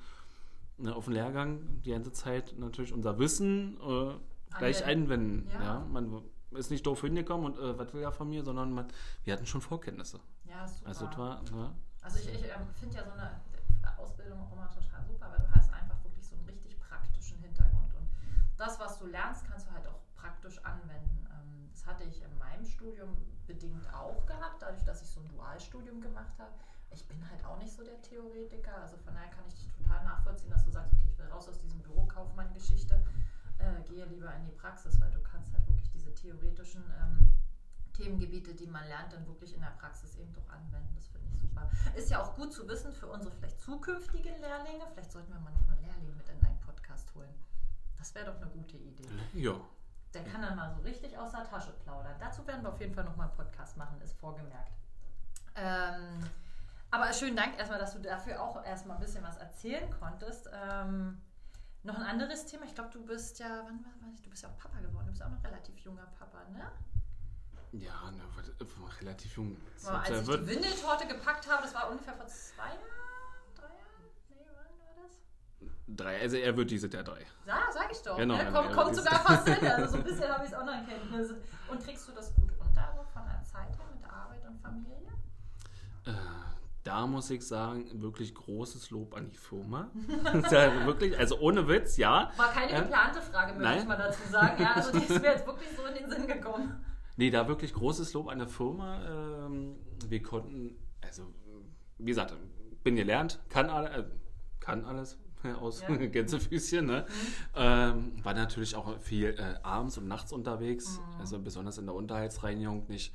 ne, 0.77 0.95
auf 0.95 1.05
dem 1.05 1.13
Lehrgang 1.13 1.81
die 1.81 1.91
ganze 1.91 2.11
Zeit 2.11 2.55
natürlich 2.57 2.93
unser 2.93 3.19
Wissen 3.19 3.77
äh, 3.81 4.13
gleich 4.57 4.83
einwenden. 4.85 5.49
Ja. 5.53 5.63
ja. 5.63 5.79
Man 5.89 6.23
ist 6.51 6.71
nicht 6.71 6.85
doof 6.85 7.01
hingekommen 7.01 7.53
und 7.53 7.59
äh, 7.59 7.77
was 7.77 7.93
will 7.93 8.01
er 8.01 8.11
von 8.11 8.29
mir, 8.29 8.43
sondern 8.43 8.71
man, 8.71 8.87
wir 9.23 9.33
hatten 9.33 9.45
schon 9.45 9.61
Vorkenntnisse. 9.61 10.19
Ja, 10.45 10.67
super. 10.67 10.87
Also, 10.87 11.17
war, 11.17 11.41
ne? 11.51 11.75
also 12.01 12.19
ich, 12.19 12.33
ich 12.33 12.43
ähm, 12.43 12.67
finde 12.79 12.95
ja 12.95 13.03
so 13.03 13.11
eine 13.11 13.41
Ausbildung 13.97 14.39
auch 14.41 14.51
immer 14.53 14.69
total 14.69 15.03
super, 15.05 15.29
weil 15.31 15.45
du 15.45 15.51
hast 15.53 15.73
einfach 15.73 16.01
wirklich 16.03 16.25
so 16.25 16.35
einen 16.35 16.45
richtig 16.45 16.79
praktischen 16.79 17.39
Hintergrund. 17.39 17.93
Und 17.95 18.07
das, 18.57 18.79
was 18.79 18.99
du 18.99 19.07
lernst, 19.07 19.45
kannst 19.45 19.67
du 19.67 19.71
halt 19.71 19.87
auch 19.87 19.99
praktisch 20.15 20.57
anwenden. 20.63 21.27
Ähm, 21.31 21.69
das 21.71 21.85
hatte 21.85 22.03
ich 22.05 22.21
in 22.23 22.37
meinem 22.37 22.65
Studium 22.65 23.09
bedingt 23.45 23.93
auch 23.93 24.25
gehabt, 24.25 24.61
dadurch, 24.61 24.83
dass 24.83 25.01
ich 25.01 25.09
so 25.09 25.21
ein 25.21 25.27
Dualstudium 25.29 26.01
gemacht 26.01 26.37
habe. 26.37 26.51
Ich 26.89 27.07
bin 27.07 27.29
halt 27.29 27.43
auch 27.45 27.57
nicht 27.57 27.71
so 27.71 27.83
der 27.83 28.01
Theoretiker, 28.01 28.75
also 28.81 28.97
von 28.97 29.13
daher 29.13 29.29
kann 29.29 29.45
ich 29.47 29.55
dich 29.55 29.69
total 29.71 30.03
nachvollziehen, 30.03 30.49
dass 30.49 30.63
du 30.63 30.71
sagst, 30.71 30.93
okay, 30.93 31.07
ich 31.11 31.17
will 31.17 31.27
raus 31.27 31.47
aus 31.49 31.59
diesem 31.59 31.81
Bürokaufmann-Geschichte, 31.81 33.03
äh, 33.59 33.81
gehe 33.83 34.05
lieber 34.05 34.33
in 34.35 34.45
die 34.45 34.51
Praxis, 34.51 34.99
weil 34.99 35.11
du 35.11 35.21
kannst 35.21 35.53
halt 35.53 35.67
wirklich 35.67 35.89
diese 35.91 36.13
theoretischen 36.13 36.83
ähm, 37.01 37.29
Themengebiete, 37.93 38.53
die 38.53 38.67
man 38.67 38.87
lernt, 38.87 39.11
dann 39.11 39.25
wirklich 39.27 39.53
in 39.53 39.61
der 39.61 39.75
Praxis 39.79 40.15
eben 40.15 40.31
doch 40.33 40.47
anwenden. 40.49 40.93
Das 40.95 41.07
finde 41.07 41.27
ich 41.33 41.39
super. 41.39 41.69
Ist 41.95 42.09
ja 42.09 42.21
auch 42.21 42.35
gut 42.35 42.53
zu 42.53 42.67
wissen 42.67 42.93
für 42.93 43.07
unsere 43.07 43.33
vielleicht 43.35 43.59
zukünftigen 43.59 44.39
Lehrlinge. 44.39 44.85
Vielleicht 44.93 45.11
sollten 45.11 45.33
wir 45.33 45.39
mal 45.39 45.51
noch 45.51 45.67
einen 45.69 45.81
Lehrling 45.81 46.15
mit 46.15 46.29
in 46.29 46.45
einen 46.45 46.59
Podcast 46.59 47.13
holen. 47.15 47.33
Das 47.97 48.13
wäre 48.13 48.27
doch 48.27 48.39
eine 48.39 48.51
gute 48.51 48.77
Idee. 48.77 49.09
Ja. 49.33 49.59
Der 50.13 50.23
kann 50.23 50.41
dann 50.41 50.55
mal 50.55 50.71
so 50.71 50.81
richtig 50.81 51.17
aus 51.17 51.31
der 51.31 51.43
Tasche 51.43 51.73
plaudern. 51.83 52.15
Dazu 52.19 52.45
werden 52.47 52.61
wir 52.63 52.69
auf 52.69 52.79
jeden 52.79 52.93
Fall 52.93 53.03
noch 53.03 53.15
mal 53.15 53.25
einen 53.25 53.35
Podcast 53.35 53.75
machen, 53.77 53.99
ist 54.01 54.17
vorgemerkt. 54.19 54.71
Ähm, 55.55 56.23
aber 56.91 57.13
schönen 57.13 57.35
Dank 57.35 57.57
erstmal, 57.57 57.79
dass 57.79 57.93
du 57.93 57.99
dafür 57.99 58.41
auch 58.41 58.63
erstmal 58.63 58.97
ein 58.97 59.01
bisschen 59.01 59.23
was 59.23 59.37
erzählen 59.37 59.89
konntest. 59.99 60.49
Ähm, 60.53 61.21
noch 61.83 61.95
ein 61.95 62.03
anderes 62.03 62.45
Thema. 62.45 62.65
Ich 62.65 62.75
glaube, 62.75 62.89
du 62.91 63.05
bist 63.05 63.39
ja, 63.39 63.63
wann 63.65 63.83
war 63.83 64.13
ich, 64.13 64.21
du 64.21 64.29
bist 64.29 64.43
ja 64.43 64.49
auch 64.49 64.57
Papa 64.57 64.79
geworden. 64.79 65.05
Du 65.05 65.11
bist 65.11 65.23
auch 65.23 65.29
noch 65.29 65.43
relativ 65.43 65.77
junger 65.79 66.07
Papa, 66.17 66.43
ne? 66.51 66.71
Ja, 67.73 68.11
ne, 68.11 68.23
relativ 69.01 69.35
jung. 69.35 69.57
Boah, 69.83 69.99
als 69.99 70.09
ich 70.09 70.25
die 70.25 70.47
Windeltorte 70.47 71.07
gepackt 71.07 71.49
habe, 71.51 71.63
das 71.63 71.73
war 71.73 71.91
ungefähr 71.91 72.13
vor 72.13 72.25
zwei 72.27 72.63
Jahren, 72.63 73.53
drei 73.55 73.67
Jahren? 73.67 74.07
Nee, 74.29 74.45
wann 74.47 74.79
war 74.79 75.03
das? 75.03 75.67
Drei, 75.87 76.21
also 76.21 76.37
er 76.37 76.55
wird 76.55 76.71
diese 76.71 76.89
der 76.89 77.03
drei. 77.03 77.25
Ja, 77.45 77.63
sag 77.71 77.91
ich 77.91 78.01
doch. 78.01 78.17
Genau, 78.17 78.37
ne? 78.37 78.49
Komm, 78.53 78.71
kommt 78.71 78.95
sogar 78.95 79.19
fast 79.19 79.47
hin. 79.47 79.67
Also 79.67 79.91
so 79.91 79.97
ein 79.97 80.03
bisschen 80.03 80.29
habe 80.29 80.45
ich 80.45 80.51
es 80.51 80.57
auch 80.57 80.65
noch 80.65 80.73
in 80.73 80.87
Kenntnis. 80.87 81.33
Und 81.69 81.83
kriegst 81.83 82.07
du 82.07 82.13
das 82.13 82.33
gut 82.35 82.51
unter, 82.57 82.93
so 82.95 83.03
von 83.13 83.23
der 83.25 83.43
Zeit 83.43 83.77
her 83.77 83.85
mit 83.93 84.09
Arbeit 84.09 84.45
und 84.47 84.59
Familie? 84.61 85.11
Äh, 86.05 86.11
da 86.87 87.05
muss 87.05 87.29
ich 87.29 87.45
sagen, 87.45 88.01
wirklich 88.01 88.33
großes 88.33 88.91
Lob 88.91 89.13
an 89.13 89.29
die 89.29 89.35
Firma. 89.35 89.91
ja 90.51 90.85
wirklich, 90.85 91.19
also 91.19 91.37
ohne 91.39 91.67
Witz, 91.67 91.97
ja. 91.97 92.31
War 92.37 92.51
keine 92.53 92.81
geplante 92.81 93.21
Frage, 93.21 93.53
möchte 93.53 93.63
Nein. 93.63 93.79
ich 93.79 93.87
mal 93.87 93.97
dazu 93.97 94.21
sagen. 94.31 94.61
Ja, 94.61 94.73
also 94.73 94.97
die 94.97 95.03
ist 95.13 95.21
mir 95.21 95.31
jetzt 95.31 95.45
wirklich 95.45 95.69
so 95.75 95.85
in 95.85 95.95
den 95.95 96.09
Sinn 96.09 96.27
gekommen. 96.27 96.85
Nee, 97.17 97.29
da 97.29 97.49
wirklich 97.49 97.73
großes 97.73 98.13
Lob 98.13 98.29
an 98.29 98.39
der 98.39 98.47
Firma. 98.47 99.45
Ähm, 99.45 99.75
wir 100.07 100.21
konnten, 100.21 100.77
also 101.01 101.23
wie 101.97 102.05
gesagt, 102.05 102.33
bin 102.83 102.95
gelernt, 102.95 103.41
kann, 103.49 103.69
alle, 103.69 103.89
äh, 103.89 104.05
kann 104.61 104.85
alles 104.85 105.19
aus 105.59 105.81
ja. 105.81 105.93
Gänsefüßchen. 105.95 106.85
Ne? 106.85 107.05
Mhm. 107.05 107.33
Ähm, 107.55 108.23
war 108.23 108.33
natürlich 108.33 108.77
auch 108.77 108.97
viel 109.01 109.35
äh, 109.37 109.55
abends 109.61 109.97
und 109.97 110.07
nachts 110.07 110.31
unterwegs, 110.31 110.99
mhm. 110.99 111.19
also 111.19 111.39
besonders 111.39 111.77
in 111.79 111.85
der 111.85 111.95
Unterhaltsreinigung 111.95 112.87
nicht. 112.87 113.13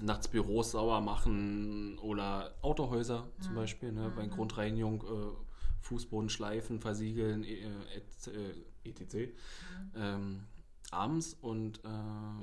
Nachts 0.00 0.28
Büros 0.28 0.72
sauer 0.72 1.00
machen 1.00 1.98
oder 1.98 2.54
Autohäuser 2.62 3.24
mhm. 3.24 3.42
zum 3.42 3.54
Beispiel, 3.54 3.92
ne, 3.92 4.12
bei 4.14 4.26
mhm. 4.26 4.30
Grundreinigung, 4.30 5.02
äh, 5.02 5.52
Fußboden 5.82 6.30
schleifen, 6.30 6.80
versiegeln, 6.80 7.44
äh, 7.44 7.68
et, 7.94 8.26
äh, 8.28 8.88
etc. 8.88 9.14
Mhm. 9.14 9.92
Ähm, 9.96 10.46
abends 10.90 11.34
und 11.40 11.84
äh, 11.84 11.88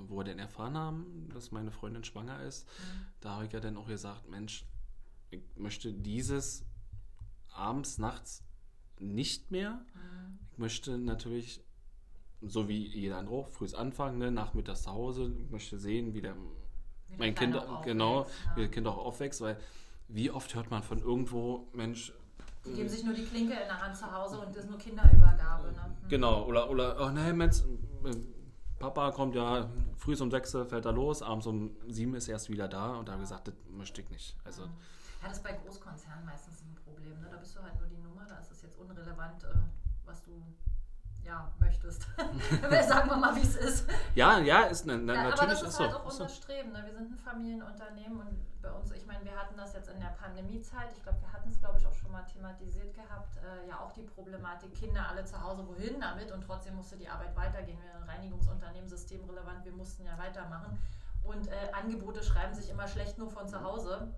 wo 0.08 0.18
wir 0.18 0.26
dann 0.26 0.40
erfahren 0.40 0.78
haben, 0.78 1.30
dass 1.34 1.52
meine 1.52 1.72
Freundin 1.72 2.04
schwanger 2.04 2.42
ist, 2.44 2.68
mhm. 2.68 3.06
da 3.22 3.36
habe 3.36 3.46
ich 3.46 3.52
ja 3.54 3.60
dann 3.60 3.78
auch 3.78 3.88
gesagt, 3.88 4.30
Mensch, 4.30 4.66
ich 5.32 5.42
möchte 5.56 5.94
dieses 5.94 6.66
abends, 7.50 7.98
nachts 7.98 8.44
nicht 9.00 9.52
mehr. 9.52 9.86
Mhm. 9.94 10.40
Ich 10.52 10.58
möchte 10.58 10.98
natürlich, 10.98 11.64
so 12.42 12.68
wie 12.68 12.86
jeder 12.86 13.18
andere 13.18 13.36
auch, 13.36 13.48
früh 13.48 13.68
anfangen, 13.74 14.18
ne, 14.18 14.32
nachmittags 14.32 14.84
zu 14.84 14.92
Hause, 14.92 15.34
ich 15.38 15.50
möchte 15.50 15.78
sehen, 15.80 16.14
wie 16.14 16.22
der 16.22 16.36
mein 17.18 17.36
Kind, 17.36 17.58
genau, 17.84 18.28
wie 18.56 18.64
das 18.64 18.72
Kind 18.72 18.88
auch 18.88 18.98
aufwächst, 18.98 19.42
weil 19.42 19.58
wie 20.08 20.32
oft 20.32 20.54
hört 20.56 20.72
man 20.72 20.84
von 20.84 21.00
irgendwo, 21.00 21.68
Mensch, 21.74 22.14
die 22.66 22.74
geben 22.74 22.90
sich 22.90 23.04
nur 23.04 23.14
die 23.14 23.26
Klinke 23.26 23.54
in 23.54 23.68
der 23.68 23.80
Hand 23.80 23.96
zu 23.96 24.12
Hause 24.12 24.40
und 24.40 24.54
das 24.54 24.66
ist 24.66 24.70
nur 24.70 24.78
Kinderübergabe. 24.78 25.72
Ne? 25.72 25.96
Hm. 26.02 26.10
Genau, 26.10 26.44
oder, 26.44 26.70
oder 26.70 26.98
oh 27.00 27.10
nee, 27.10 27.32
Mensch, 27.32 27.64
Papa 28.80 29.12
kommt 29.12 29.36
ja 29.36 29.70
früh 29.98 30.16
um 30.20 30.30
6 30.30 30.52
fährt 30.52 30.86
er 30.86 30.92
los, 30.92 31.22
abends 31.22 31.48
um 31.48 31.76
7 31.88 32.16
ist 32.16 32.28
er 32.28 32.34
erst 32.34 32.50
wieder 32.50 32.68
da 32.68 32.96
und 32.96 33.08
da 33.08 33.14
habe 33.14 33.24
ich 33.24 33.30
gesagt, 33.30 33.48
das 33.48 33.56
möchte 33.70 34.02
ich 34.02 34.10
nicht. 34.10 34.36
Also, 34.44 34.64
ja, 34.64 34.70
das 35.28 35.38
ist 35.38 35.44
bei 35.44 35.54
Großkonzernen 35.54 36.26
meistens 36.26 36.62
ein 36.62 36.76
Problem. 36.84 37.20
Ne? 37.20 37.28
Da 37.30 37.38
bist 37.38 37.56
du 37.56 37.62
halt 37.62 37.78
nur 37.80 37.88
die 37.88 37.98
Nummer, 37.98 38.26
da 38.28 38.38
ist 38.40 38.52
es 38.52 38.62
jetzt 38.62 38.78
unrelevant, 38.78 39.44
äh, 39.44 39.48
was 40.06 40.24
du 40.24 40.32
ja, 41.24 41.52
möchtest. 41.60 42.02
Sagen 42.88 43.10
wir 43.10 43.18
mal, 43.18 43.36
wie 43.36 43.42
es 43.42 43.56
ist. 43.56 43.90
Ja, 44.16 44.40
ja, 44.40 44.64
ist 44.64 44.86
ne, 44.86 44.98
ne, 44.98 45.14
ja, 45.14 45.24
natürlich 45.24 45.42
aber 45.42 45.52
das 45.52 45.62
ist, 45.64 45.80
halt 45.80 45.94
auch 45.94 46.06
unser 46.06 46.30
Streben. 46.30 46.72
Ne? 46.72 46.84
Wir 46.86 46.94
sind 46.94 47.12
ein 47.12 47.18
Familienunternehmen 47.18 48.20
und 48.20 48.62
bei 48.62 48.72
uns, 48.72 48.92
ich 48.92 49.06
meine, 49.06 49.24
wir 49.24 49.36
hatten 49.36 49.56
das 49.56 49.74
jetzt 49.74 49.90
in 49.90 50.00
der 50.00 50.16
Pandemiezeit, 50.20 50.92
ich 50.96 51.04
glaube, 51.04 51.22
wir 51.22 51.32
hatten 51.32 51.50
es, 51.50 51.60
glaube 51.60 51.78
ich, 51.80 51.88
auch 51.88 51.94
schon 51.94 52.12
mal 52.12 52.24
thematisiert 52.26 52.94
gehabt, 52.94 53.38
äh, 53.38 53.68
ja 53.68 53.80
auch 53.80 53.92
die 53.94 54.04
Problematik, 54.04 54.74
Kinder 54.74 55.08
alle 55.10 55.24
zu 55.24 55.42
Hause, 55.42 55.66
wohin 55.68 56.00
damit 56.00 56.32
und 56.32 56.42
trotzdem 56.42 56.76
musste 56.76 56.98
die 56.98 57.08
Arbeit 57.08 57.36
weitergehen. 57.36 57.78
Wir 57.82 57.92
sind 57.92 58.04
ein 58.04 58.10
Reinigungsunternehmen, 58.10 58.90
systemrelevant, 58.90 59.64
wir 59.64 59.74
mussten 59.74 60.06
ja 60.06 60.18
weitermachen. 60.18 60.78
Und 61.24 61.48
äh, 61.48 61.52
Angebote 61.74 62.24
schreiben 62.24 62.54
sich 62.54 62.70
immer 62.70 62.88
schlecht 62.88 63.18
nur 63.18 63.30
von 63.30 63.48
zu 63.48 63.62
Hause. 63.62 64.14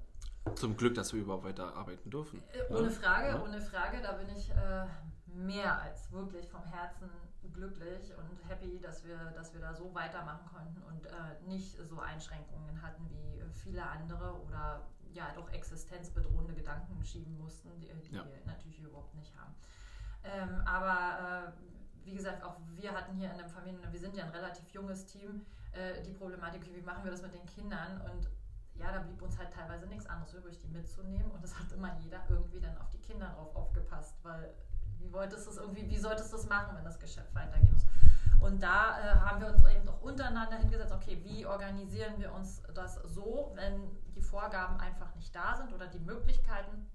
Zum 0.56 0.76
Glück, 0.76 0.96
dass 0.96 1.14
wir 1.14 1.22
überhaupt 1.22 1.44
weiter 1.44 1.76
arbeiten 1.76 2.10
dürfen. 2.10 2.42
Äh, 2.54 2.74
ohne 2.74 2.90
Frage, 2.90 3.30
ja. 3.30 3.42
ohne 3.44 3.62
Frage, 3.62 4.02
da 4.02 4.14
bin 4.14 4.30
ich 4.30 4.50
äh, 4.50 4.86
mehr 5.34 5.82
als 5.82 6.12
wirklich 6.12 6.48
vom 6.50 6.64
Herzen 6.64 7.10
glücklich 7.54 8.14
und 8.18 8.50
happy, 8.50 8.80
dass 8.80 9.06
wir, 9.06 9.18
dass 9.36 9.54
wir 9.54 9.62
da 9.62 9.74
so 9.74 9.94
weitermachen 9.94 10.46
konnten 10.46 10.82
und 10.84 11.06
äh, 11.06 11.48
nicht 11.48 11.78
so 11.78 12.00
Einschränkungen 12.00 12.82
hatten 12.82 13.10
wie 13.10 13.42
viele 13.54 13.84
andere 13.84 14.40
oder 14.46 14.88
ja 15.14 15.32
doch 15.36 15.50
existenzbedrohende 15.52 16.54
Gedanken 16.54 17.04
schieben 17.04 17.38
mussten, 17.38 17.70
die, 17.80 17.88
die 17.88 18.16
ja. 18.16 18.26
wir 18.26 18.46
natürlich 18.46 18.80
überhaupt 18.80 19.14
nicht 19.16 19.36
haben. 19.36 19.56
Ähm, 20.24 20.62
aber 20.66 21.48
äh, 21.48 22.06
wie 22.06 22.16
gesagt, 22.16 22.44
auch 22.44 22.58
wir 22.76 22.92
hatten 22.94 23.16
hier 23.16 23.32
in 23.32 23.38
der 23.38 23.48
Familie, 23.48 23.80
wir 23.92 24.00
sind 24.00 24.16
ja 24.16 24.26
ein 24.26 24.32
relativ 24.32 24.70
junges 24.70 25.06
Team, 25.06 25.46
äh, 25.74 26.02
die 26.04 26.14
Problematik, 26.14 26.62
wie 26.74 26.82
machen 26.82 27.04
wir 27.04 27.12
das 27.12 27.22
mit 27.22 27.34
den 27.34 27.46
Kindern 27.46 28.02
und 28.02 28.30
ja, 28.76 28.92
da 28.92 29.00
blieb 29.00 29.22
uns 29.22 29.38
halt 29.38 29.52
teilweise 29.54 29.86
nichts 29.88 30.06
anderes 30.08 30.34
übrig, 30.34 30.58
die 30.60 30.68
mitzunehmen 30.68 31.30
und 31.32 31.44
es 31.44 31.58
hat 31.58 31.72
immer 31.72 31.98
jeder 32.00 32.24
irgendwie 32.30 32.60
dann 32.60 32.78
auf 32.78 32.90
die 32.90 33.00
Kinder 33.00 33.28
drauf 33.30 33.56
aufgepasst, 33.56 34.16
weil 34.24 34.54
wie 35.02 35.12
wolltest 35.12 35.46
du 35.46 35.52
es 35.52 35.58
irgendwie, 35.58 35.90
wie 35.90 35.98
solltest 35.98 36.32
du 36.32 36.38
es 36.38 36.48
machen, 36.48 36.76
wenn 36.76 36.86
das 36.86 37.00
Geschäft 37.00 37.34
weitergehen 37.34 37.74
muss? 37.74 37.86
Und 38.40 38.64
da 38.64 39.00
äh, 39.00 39.16
haben 39.20 39.40
wir 39.40 39.48
uns 39.48 39.64
eben 39.68 39.88
auch 39.88 40.02
untereinander 40.02 40.58
hingesetzt, 40.58 40.92
okay, 40.92 41.22
wie 41.24 41.46
organisieren 41.46 42.16
wir 42.18 42.34
uns 42.34 42.64
das 42.74 42.96
so, 42.96 43.52
wenn 43.56 43.92
die 44.16 44.22
Vorgaben 44.22 44.80
einfach 44.80 45.14
nicht 45.16 45.34
da 45.36 45.56
sind 45.56 45.74
oder 45.74 45.88
die 45.88 46.00
Möglichkeiten, 46.00 46.90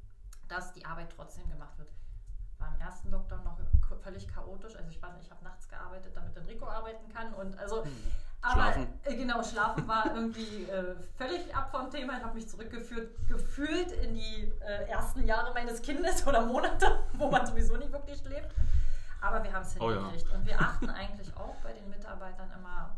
dass 0.48 0.72
die 0.72 0.84
Arbeit 0.84 1.10
trotzdem 1.14 1.48
gemacht 1.48 1.78
wird. 1.78 1.88
War 2.58 2.74
im 2.74 2.80
ersten 2.80 3.10
Lockdown 3.10 3.44
noch 3.44 3.58
völlig 4.00 4.26
chaotisch. 4.26 4.74
Also 4.76 4.88
ich 4.90 5.00
weiß 5.00 5.14
nicht, 5.14 5.26
ich 5.26 5.30
habe 5.30 5.44
nachts 5.44 5.68
gearbeitet, 5.68 6.16
damit 6.16 6.36
Enrico 6.36 6.66
arbeiten 6.66 7.08
kann. 7.12 7.32
Und 7.34 7.56
also, 7.58 7.84
hm. 7.84 7.92
Aber 8.42 8.54
schlafen. 8.54 8.86
Äh, 9.04 9.16
genau, 9.16 9.42
schlafen 9.42 9.88
war 9.88 10.06
irgendwie 10.14 10.64
äh, 10.64 10.94
völlig 11.16 11.54
ab 11.54 11.70
vom 11.70 11.90
Thema. 11.90 12.18
Ich 12.18 12.24
habe 12.24 12.34
mich 12.34 12.48
zurückgeführt, 12.48 13.10
gefühlt 13.28 13.92
in 13.92 14.14
die 14.14 14.52
äh, 14.60 14.88
ersten 14.88 15.24
Jahre 15.24 15.52
meines 15.54 15.82
Kindes 15.82 16.26
oder 16.26 16.44
Monate, 16.44 17.00
wo 17.14 17.30
man 17.30 17.46
sowieso 17.46 17.76
nicht 17.76 17.92
wirklich 17.92 18.18
schläft. 18.18 18.50
Aber 19.20 19.42
wir 19.42 19.52
haben 19.52 19.62
es 19.62 19.72
hingekriegt. 19.72 20.26
Oh 20.26 20.30
ja. 20.30 20.36
Und 20.36 20.46
wir 20.46 20.60
achten 20.60 20.90
eigentlich 20.90 21.36
auch 21.36 21.56
bei 21.62 21.72
den 21.72 21.88
Mitarbeitern 21.88 22.50
immer, 22.52 22.96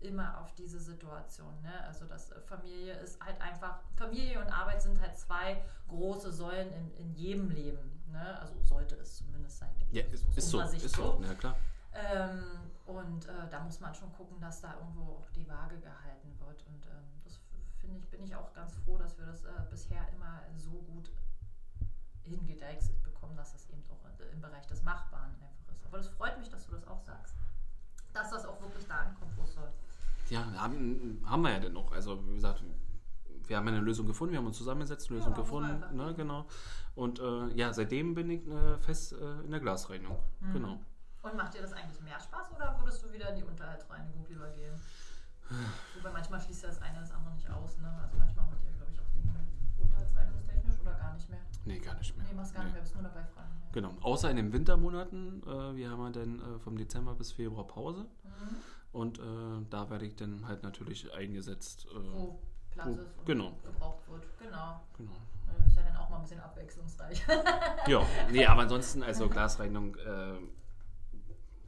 immer 0.00 0.40
auf 0.40 0.52
diese 0.54 0.80
Situation. 0.80 1.60
Ne? 1.62 1.72
Also 1.86 2.06
das 2.06 2.30
äh, 2.32 2.40
Familie 2.40 2.94
ist 2.94 3.22
halt 3.22 3.40
einfach, 3.40 3.80
Familie 3.96 4.40
und 4.40 4.50
Arbeit 4.50 4.82
sind 4.82 5.00
halt 5.00 5.16
zwei 5.16 5.62
große 5.88 6.32
Säulen 6.32 6.72
in, 6.72 6.94
in 6.94 7.14
jedem 7.14 7.50
Leben. 7.50 8.02
Ne? 8.10 8.38
Also 8.40 8.54
sollte 8.62 8.96
es 8.96 9.16
zumindest 9.16 9.58
sein. 9.58 9.70
Ja, 9.92 10.02
ist, 10.04 10.24
ist 10.36 10.50
so, 10.50 10.60
ist 10.60 10.88
so, 10.94 11.22
ja 11.22 11.34
klar. 11.34 11.56
Ähm, 11.92 12.71
und 12.86 13.28
äh, 13.28 13.48
da 13.50 13.60
muss 13.60 13.80
man 13.80 13.94
schon 13.94 14.12
gucken, 14.12 14.40
dass 14.40 14.60
da 14.60 14.74
irgendwo 14.74 15.18
auch 15.18 15.30
die 15.30 15.48
Waage 15.48 15.78
gehalten 15.78 16.36
wird. 16.40 16.64
Und 16.66 16.86
ähm, 16.86 17.20
das 17.24 17.40
finde 17.78 17.98
ich, 17.98 18.08
bin 18.08 18.22
ich 18.24 18.34
auch 18.34 18.52
ganz 18.52 18.74
froh, 18.74 18.98
dass 18.98 19.18
wir 19.18 19.26
das 19.26 19.44
äh, 19.44 19.50
bisher 19.70 20.08
immer 20.14 20.42
so 20.56 20.70
gut 20.70 21.10
hingedeichselt 22.24 23.02
bekommen, 23.02 23.36
dass 23.36 23.54
es 23.54 23.68
eben 23.70 23.82
auch 23.90 24.32
im 24.32 24.40
Bereich 24.40 24.66
des 24.66 24.82
Machbaren 24.82 25.30
einfach 25.34 25.72
ist. 25.72 25.86
Aber 25.86 25.98
das 25.98 26.08
freut 26.08 26.38
mich, 26.38 26.48
dass 26.48 26.66
du 26.66 26.72
das 26.72 26.86
auch 26.86 27.00
sagst. 27.00 27.34
Dass 28.12 28.30
das 28.30 28.46
auch 28.46 28.60
wirklich 28.60 28.86
da 28.86 29.00
ankommt, 29.00 29.32
wo 29.36 29.42
es 29.42 29.54
soll. 29.54 29.70
Ja, 30.30 30.44
haben, 30.54 31.22
haben 31.26 31.42
wir 31.42 31.50
ja 31.50 31.60
denn 31.60 31.72
noch. 31.72 31.92
Also 31.92 32.26
wie 32.26 32.34
gesagt, 32.34 32.62
wir 33.46 33.56
haben 33.56 33.68
eine 33.68 33.80
Lösung 33.80 34.06
gefunden, 34.06 34.32
wir 34.32 34.38
haben 34.38 34.46
uns 34.46 34.58
zusammengesetzt, 34.58 35.10
eine 35.10 35.18
Lösung 35.18 35.32
ja, 35.32 35.38
gefunden, 35.38 35.96
ne, 35.96 36.14
genau. 36.14 36.46
Und 36.94 37.18
äh, 37.20 37.48
ja, 37.54 37.72
seitdem 37.72 38.14
bin 38.14 38.30
ich 38.30 38.46
äh, 38.46 38.78
fest 38.78 39.12
äh, 39.12 39.40
in 39.44 39.50
der 39.50 39.60
Glasreinigung, 39.60 40.18
mhm. 40.40 40.52
genau. 40.52 40.80
Und 41.22 41.36
macht 41.36 41.54
dir 41.54 41.62
das 41.62 41.72
eigentlich 41.72 42.00
mehr 42.00 42.18
Spaß 42.18 42.52
oder 42.54 42.76
würdest 42.80 43.02
du 43.02 43.12
wieder 43.12 43.30
in 43.30 43.36
die 43.36 43.44
Unterhaltsreinigung 43.44 44.26
lieber 44.28 44.48
gehen? 44.50 44.74
Wobei 45.96 46.10
manchmal 46.12 46.40
schließt 46.40 46.62
ja 46.62 46.68
das 46.68 46.82
eine 46.82 47.00
das 47.00 47.12
andere 47.12 47.34
nicht 47.34 47.48
aus, 47.50 47.78
ne? 47.78 47.92
Also 48.02 48.16
manchmal 48.16 48.46
macht 48.46 48.64
ihr, 48.64 48.72
glaube 48.72 48.90
ich, 48.92 49.00
auch 49.00 49.10
Dinge 49.14 49.34
unterhaltsreinigungstechnisch 49.78 50.80
oder 50.80 50.94
gar 50.94 51.14
nicht 51.14 51.28
mehr? 51.28 51.40
Nee, 51.64 51.78
gar 51.78 51.94
nicht 51.94 52.16
mehr. 52.16 52.26
Nee, 52.26 52.34
machst 52.34 52.54
gar 52.54 52.60
nee. 52.60 52.66
nicht 52.66 52.74
mehr, 52.74 52.82
bist 52.82 52.94
nur 52.94 53.04
dabei 53.04 53.24
fragen. 53.24 53.52
Ja. 53.60 53.68
Genau, 53.72 53.94
außer 54.00 54.30
in 54.30 54.36
den 54.36 54.52
Wintermonaten. 54.52 55.42
Äh, 55.42 55.76
wir 55.76 55.90
haben 55.90 56.02
ja 56.04 56.10
dann 56.10 56.40
äh, 56.40 56.58
vom 56.58 56.76
Dezember 56.76 57.14
bis 57.14 57.32
Februar 57.32 57.66
Pause. 57.66 58.00
Mhm. 58.24 58.56
Und 58.92 59.18
äh, 59.18 59.22
da 59.70 59.90
werde 59.90 60.06
ich 60.06 60.16
dann 60.16 60.46
halt 60.46 60.62
natürlich 60.62 61.12
eingesetzt. 61.14 61.86
Äh, 61.90 62.12
wo 62.12 62.40
Platz 62.70 62.86
wo, 62.86 62.92
ist 62.92 63.18
und 63.18 63.26
genau. 63.26 63.52
gebraucht 63.62 64.08
wird. 64.08 64.26
Genau. 64.38 64.80
genau. 64.96 65.12
Ist 65.66 65.76
ja 65.76 65.82
dann 65.82 65.96
auch 65.96 66.08
mal 66.10 66.16
ein 66.16 66.22
bisschen 66.22 66.40
abwechslungsreich. 66.40 67.22
ja, 67.86 68.06
nee, 68.30 68.46
aber 68.46 68.62
ansonsten, 68.62 69.02
also 69.02 69.28
Glasreinigung, 69.30 69.94
äh, 69.96 70.38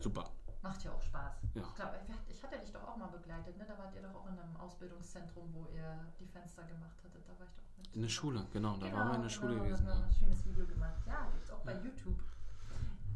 super. 0.04 0.30
Macht 0.62 0.84
ja 0.84 0.92
auch 0.92 1.00
Spaß. 1.00 1.34
Ja. 1.54 1.62
Ich 1.62 1.74
glaube, 1.74 1.96
ich 2.28 2.42
hatte 2.42 2.58
dich 2.58 2.72
doch 2.72 2.84
auch 2.88 2.96
mal 2.96 3.08
begleitet, 3.08 3.56
ne? 3.58 3.64
Da 3.66 3.76
wart 3.76 3.94
ihr 3.94 4.02
doch 4.02 4.14
auch 4.14 4.26
in 4.26 4.38
einem 4.38 4.56
Ausbildungszentrum, 4.56 5.52
wo 5.52 5.66
ihr 5.74 5.88
die 6.20 6.26
Fenster 6.26 6.62
gemacht 6.64 6.96
hattet. 7.04 7.22
Da 7.26 7.32
war 7.38 7.46
ich 7.46 7.54
doch 7.56 7.64
mit. 7.76 7.94
In 7.94 8.02
der 8.02 8.08
Schule, 8.08 8.46
genau, 8.52 8.76
da 8.76 8.86
genau, 8.86 8.98
waren 8.98 9.08
wir 9.08 9.14
in 9.16 9.22
der 9.22 9.28
Schule 9.28 9.54
genau, 9.54 9.64
gewesen. 9.64 9.84
Da 9.84 9.92
haben 9.92 10.00
wir 10.00 10.06
ein 10.06 10.12
schönes 10.12 10.44
Video 10.46 10.66
gemacht. 10.66 11.00
Ja, 11.06 11.28
gibt 11.32 11.44
es 11.44 11.50
auch 11.50 11.60
bei 11.60 11.74
YouTube. 11.74 12.18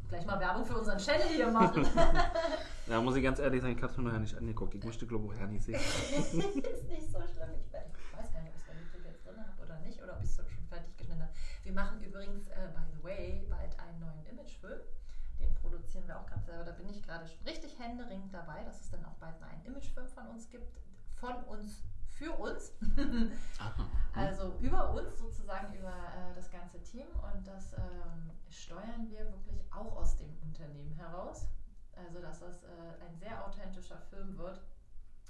Gleich 0.09 0.25
mal 0.25 0.39
Werbung 0.39 0.65
für 0.65 0.77
unseren 0.77 0.97
Channel 0.97 1.27
hier 1.27 1.51
machen. 1.51 1.87
ja, 2.87 3.01
muss 3.01 3.15
ich 3.15 3.23
ganz 3.23 3.39
ehrlich 3.39 3.61
sagen, 3.61 3.75
ich 3.75 3.81
habe 3.81 3.91
es 3.91 3.97
mir 3.97 4.03
noch 4.03 4.13
ja 4.13 4.19
nicht 4.19 4.35
angeguckt. 4.35 4.73
Ich 4.75 4.83
möchte, 4.83 5.05
glaube 5.05 5.33
ich, 5.33 5.39
nicht 5.47 5.63
sehen. 5.63 5.75
ist 5.79 6.33
nicht 6.33 7.11
so 7.11 7.21
schlimm. 7.21 7.53
Ich 7.65 7.73
weiß 8.17 8.31
gar 8.31 8.41
nicht, 8.41 8.49
ob 8.49 8.55
ich 8.55 8.61
es 8.61 8.67
bei 8.67 8.73
YouTube 8.73 9.05
jetzt 9.05 9.25
drin 9.25 9.37
habe 9.37 9.61
oder 9.61 9.79
nicht, 9.79 10.01
oder 10.01 10.13
ob 10.17 10.23
ich 10.23 10.29
es 10.29 10.35
schon 10.35 10.45
fertig 10.69 10.97
geschnitten 10.97 11.21
habe. 11.21 11.33
Wir 11.63 11.73
machen 11.73 12.01
übrigens, 12.01 12.47
äh, 12.47 12.69
by 12.73 12.85
the 12.93 13.03
way, 13.03 13.47
bald 13.49 13.79
einen 13.79 13.99
neuen 13.99 14.25
Imagefilm. 14.25 14.81
Den 15.39 15.53
produzieren 15.55 16.05
selber. 16.59 16.71
Da 16.71 16.77
bin 16.77 16.89
ich 16.89 17.01
gerade 17.03 17.25
richtig 17.45 17.77
händeringend 17.79 18.33
dabei, 18.33 18.63
dass 18.63 18.81
es 18.81 18.89
dann 18.89 19.03
auch 19.05 19.15
bald 19.15 19.39
mal 19.39 19.47
einen 19.49 19.65
Imagefilm 19.65 20.07
von 20.09 20.27
uns 20.27 20.49
gibt. 20.49 20.71
Von 21.15 21.35
uns 21.45 21.83
für 22.09 22.31
uns. 22.33 22.73
also 24.13 24.57
über 24.59 24.93
uns 24.93 25.17
sozusagen, 25.17 25.73
über 25.73 25.89
äh, 25.89 26.35
das 26.35 26.51
ganze 26.51 26.81
Team. 26.83 27.07
Und 27.33 27.47
das 27.47 27.73
ähm, 27.73 28.31
steuern 28.49 29.09
wir 29.09 29.25
wirklich 29.31 29.61
auch 29.71 29.95
aus 29.97 30.17
dem 30.17 30.37
Unternehmen 30.41 30.93
heraus. 30.93 31.47
Also 31.95 32.21
dass 32.21 32.39
das 32.39 32.63
äh, 32.63 33.05
ein 33.05 33.15
sehr 33.17 33.45
authentischer 33.45 33.99
Film 34.09 34.37
wird, 34.37 34.61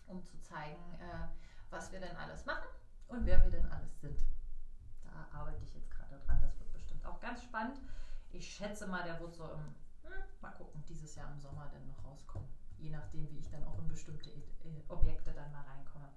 um 0.07 0.23
zu 0.23 0.39
zeigen, 0.41 0.93
äh, 0.99 1.27
was 1.71 1.91
wir 1.91 1.99
denn 1.99 2.15
alles 2.15 2.45
machen 2.45 2.67
und 3.07 3.25
wer 3.25 3.43
wir 3.43 3.51
denn 3.51 3.65
alles 3.71 4.01
sind. 4.01 4.19
Da 5.03 5.38
arbeite 5.38 5.63
ich 5.63 5.73
jetzt 5.73 5.89
gerade 5.89 6.19
dran. 6.25 6.39
Das 6.41 6.59
wird 6.59 6.71
bestimmt 6.73 7.05
auch 7.05 7.19
ganz 7.19 7.41
spannend. 7.43 7.80
Ich 8.32 8.53
schätze 8.53 8.86
mal, 8.86 9.03
der 9.03 9.19
wird 9.19 9.34
so 9.34 9.45
im, 9.45 9.75
mal 10.41 10.51
gucken, 10.51 10.84
dieses 10.88 11.16
Jahr 11.16 11.32
im 11.32 11.39
Sommer 11.39 11.70
dann 11.72 11.86
noch 11.88 12.03
rauskommen. 12.03 12.47
Je 12.78 12.89
nachdem, 12.89 13.30
wie 13.32 13.39
ich 13.39 13.49
dann 13.49 13.64
auch 13.64 13.78
in 13.80 13.88
bestimmte 13.88 14.30
äh, 14.30 14.43
Objekte 14.88 15.32
dann 15.32 15.51
mal 15.51 15.64
reinkomme. 15.64 16.10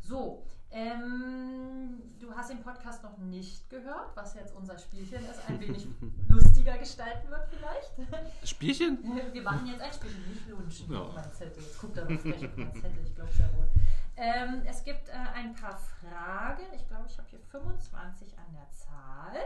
So, 0.00 0.42
ähm, 0.70 2.00
du 2.18 2.34
hast 2.34 2.50
den 2.50 2.62
Podcast 2.62 3.02
noch 3.02 3.18
nicht 3.18 3.68
gehört, 3.68 4.14
was 4.14 4.34
jetzt 4.34 4.54
unser 4.54 4.78
Spielchen 4.78 5.24
ist, 5.24 5.48
ein 5.48 5.60
wenig 5.60 5.86
lustiger 6.28 6.78
gestalten 6.78 7.28
wird 7.30 7.46
vielleicht. 7.48 8.48
Spielchen? 8.48 8.98
Wir 9.32 9.42
machen 9.42 9.66
jetzt 9.66 9.80
ein 9.80 9.92
Spielchen, 9.92 10.28
nicht 10.28 10.48
lunchen. 10.48 10.92
Ja. 10.92 11.10
Mein 11.14 11.32
Zettel. 11.32 11.62
Jetzt 11.62 11.80
guckt 11.80 11.96
er 11.96 12.04
mal 12.04 12.18
frech 12.18 12.44
auf 12.44 12.56
meinen 12.56 12.74
Zettel, 12.74 13.04
ich 13.04 13.14
glaube 13.14 13.30
es 13.30 13.38
ja 13.38 13.56
wohl. 13.56 13.68
Ähm, 14.16 14.62
es 14.66 14.82
gibt 14.82 15.08
äh, 15.08 15.12
ein 15.12 15.54
paar 15.54 15.78
Fragen. 15.78 16.64
Ich 16.74 16.86
glaube, 16.88 17.04
ich 17.06 17.16
habe 17.18 17.28
hier 17.28 17.38
25 17.38 18.36
an 18.38 18.52
der 18.52 18.68
Zahl. 18.70 19.36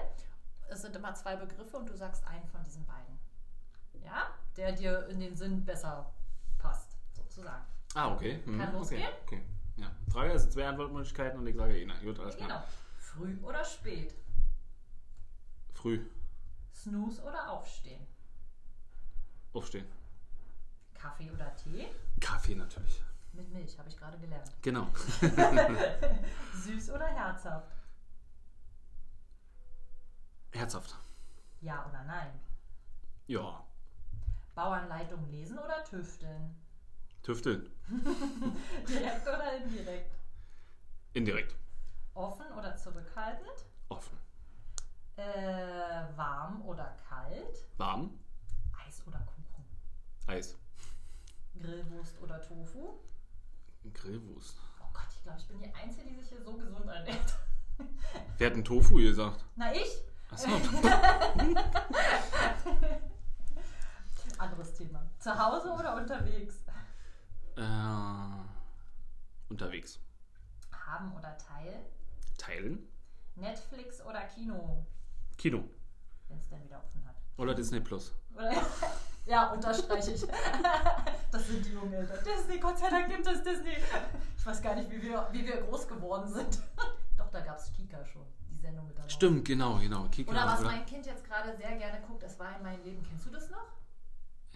Es 0.71 0.83
sind 0.83 0.97
immer 0.97 1.15
zwei 1.15 1.37
Begriffe 1.37 1.77
und 1.77 1.89
du 1.89 1.95
sagst 1.95 2.27
einen 2.27 2.47
von 2.47 2.65
diesen 2.65 2.87
beiden. 2.87 3.19
Ja? 4.05 4.29
Der 4.57 4.73
dir 4.73 5.07
in 5.09 5.21
den 5.21 5.37
Sinn 5.37 5.65
besser 5.65 6.13
passt, 6.59 6.97
sozusagen. 7.13 7.65
Ah, 7.95 8.15
okay. 8.15 8.41
Hm, 8.45 8.59
Kann 8.59 8.73
losgehen? 8.73 9.03
Okay. 9.03 9.37
okay. 9.39 9.43
Ja. 9.77 9.91
Frage 10.11 10.33
ist 10.33 10.53
zwei 10.53 10.67
Antwortmöglichkeiten 10.67 11.39
und 11.39 11.47
ich 11.47 11.57
sage 11.57 11.79
eh, 11.79 11.87
Gut, 12.05 12.19
alles 12.19 12.37
klar. 12.37 12.49
Genau. 12.49 12.63
Früh 12.99 13.37
oder 13.43 13.65
spät? 13.65 14.15
Früh. 15.75 16.07
Snooze 16.75 17.23
oder 17.23 17.51
aufstehen? 17.51 18.07
Aufstehen. 19.53 19.87
Kaffee 20.95 21.31
oder 21.31 21.55
Tee? 21.57 21.89
Kaffee 22.21 22.55
natürlich. 22.55 23.03
Mit 23.33 23.51
Milch, 23.53 23.79
habe 23.79 23.89
ich 23.89 23.97
gerade 23.97 24.19
gelernt. 24.19 24.51
Genau. 24.63 24.89
Süß 26.55 26.91
oder 26.91 27.07
herzhaft? 27.07 27.73
Herzhaft. 30.53 30.95
Ja 31.61 31.87
oder 31.89 32.05
nein? 32.05 32.31
Ja. 33.27 33.65
Bauanleitung 34.55 35.27
lesen 35.31 35.59
oder 35.59 35.83
tüfteln? 35.85 36.55
Tüfteln. 37.23 37.71
Direkt 38.89 39.27
oder 39.27 39.57
indirekt? 39.57 40.15
Indirekt. 41.15 41.55
Offen 42.15 42.47
oder 42.59 42.77
zurückhaltend? 42.77 43.65
Offen. 43.89 44.19
Äh, 45.17 45.23
warm 46.17 46.63
oder 46.63 46.95
kalt? 47.09 47.65
Warm. 47.79 48.19
Eis 48.87 49.03
oder 49.07 49.21
Kuchen? 49.21 49.65
Eis. 50.27 50.57
Grillwurst 51.61 52.21
oder 52.21 52.41
Tofu? 52.43 53.01
Grillwurst. 53.95 54.59
Oh 54.81 54.89
Gott, 54.93 55.07
ich 55.11 55.23
glaube, 55.23 55.39
ich 55.39 55.49
bin 55.49 55.61
die 55.61 55.75
Einzige, 55.75 56.09
die 56.09 56.15
sich 56.15 56.29
hier 56.29 56.43
so 56.43 56.57
gesund 56.57 56.87
ernährt. 56.87 57.39
Wer 58.37 58.49
hat 58.49 58.55
einen 58.55 58.65
Tofu 58.65 58.97
gesagt? 58.97 59.45
Na, 59.57 59.73
ich. 59.73 60.05
Achso. 60.31 60.49
Anderes 64.39 64.75
Thema. 64.75 65.09
Zu 65.19 65.39
Hause 65.39 65.71
oder 65.71 65.97
unterwegs? 65.97 66.65
Äh, 67.57 67.63
unterwegs. 69.49 69.99
Haben 70.87 71.15
oder 71.15 71.37
teilen? 71.39 71.85
Teilen. 72.39 72.89
Netflix 73.37 74.01
oder 74.03 74.21
Kino? 74.23 74.87
Kino. 75.37 75.65
Wenn 76.29 76.39
es 76.39 76.49
dann 76.49 76.63
wieder 76.65 76.79
offen 76.83 77.07
hat. 77.07 77.17
Oder 77.37 77.55
Disney 77.55 77.81
Plus. 77.81 78.15
Oder, 78.35 78.53
ja, 79.27 79.51
unterstreiche 79.53 80.13
ich. 80.13 80.27
das 81.31 81.47
sind 81.47 81.65
die 81.65 81.73
jungen 81.73 81.93
Eltern. 81.93 82.19
Disney, 82.25 82.59
Gott 82.59 82.79
sei 82.79 82.91
Dank 82.91 83.09
gibt 83.09 83.27
es 83.27 83.43
Disney. 83.43 83.77
Ich 84.37 84.47
weiß 84.47 84.63
gar 84.63 84.75
nicht, 84.75 84.91
wie 84.91 85.03
wir, 85.03 85.29
wie 85.33 85.45
wir 85.47 85.63
groß 85.63 85.89
geworden 85.89 86.33
sind. 86.33 86.63
Doch, 87.17 87.31
da 87.31 87.41
gab 87.41 87.59
es 87.59 87.73
Kika 87.73 88.05
schon, 88.05 88.27
die 88.51 88.57
Sendung 88.57 88.87
mit 88.87 88.99
der 88.99 89.09
Stimmt, 89.09 89.45
genau, 89.45 89.79
genau. 89.79 90.09
Kika, 90.09 90.31
oder 90.31 90.47
was 90.47 90.61
oder? 90.61 90.71
mein 90.71 90.87
Kind 90.87 91.07
jetzt 91.07 91.25
gerade 91.25 91.57
sehr 91.57 91.77
gerne 91.77 92.01
guckt, 92.07 92.23
es 92.23 92.39
war 92.39 92.57
in 92.57 92.63
meinem 92.63 92.83
Leben. 92.85 93.03
Kennst 93.09 93.27
du 93.27 93.31
das 93.31 93.51
noch? 93.51 93.67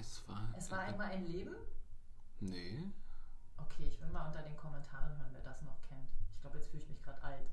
Es 0.07 0.29
war, 0.29 0.55
es 0.57 0.71
war 0.71 0.81
einmal 0.81 1.11
ein 1.11 1.27
Leben? 1.27 1.57
Nee. 2.39 2.93
Okay, 3.57 3.89
ich 3.89 4.01
will 4.01 4.09
mal 4.09 4.27
unter 4.29 4.43
den 4.43 4.57
Kommentaren 4.57 5.19
hören, 5.19 5.31
wer 5.33 5.43
das 5.43 5.63
noch 5.63 5.83
kennt. 5.83 6.11
Ich 6.31 6.41
glaube, 6.41 6.59
jetzt 6.59 6.69
fühle 6.69 6.83
ich 6.83 6.89
mich 6.89 7.03
gerade 7.03 7.21
alt. 7.23 7.51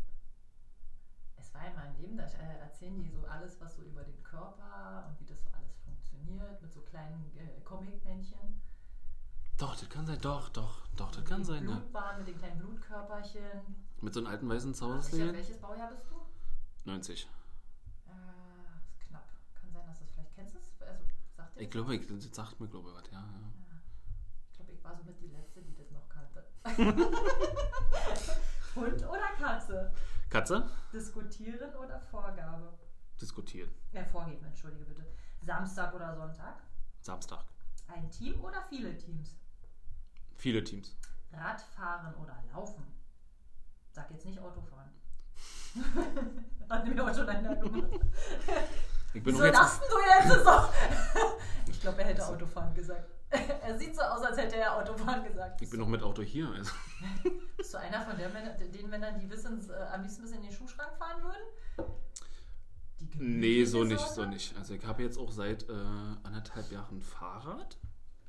Es 1.35 1.51
war 1.53 1.61
einmal 1.61 1.87
ein 1.87 1.97
Leben, 1.97 2.15
da 2.15 2.25
äh, 2.25 2.59
erzählen 2.59 2.95
die 2.95 3.09
so 3.09 3.25
alles, 3.25 3.59
was 3.59 3.75
so 3.75 3.81
über 3.81 4.03
den 4.03 4.21
Körper 4.23 5.07
und 5.07 5.19
wie 5.19 5.25
das 5.25 5.41
so 5.41 5.49
alles 5.49 5.75
funktioniert, 5.79 6.61
mit 6.61 6.71
so 6.71 6.81
kleinen 6.81 7.35
äh, 7.37 7.59
Comic-Männchen. 7.61 8.61
Doch, 9.57 9.75
das 9.75 9.89
kann 9.89 10.05
sein. 10.05 10.19
Doch, 10.21 10.49
doch, 10.49 10.87
doch, 10.95 11.11
das 11.11 11.25
kann 11.25 11.43
sein. 11.43 11.65
Blutbahn 11.65 12.11
ja. 12.11 12.17
mit 12.19 12.27
den 12.27 12.37
kleinen 12.37 12.59
Blutkörperchen. 12.59 13.85
Mit 14.01 14.13
so 14.13 14.19
einem 14.19 14.27
alten 14.27 14.49
weißen 14.49 14.73
Zaus. 14.73 15.11
Welches 15.11 15.59
Baujahr 15.59 15.89
bist 15.89 16.03
du? 16.09 16.21
90. 16.85 17.27
Äh, 18.07 18.11
ist 18.85 18.99
knapp. 18.99 19.27
Kann 19.55 19.71
sein, 19.71 19.85
dass 19.87 19.99
du 19.99 20.05
es 20.05 20.11
vielleicht 20.11 20.35
kennst. 20.35 20.55
Also, 20.55 21.03
sagt 21.35 21.42
ich 21.55 21.69
glaube, 21.69 21.95
ich, 21.95 22.07
das 22.07 22.23
sagt 22.35 22.59
mir, 22.59 22.67
glaube 22.67 22.89
ich, 22.89 22.95
was, 22.95 23.11
ja. 23.11 23.19
ja. 23.19 23.81
Ich 24.49 24.55
glaube, 24.55 24.71
ich 24.71 24.83
war 24.83 24.95
so 24.95 25.03
mit 25.03 25.21
die 25.21 25.27
Letzte, 25.27 25.61
die 25.61 25.75
das 25.75 25.91
noch 25.91 26.09
kannte. 26.09 26.43
Hund 28.75 29.07
oder 29.07 29.27
Katze? 29.37 29.93
Katze? 30.29 30.67
Diskutieren 30.91 31.75
oder 31.75 31.99
Vorgabe? 31.99 32.73
Diskutieren. 33.21 33.69
Ja, 33.91 34.03
vorgeben, 34.03 34.43
entschuldige 34.45 34.85
bitte. 34.85 35.05
Samstag 35.41 35.93
oder 35.93 36.15
Sonntag? 36.15 36.63
Samstag. 37.01 37.45
Ein 37.87 38.09
Team 38.09 38.41
oder 38.41 38.63
viele 38.69 38.97
Teams? 38.97 39.35
Viele 40.35 40.63
Teams. 40.63 40.97
Radfahren 41.31 42.15
oder 42.15 42.43
Laufen? 42.51 42.83
Sag 43.91 44.09
jetzt 44.09 44.25
nicht 44.25 44.39
Autofahren. 44.39 44.89
Hat 46.69 46.87
mir 46.87 47.03
auch 47.03 47.15
schon 47.15 47.29
einer 47.29 47.55
gemacht. 47.55 47.99
Ich 49.13 49.23
bin 49.23 49.35
so 49.35 49.43
lassen 49.43 49.81
du 49.89 50.29
jetzt 50.29 50.47
ich 51.69 51.79
glaube, 51.81 52.01
er 52.01 52.07
hätte 52.07 52.27
Autofahren 52.27 52.73
gesagt. 52.73 53.11
er 53.63 53.77
sieht 53.77 53.95
so 53.95 54.01
aus, 54.01 54.21
als 54.21 54.37
hätte 54.37 54.55
er 54.57 54.75
Autofahren 54.75 55.23
gesagt. 55.23 55.61
Ich 55.61 55.69
bin 55.69 55.79
noch 55.79 55.87
mit 55.87 56.01
Auto 56.01 56.21
hier. 56.21 56.49
Also. 56.49 56.71
Bist 57.57 57.73
du 57.73 57.77
einer 57.77 58.01
von 58.01 58.15
Männer, 58.15 58.51
den 58.57 58.89
Männern, 58.89 59.19
die 59.19 59.29
wissen, 59.29 59.59
äh, 59.69 59.93
am 59.93 60.01
liebsten 60.01 60.23
bis 60.23 60.31
in 60.31 60.41
den 60.41 60.51
Schuhschrank 60.51 60.95
fahren 60.97 61.21
würden? 61.23 61.93
Nee, 63.17 63.65
so 63.65 63.83
nicht, 63.83 63.99
so 63.99 64.25
nicht. 64.25 64.55
Also 64.57 64.73
ich 64.73 64.85
habe 64.85 65.03
jetzt 65.03 65.17
auch 65.17 65.31
seit 65.31 65.69
äh, 65.69 65.73
anderthalb 66.23 66.71
Jahren 66.71 67.01
Fahrrad. 67.01 67.77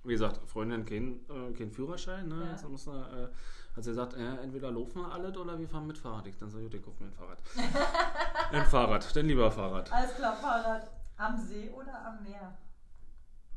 Wie 0.03 0.13
gesagt, 0.13 0.41
Freundin 0.49 0.85
kein, 0.85 1.21
äh, 1.31 1.53
kein 1.53 1.71
Führerschein. 1.71 2.29
Ne? 2.29 2.45
Ja. 2.45 2.51
Jetzt 2.51 2.69
muss 2.69 2.87
er, 2.87 3.25
äh, 3.25 3.29
hat 3.77 3.85
sie 3.85 3.91
gesagt, 3.91 4.15
äh, 4.15 4.37
entweder 4.43 4.71
laufen 4.71 5.03
wir 5.03 5.13
alle 5.13 5.37
oder 5.37 5.59
wir 5.59 5.69
fahren 5.69 5.87
mit 5.87 5.99
Fahrrad. 5.99 6.27
Ich 6.27 6.39
dann 6.39 6.51
so, 6.51 6.59
gut, 6.59 6.75
ich 6.75 6.83
kaufe 6.83 7.03
mir 7.03 7.11
ein 7.11 7.13
Fahrrad. 7.13 7.39
ein 8.53 8.67
Fahrrad, 8.67 9.17
denn 9.17 9.27
lieber 9.27 9.51
Fahrrad. 9.51 9.93
Alles 9.93 10.15
klar, 10.15 10.37
Fahrrad. 10.37 10.89
Am 11.17 11.37
See 11.37 11.71
oder 11.71 12.07
am 12.07 12.23
Meer? 12.23 12.57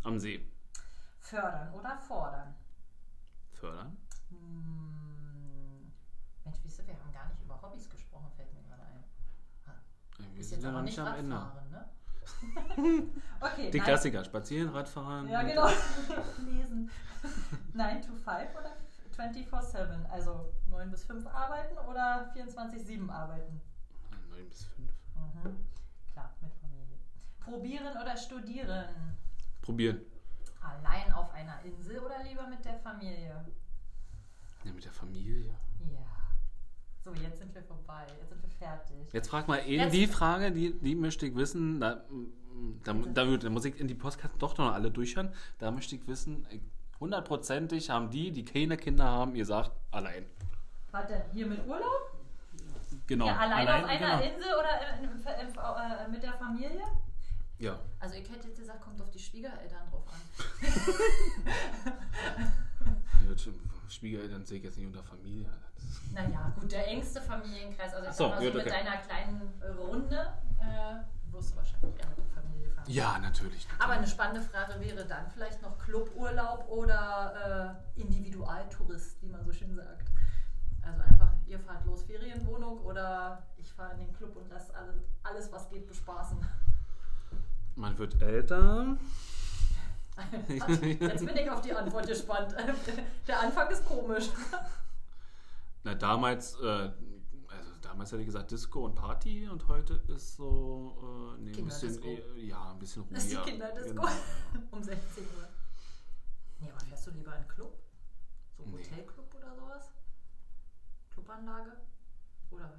Am 0.03 0.17
See. 0.17 0.43
Fördern 1.19 1.73
oder 1.73 1.97
fordern? 1.97 2.55
Fördern. 3.53 3.97
Hm. 4.29 5.91
Mensch, 6.43 6.57
wisst 6.63 6.79
ihr, 6.79 6.87
wir 6.87 6.93
haben 6.93 7.13
gar 7.13 7.27
nicht 7.27 7.41
über 7.41 7.61
Hobbys 7.61 7.89
gesprochen, 7.89 8.31
fällt 8.35 8.53
mir 8.53 8.63
gerade 8.63 8.83
ein. 8.83 9.03
Wir 10.35 10.43
sind 10.43 10.63
ja 10.63 10.71
noch 10.71 10.81
nicht 10.81 10.97
am 10.97 11.15
Ende. 11.15 11.35
Ne? 11.71 11.89
okay, 13.41 13.71
Die 13.71 13.79
Klassiker, 13.79 14.23
spazieren, 14.23 14.69
Radfahren. 14.69 15.27
Ja, 15.27 15.43
genau. 15.43 15.67
Lesen. 16.45 16.89
9 17.73 18.01
to 18.01 18.15
5 18.15 18.25
oder 18.55 18.77
24-7? 19.17 20.05
Also 20.09 20.53
9 20.69 20.91
bis 20.91 21.03
5 21.05 21.25
arbeiten 21.27 21.77
oder 21.89 22.31
24-7 22.35 23.09
arbeiten? 23.09 23.61
9 24.29 24.49
bis 24.49 24.65
5. 24.65 24.89
Mhm. 25.15 25.57
Klar, 26.11 26.33
mit 26.41 26.53
Familie. 26.55 26.97
Probieren 27.39 27.97
oder 28.01 28.15
studieren? 28.15 29.17
Probieren. 29.61 30.01
Allein 30.61 31.11
auf 31.13 31.31
einer 31.33 31.61
Insel 31.63 31.99
oder 31.99 32.23
lieber 32.23 32.47
mit 32.47 32.63
der 32.63 32.77
Familie? 32.79 33.45
Ja, 34.63 34.71
mit 34.71 34.83
der 34.83 34.91
Familie. 34.91 35.55
Ja. 35.79 36.17
So, 37.03 37.13
jetzt 37.13 37.39
sind 37.39 37.55
wir 37.55 37.63
vorbei. 37.63 38.05
Jetzt 38.19 38.29
sind 38.29 38.41
wir 38.41 38.49
fertig. 38.49 39.13
Jetzt 39.13 39.29
frag 39.29 39.47
mal 39.47 39.59
eben 39.65 39.89
die 39.91 40.07
Frage, 40.07 40.51
die, 40.51 40.77
die 40.77 40.95
möchte 40.95 41.25
ich 41.25 41.35
wissen. 41.35 41.79
Da, 41.79 42.03
da, 42.83 42.93
da, 42.93 43.37
da 43.37 43.49
muss 43.49 43.63
ich 43.63 43.79
in 43.79 43.87
die 43.87 43.95
Podcast 43.95 44.33
doch 44.39 44.57
noch 44.57 44.73
alle 44.73 44.91
durchhören. 44.91 45.33
Da 45.57 45.71
möchte 45.71 45.95
ich 45.95 46.05
wissen, 46.05 46.45
hundertprozentig 46.99 47.89
haben 47.89 48.09
die, 48.09 48.31
die 48.31 48.45
keine 48.45 48.77
Kinder 48.77 49.05
haben, 49.05 49.35
ihr 49.35 49.45
sagt 49.45 49.71
allein. 49.91 50.25
Warte, 50.91 51.25
hier 51.33 51.45
mit 51.45 51.67
Urlaub? 51.67 52.13
Genau. 53.07 53.27
Ja, 53.27 53.35
allein, 53.37 53.67
allein 53.67 53.83
auf 53.83 53.89
einer 53.89 54.17
genau. 54.17 54.35
Insel 54.35 54.53
oder 54.53 54.69
in, 54.97 55.03
in, 55.03 55.11
in, 55.11 55.19
äh, 55.57 56.07
mit 56.09 56.23
der 56.23 56.33
Familie? 56.33 56.83
Ja. 57.59 57.77
Also 57.99 58.15
ich 58.15 58.29
hätte 58.29 58.47
jetzt 58.47 58.59
gesagt, 58.59 58.81
kommt 58.81 59.01
auf 59.01 59.09
die 59.09 59.19
Schwiegereltern 59.19 59.89
drauf 59.89 60.05
an. 60.07 60.21
ja, 63.27 63.35
Schwiegereltern 63.89 64.45
sehe 64.45 64.59
ich 64.59 64.63
jetzt 64.63 64.77
nicht 64.77 64.87
unter 64.87 65.03
Familie. 65.03 65.49
Naja, 66.13 66.53
gut, 66.59 66.71
der 66.71 66.87
engste 66.87 67.21
Familienkreis, 67.21 67.93
also 67.93 68.09
ich 68.09 68.15
so, 68.15 68.23
sag 68.25 68.35
mal 68.35 68.39
so 68.39 68.45
gut, 68.45 68.55
mit 68.55 68.67
okay. 68.67 68.77
deiner 68.77 68.97
kleinen 68.97 69.41
Runde, 69.77 70.33
äh, 70.59 70.96
Ja, 72.87 73.19
natürlich. 73.19 73.67
Aber 73.79 73.93
eine 73.93 74.07
spannende 74.07 74.41
Frage 74.41 74.79
wäre 74.79 75.05
dann 75.05 75.29
vielleicht 75.33 75.61
noch 75.61 75.77
Cluburlaub 75.77 76.69
oder 76.69 77.77
äh, 77.95 78.01
Individualtourist, 78.01 79.21
wie 79.21 79.27
man 79.27 79.43
so 79.43 79.51
schön 79.51 79.75
sagt. 79.75 80.07
Also 80.81 81.01
einfach, 81.01 81.31
ihr 81.47 81.59
fahrt 81.59 81.85
los 81.85 82.03
Ferienwohnung 82.03 82.79
oder 82.81 83.43
ich 83.57 83.71
fahre 83.73 83.93
in 83.93 83.99
den 83.99 84.13
Club 84.13 84.35
und 84.37 84.49
lasse 84.49 84.73
alles, 84.73 84.95
alles, 85.23 85.51
was 85.51 85.69
geht, 85.69 85.87
bespaßen. 85.87 86.37
Man 87.75 87.97
wird 87.97 88.21
älter. 88.21 88.97
Jetzt 90.47 91.25
bin 91.25 91.37
ich 91.37 91.49
auf 91.49 91.61
die 91.61 91.73
Antwort 91.73 92.07
gespannt. 92.07 92.55
Der 93.27 93.39
Anfang 93.39 93.69
ist 93.69 93.85
komisch. 93.85 94.29
Na, 95.83 95.93
damals, 95.93 96.59
äh, 96.59 96.89
damals 97.97 98.11
hätte 98.11 98.21
ich 98.21 98.27
gesagt 98.27 98.51
Disco 98.51 98.85
und 98.85 98.93
Party 98.93 99.49
und 99.49 99.67
heute 99.67 99.95
ist 100.07 100.35
so, 100.35 101.33
äh, 101.35 101.41
nee, 101.41 101.57
ein 101.57 101.65
bisschen, 101.65 102.03
äh, 102.03 102.45
ja, 102.45 102.71
ein 102.71 102.77
bisschen 102.77 103.01
ruhiger. 103.01 103.15
Das 103.15 103.25
ist 103.25 103.31
die 103.31 103.49
Kinderdisco 103.49 103.89
genau. 103.89 104.07
um 104.71 104.83
16 104.83 105.23
Uhr. 105.23 105.49
Nee, 106.59 106.69
aber 106.69 106.79
fährst 106.81 107.07
du 107.07 107.11
lieber 107.11 107.31
in 107.31 107.39
einen 107.39 107.47
Club? 107.47 107.73
So 108.55 108.63
ein 108.63 108.69
nee. 108.69 108.83
Hotelclub 108.83 109.33
oder 109.33 109.55
sowas? 109.55 109.91
Clubanlage? 111.09 111.71
Oder 112.51 112.71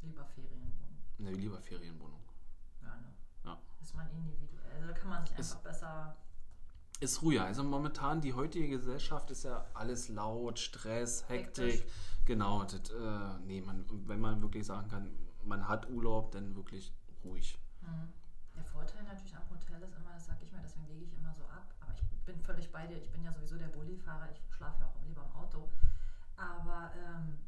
lieber 0.00 0.24
Ferienwohnung? 0.24 1.02
Nee, 1.18 1.32
lieber 1.32 1.60
Ferienwohnung. 1.60 2.22
Ja, 2.80 2.96
ne? 2.96 3.12
Ja. 3.44 3.60
Ist 3.82 3.94
man 3.94 4.08
individuell. 4.10 4.72
Also 4.72 4.86
da 4.86 4.92
kann 4.94 5.10
man 5.10 5.26
sich 5.26 5.36
einfach 5.36 5.56
ist, 5.56 5.62
besser 5.62 6.16
ist 7.02 7.22
ruhiger. 7.22 7.44
Also 7.44 7.64
momentan 7.64 8.20
die 8.20 8.32
heutige 8.32 8.68
Gesellschaft 8.68 9.30
ist 9.30 9.42
ja 9.42 9.66
alles 9.74 10.08
laut, 10.08 10.58
Stress, 10.58 11.28
Hektik. 11.28 11.64
Hektisch. 11.64 11.92
Genau. 12.24 12.62
Das, 12.62 12.90
äh, 12.90 13.38
nee, 13.44 13.60
man, 13.60 13.84
wenn 14.06 14.20
man 14.20 14.40
wirklich 14.40 14.64
sagen 14.64 14.88
kann, 14.88 15.10
man 15.44 15.66
hat 15.66 15.90
Urlaub, 15.90 16.30
dann 16.30 16.54
wirklich 16.54 16.92
ruhig. 17.24 17.58
Mhm. 17.80 18.12
Der 18.54 18.64
Vorteil 18.64 19.02
natürlich 19.02 19.34
am 19.34 19.42
Hotel 19.50 19.82
ist 19.82 19.96
immer, 19.96 20.12
das 20.14 20.26
sage 20.26 20.38
ich 20.44 20.52
mir, 20.52 20.60
deswegen 20.62 20.88
wege 20.88 21.04
ich 21.04 21.16
immer 21.16 21.34
so 21.34 21.42
ab. 21.44 21.74
Aber 21.80 21.92
ich 21.92 22.02
bin 22.24 22.40
völlig 22.40 22.70
bei 22.70 22.86
dir. 22.86 22.96
Ich 22.98 23.10
bin 23.10 23.24
ja 23.24 23.32
sowieso 23.32 23.56
der 23.56 23.68
Bullifahrer. 23.68 24.28
Ich 24.30 24.40
schlafe 24.54 24.80
ja 24.80 24.86
auch 24.86 25.02
lieber 25.04 25.24
im 25.24 25.32
Auto. 25.40 25.68
Aber 26.36 26.92
ähm, 26.96 27.38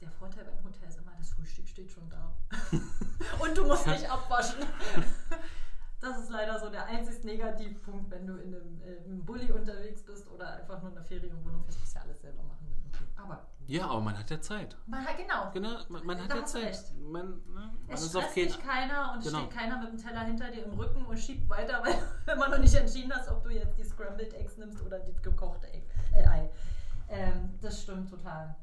der 0.00 0.10
Vorteil 0.10 0.44
beim 0.44 0.64
Hotel 0.64 0.88
ist 0.88 0.98
immer, 0.98 1.12
das 1.16 1.30
Frühstück 1.30 1.68
steht 1.68 1.92
schon 1.92 2.08
da. 2.10 2.34
Und 3.38 3.56
du 3.56 3.64
musst 3.64 3.86
nicht 3.86 4.10
abwaschen. 4.10 4.58
Das 6.00 6.18
ist 6.18 6.30
leider 6.30 6.58
so 6.58 6.70
der 6.70 6.86
einzig 6.86 7.24
Negativpunkt, 7.24 8.10
wenn 8.10 8.26
du 8.26 8.36
in 8.36 8.54
einem, 8.54 8.80
äh, 8.82 9.04
einem 9.04 9.24
Bulli 9.24 9.50
unterwegs 9.50 10.02
bist 10.04 10.28
oder 10.28 10.52
einfach 10.52 10.80
nur 10.80 10.90
in 10.92 10.96
einer 10.96 11.04
Ferienwohnung 11.04 11.64
fährst, 11.64 11.80
musst 11.80 11.94
du 11.94 11.98
ja 11.98 12.04
alles 12.04 12.20
selber 12.20 12.42
machen. 12.44 12.68
Aber 13.16 13.48
ja, 13.66 13.86
aber 13.86 14.00
man 14.00 14.18
hat 14.18 14.30
ja 14.30 14.40
Zeit. 14.40 14.76
Man 14.86 15.04
hat, 15.04 15.18
genau. 15.18 15.50
Genau, 15.52 15.78
man, 15.90 16.06
man 16.06 16.22
hat 16.22 16.34
ja 16.34 16.44
Zeit. 16.44 16.90
Man, 16.98 17.28
ne, 17.28 17.42
man 17.52 17.80
es 17.88 18.02
ist 18.02 18.10
stresst 18.10 18.36
dich 18.36 18.58
keiner 18.60 19.12
und 19.12 19.22
genau. 19.22 19.40
steht 19.40 19.50
keiner 19.50 19.78
mit 19.78 19.90
dem 19.90 19.98
Teller 19.98 20.20
hinter 20.20 20.50
dir 20.50 20.64
im 20.64 20.72
Rücken 20.72 21.04
und 21.04 21.18
schiebt 21.18 21.46
weiter, 21.50 21.82
weil 21.84 21.94
wenn 22.24 22.38
man 22.38 22.50
noch 22.50 22.58
nicht 22.58 22.74
entschieden 22.74 23.12
hast, 23.12 23.28
ob 23.28 23.44
du 23.44 23.50
jetzt 23.50 23.76
die 23.76 23.84
Scrambled 23.84 24.32
Eggs 24.32 24.56
nimmst 24.56 24.80
oder 24.82 25.00
die 25.00 25.14
gekochte 25.20 25.66
Egg, 25.70 25.86
äh, 26.14 26.26
Ei. 26.26 26.50
Ähm, 27.10 27.58
das 27.60 27.82
stimmt 27.82 28.08
total. 28.08 28.56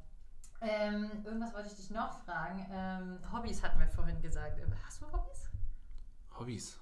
Ähm, 0.62 1.12
irgendwas 1.24 1.54
wollte 1.54 1.68
ich 1.68 1.76
dich 1.76 1.92
noch 1.92 2.18
fragen. 2.24 2.66
Ähm, 2.72 3.20
Hobbys 3.32 3.62
hatten 3.62 3.80
wir 3.80 3.88
vorhin 3.90 4.20
gesagt. 4.22 4.60
Hast 4.86 5.02
du 5.02 5.06
Hobbys? 5.12 5.52
Hobbys? 6.40 6.80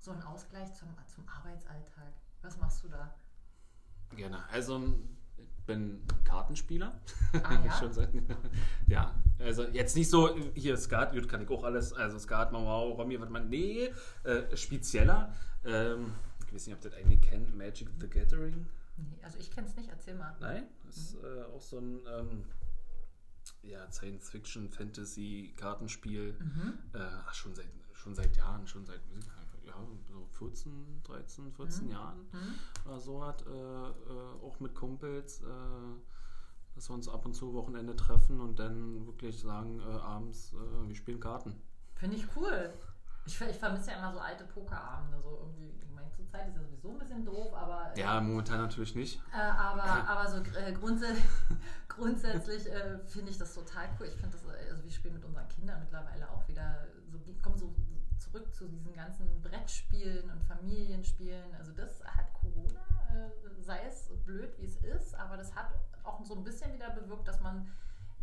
So 0.00 0.12
ein 0.12 0.22
Ausgleich 0.22 0.72
zum, 0.74 0.88
zum 1.06 1.28
Arbeitsalltag. 1.28 2.12
Was 2.42 2.56
machst 2.58 2.82
du 2.82 2.88
da? 2.88 3.14
Gerne. 4.16 4.48
Also 4.48 4.82
ich 5.36 5.64
bin 5.66 6.02
Kartenspieler. 6.24 6.98
Ah, 7.42 7.60
ja? 7.64 7.78
Schon 7.78 7.92
seit, 7.92 8.10
ja, 8.86 9.14
also 9.38 9.64
jetzt 9.64 9.94
nicht 9.96 10.08
so, 10.08 10.36
hier 10.54 10.76
Skat, 10.76 11.12
gut, 11.12 11.28
kann 11.28 11.42
ich 11.42 11.50
auch 11.50 11.64
alles, 11.64 11.92
also 11.92 12.18
Skat, 12.18 12.50
Mau, 12.50 12.92
Romy, 12.92 13.20
was 13.20 13.28
man, 13.28 13.48
nee, 13.50 13.92
äh, 14.24 14.56
spezieller. 14.56 15.34
Ähm, 15.64 16.14
ich 16.46 16.54
weiß 16.54 16.66
nicht, 16.66 16.76
ob 16.76 16.84
ihr 16.84 16.90
das 16.90 16.98
eigentlich 16.98 17.20
kennt, 17.20 17.54
Magic 17.56 17.88
the 18.00 18.08
Gathering. 18.08 18.66
Nee, 18.96 19.18
also 19.22 19.38
ich 19.38 19.50
kenne 19.50 19.66
es 19.68 19.76
nicht, 19.76 19.90
erzähl 19.90 20.14
mal. 20.14 20.34
Nein, 20.40 20.66
das 20.86 20.96
ist 20.96 21.14
mhm. 21.14 21.24
äh, 21.24 21.42
auch 21.54 21.60
so 21.60 21.78
ein 21.78 22.00
ähm, 22.08 22.44
ja, 23.62 23.90
Science-Fiction, 23.90 24.70
Fantasy-Kartenspiel. 24.70 26.34
Mhm. 26.38 26.78
Äh, 26.94 27.32
schon 27.32 27.54
seit, 27.54 27.68
schon 27.92 28.14
seit 28.14 28.36
Jahren, 28.36 28.66
schon 28.66 28.84
seit 28.86 29.00
ja, 29.70 29.76
so 30.08 30.26
14, 30.38 31.02
13, 31.04 31.52
14 31.52 31.84
mhm. 31.84 31.90
Jahren 31.90 32.18
mhm. 32.32 32.54
oder 32.86 33.00
so 33.00 33.24
hat, 33.24 33.46
äh, 33.46 33.50
äh, 33.50 34.46
auch 34.46 34.58
mit 34.60 34.74
Kumpels, 34.74 35.42
äh, 35.42 35.46
dass 36.74 36.88
wir 36.88 36.94
uns 36.94 37.08
ab 37.08 37.24
und 37.24 37.34
zu 37.34 37.52
Wochenende 37.54 37.96
treffen 37.96 38.40
und 38.40 38.58
dann 38.58 39.06
wirklich 39.06 39.38
sagen, 39.38 39.80
äh, 39.80 39.84
abends, 39.84 40.52
äh, 40.52 40.88
wir 40.88 40.94
spielen 40.94 41.20
Karten. 41.20 41.60
Finde 41.94 42.16
ich 42.16 42.26
cool. 42.36 42.72
Ich, 43.26 43.40
ich 43.40 43.58
vermisse 43.58 43.90
ja 43.90 43.98
immer 43.98 44.12
so 44.12 44.18
alte 44.18 44.44
Pokerabende, 44.44 45.20
so 45.20 45.38
irgendwie. 45.42 45.78
Ich 45.78 45.90
meine, 45.92 46.10
zur 46.10 46.26
Zeit 46.26 46.48
ist 46.48 46.56
ja 46.56 46.62
sowieso 46.62 46.90
ein 46.90 46.98
bisschen 46.98 47.24
doof, 47.24 47.52
aber. 47.52 47.92
Äh, 47.94 48.00
ja, 48.00 48.20
momentan 48.20 48.58
natürlich 48.58 48.94
nicht. 48.94 49.20
Äh, 49.32 49.40
aber, 49.40 49.84
aber 49.84 50.30
so 50.30 50.38
äh, 50.58 50.72
grundsä 50.72 51.06
grundsätzlich 51.88 52.66
äh, 52.72 52.98
finde 53.06 53.30
ich 53.30 53.38
das 53.38 53.54
total 53.54 53.88
cool. 53.98 54.06
Ich 54.06 54.16
finde 54.16 54.36
das, 54.36 54.46
also 54.70 54.82
wir 54.82 54.90
spielen 54.90 55.14
mit 55.14 55.24
unseren 55.24 55.48
Kindern 55.48 55.80
mittlerweile 55.80 56.30
auch 56.30 56.48
wieder 56.48 56.86
so, 57.10 57.18
kommen 57.42 57.58
so 57.58 57.74
zurück 58.20 58.54
zu 58.54 58.68
diesen 58.68 58.92
ganzen 58.92 59.40
Brettspielen 59.40 60.30
und 60.30 60.42
Familienspielen. 60.44 61.54
Also 61.58 61.72
das 61.72 62.04
hat 62.04 62.32
Corona, 62.34 62.80
äh, 63.10 63.62
sei 63.62 63.80
es 63.86 64.10
blöd 64.24 64.56
wie 64.58 64.66
es 64.66 64.76
ist, 64.76 65.14
aber 65.14 65.36
das 65.36 65.54
hat 65.54 65.70
auch 66.04 66.24
so 66.24 66.36
ein 66.36 66.44
bisschen 66.44 66.72
wieder 66.72 66.90
bewirkt, 66.90 67.26
dass 67.26 67.40
man 67.40 67.66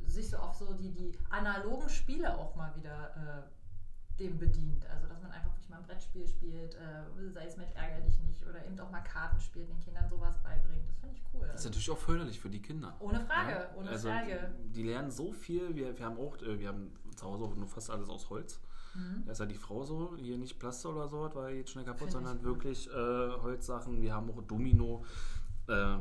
sich 0.06 0.30
so 0.30 0.38
auf 0.38 0.54
so 0.54 0.74
die, 0.74 0.92
die 0.92 1.18
analogen 1.30 1.90
Spiele 1.90 2.38
auch 2.38 2.56
mal 2.56 2.76
wieder 2.76 3.16
äh, 3.16 4.20
dem 4.20 4.38
bedient. 4.38 4.86
Also 4.90 5.08
dass 5.08 5.22
man 5.22 5.32
einfach 5.32 5.52
wirklich 5.52 5.70
mal 5.70 5.78
ein 5.78 5.84
Brettspiel 5.84 6.28
spielt, 6.28 6.76
äh, 6.76 7.30
sei 7.30 7.46
es 7.46 7.58
mit 7.58 7.68
ärger 7.76 8.02
dich 8.02 8.20
nicht 8.22 8.46
oder 8.48 8.64
eben 8.66 8.80
auch 8.80 8.90
mal 8.90 9.02
Karten 9.02 9.40
spielt, 9.40 9.70
den 9.70 9.80
Kindern 9.80 10.08
sowas 10.08 10.42
beibringt. 10.42 10.88
Das 10.88 10.98
finde 10.98 11.16
ich 11.16 11.24
cool. 11.34 11.48
Das 11.48 11.60
ist 11.62 11.66
natürlich 11.66 11.92
auch 11.92 11.98
förderlich 11.98 12.40
für 12.40 12.50
die 12.50 12.62
Kinder. 12.62 12.96
Ohne 13.00 13.20
Frage, 13.22 13.52
ja? 13.52 13.70
ohne 13.76 13.90
also 13.90 14.10
Frage. 14.10 14.54
Die, 14.66 14.72
die, 14.72 14.84
lernen 14.84 15.12
so 15.12 15.32
viel. 15.34 15.76
Wir, 15.76 15.98
wir 15.98 16.06
haben 16.06 16.18
auch, 16.18 16.38
äh, 16.42 16.60
wir 16.60 16.70
haben 16.70 16.92
zu 17.16 17.26
Hause 17.26 17.44
auch 17.44 17.56
nur 17.56 17.68
fast 17.68 17.90
alles 17.90 18.10
aus 18.10 18.30
Holz. 18.30 18.60
Mhm. 18.98 19.24
Da 19.26 19.32
ist 19.32 19.40
ja 19.40 19.46
die 19.46 19.56
Frau 19.56 19.84
so, 19.84 20.16
hier 20.18 20.38
nicht 20.38 20.60
Plaster 20.60 20.90
oder 20.90 21.08
so, 21.08 21.30
weil 21.34 21.56
jetzt 21.56 21.72
schnell 21.72 21.86
kaputt, 21.86 22.12
Find 22.12 22.14
sondern 22.14 22.44
wirklich 22.44 22.90
äh, 22.90 22.94
Holzsachen. 22.94 24.02
Wir 24.02 24.14
haben 24.14 24.30
auch 24.30 24.42
Domino. 24.44 25.06
Äh, 25.68 25.98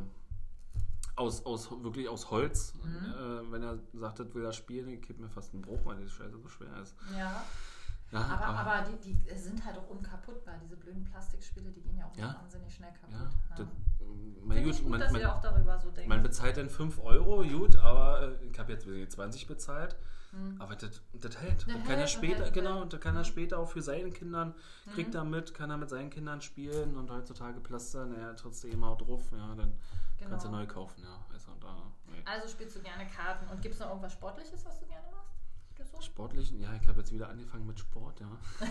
aus, 1.17 1.45
aus, 1.47 1.71
wirklich 1.83 2.09
aus 2.09 2.31
Holz. 2.31 2.75
Mhm. 2.85 3.07
Äh, 3.07 3.53
wenn 3.53 3.63
er 3.63 3.79
sagt, 3.95 4.21
das 4.21 4.35
will 4.35 4.45
er 4.45 4.53
spielen, 4.53 5.01
gibt 5.01 5.19
mir 5.19 5.29
fast 5.29 5.55
einen 5.55 5.63
Bruch, 5.63 5.81
weil 5.85 5.97
die 5.97 6.09
Scheiße 6.09 6.39
so 6.39 6.49
schwer 6.49 6.77
ist. 6.83 6.95
Ja. 7.17 7.43
Ja 8.13 8.21
aber, 8.21 8.47
aber, 8.47 8.73
aber 8.73 8.91
die, 8.91 9.15
die, 9.15 9.35
sind 9.35 9.65
halt 9.65 9.79
auch 9.79 9.89
unkaputtbar. 9.89 10.55
Diese 10.63 10.77
blöden 10.77 11.05
Plastikspiele, 11.05 11.71
die 11.71 11.81
gehen 11.81 11.99
ja 11.99 12.07
auch 12.07 12.17
ja. 12.17 12.35
wahnsinnig 12.41 12.75
schnell 12.75 12.93
kaputt. 12.93 13.31
Ja. 13.51 13.57
ja. 13.59 13.69
Man, 14.45 14.63
gut, 14.63 14.79
gut, 14.81 14.89
man, 14.89 15.01
dass 15.01 15.13
man, 15.13 15.21
ihr 15.21 15.35
auch 15.35 15.41
darüber 15.41 15.79
so 15.79 15.91
denkt. 15.91 16.09
Man 16.09 16.23
bezahlt 16.23 16.57
dann 16.57 16.71
5 16.71 17.03
Euro, 17.03 17.43
gut, 17.43 17.77
aber 17.77 18.37
äh, 18.41 18.47
ich 18.47 18.59
habe 18.59 18.73
jetzt 18.73 18.87
20 19.13 19.47
bezahlt. 19.47 19.97
Mhm. 20.33 20.61
Aber 20.61 20.77
das, 20.77 21.01
das 21.15 21.41
hält. 21.41 21.67
Das 21.67 21.85
kann 21.85 21.99
er 21.99 22.07
später, 22.07 22.45
hält, 22.45 22.55
genau, 22.55 22.83
und 22.83 22.93
da 22.93 22.99
kann 22.99 23.17
er 23.17 23.25
später 23.25 23.59
auch 23.59 23.69
für 23.69 23.83
seine 23.83 24.11
Kindern, 24.11 24.55
kriegt 24.95 25.11
mhm. 25.11 25.17
er 25.17 25.25
mit, 25.25 25.55
kann 25.55 25.71
er 25.71 25.77
mit 25.77 25.89
seinen 25.89 26.11
Kindern 26.11 26.41
spielen 26.41 26.97
und 26.97 27.11
heutzutage 27.11 27.61
Plaster, 27.61 28.07
naja, 28.07 28.35
trotzdem 28.35 28.85
auch 28.85 28.99
drauf, 28.99 29.33
ja, 29.33 29.55
dann 29.55 29.73
Genau. 30.19 30.31
Kannst 30.31 30.47
du 30.47 30.51
neu 30.51 30.67
kaufen, 30.67 31.03
ja. 31.03 31.25
Also, 31.33 31.53
da, 31.61 31.93
nee. 32.07 32.23
also 32.25 32.49
spielst 32.49 32.77
du 32.77 32.81
gerne 32.81 33.07
Karten. 33.07 33.49
Und 33.49 33.61
gibt 33.61 33.75
es 33.75 33.81
noch 33.81 33.89
irgendwas 33.89 34.13
Sportliches, 34.13 34.65
was 34.65 34.81
du 34.81 34.87
gerne 34.87 35.07
machst? 35.11 35.16
So? 35.85 36.01
Sportlichen? 36.01 36.61
Ja, 36.61 36.71
ich 36.81 36.89
habe 36.89 37.01
jetzt 37.01 37.13
wieder 37.13 37.29
angefangen 37.29 37.67
mit 37.67 37.79
Sport, 37.79 38.21
ja. 38.21 38.27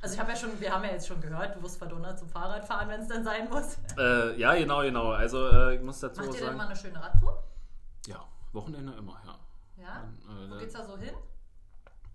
also 0.00 0.14
ich 0.14 0.20
habe 0.20 0.30
ja 0.30 0.36
schon, 0.36 0.60
wir 0.60 0.72
haben 0.72 0.84
ja 0.84 0.90
jetzt 0.90 1.06
schon 1.06 1.20
gehört, 1.20 1.56
du 1.56 1.62
wirst 1.62 1.78
verdonnert 1.78 2.18
zum 2.18 2.28
Fahrradfahren, 2.28 2.88
wenn 2.88 3.00
es 3.00 3.08
dann 3.08 3.22
sein 3.22 3.48
muss. 3.48 3.78
Äh, 3.98 4.38
ja, 4.40 4.54
genau, 4.54 4.80
genau. 4.80 5.10
Also 5.10 5.46
äh, 5.48 5.76
ich 5.76 5.82
muss 5.82 6.00
dazu 6.00 6.20
Macht 6.20 6.32
sagen. 6.32 6.42
ihr 6.42 6.48
denn 6.48 6.56
mal 6.56 6.66
eine 6.66 6.76
schöne 6.76 7.02
Radtour? 7.02 7.42
Ja, 8.06 8.24
Wochenende 8.52 8.92
immer, 8.94 9.20
ja. 9.24 9.38
Ja? 9.82 10.10
Dann, 10.26 10.48
äh, 10.48 10.50
Wo 10.50 10.58
geht's 10.58 10.74
da 10.74 10.84
so 10.84 10.96
hin? 10.96 11.14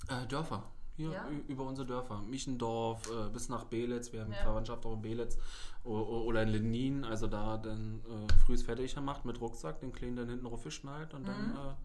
Äh, 0.10 0.28
Dörfer. 0.28 0.64
Hier 0.96 1.12
ja? 1.12 1.28
über 1.48 1.64
unsere 1.64 1.88
Dörfer. 1.88 2.22
Michendorf 2.22 3.10
äh, 3.10 3.30
bis 3.30 3.50
nach 3.50 3.64
Belitz. 3.66 4.14
Wir 4.14 4.22
haben 4.22 4.32
ja. 4.32 4.44
Verwandtschaft 4.44 4.86
auch 4.86 4.94
in 4.94 5.02
Belitz. 5.02 5.38
Oder 5.84 6.44
in 6.44 6.50
Lenin. 6.50 7.06
Also 7.06 7.28
da 7.28 7.58
dann 7.58 8.02
äh, 8.06 8.34
früh 8.46 8.58
fertig 8.58 8.94
gemacht 8.94 9.26
mit 9.26 9.42
Rucksack, 9.42 9.80
den 9.80 9.92
Kleinen 9.92 10.16
dann 10.16 10.30
hinten 10.30 10.46
drauf 10.46 10.64
geschnallt 10.64 11.14
und 11.14 11.24
mhm. 11.24 11.28
dann 11.28 11.76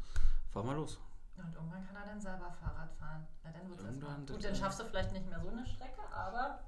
fahren 0.51 0.67
wir 0.67 0.75
los. 0.75 0.99
Und 1.37 1.55
irgendwann 1.55 1.87
kann 1.87 1.97
er 1.97 2.07
dann 2.07 2.21
selber 2.21 2.51
Fahrrad 2.51 2.93
fahren. 2.95 3.27
Na, 3.45 3.53
dann 3.53 3.69
wird's 3.69 3.85
irgendwann 3.85 4.27
Gut, 4.27 4.45
dann 4.45 4.55
schaffst 4.57 4.81
du 4.81 4.85
vielleicht 4.85 5.13
nicht 5.13 5.29
mehr 5.29 5.41
so 5.41 5.49
eine 5.49 5.67
Strecke, 5.67 6.03
aber. 6.13 6.61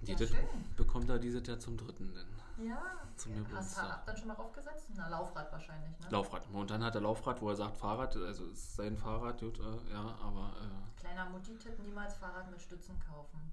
Die 0.00 0.12
ja, 0.12 0.28
bekommt 0.76 1.08
er 1.10 1.18
dieses 1.18 1.46
Jahr 1.46 1.60
zum 1.60 1.76
dritten 1.76 2.12
denn. 2.12 2.66
Ja. 2.66 2.82
Zum 3.16 3.46
Hast 3.54 3.78
du 3.78 3.82
dann 4.04 4.16
schon 4.16 4.28
mal 4.28 4.36
aufgesetzt? 4.36 4.88
Na, 4.96 5.08
Laufrad 5.08 5.52
wahrscheinlich, 5.52 5.98
ne? 6.00 6.06
Laufrad. 6.10 6.46
Und 6.52 6.70
dann 6.70 6.82
hat 6.82 6.94
er 6.94 7.02
Laufrad, 7.02 7.40
wo 7.40 7.50
er 7.50 7.56
sagt 7.56 7.76
Fahrrad, 7.76 8.16
also 8.16 8.46
ist 8.46 8.74
sein 8.74 8.96
Fahrrad, 8.96 9.38
gut, 9.40 9.58
äh, 9.58 9.92
ja, 9.92 10.16
aber. 10.22 10.54
Äh, 10.60 11.00
Kleiner 11.00 11.30
Mutti-Tipp: 11.30 11.78
niemals 11.80 12.16
Fahrrad 12.16 12.50
mit 12.50 12.60
Stützen 12.60 12.98
kaufen. 12.98 13.52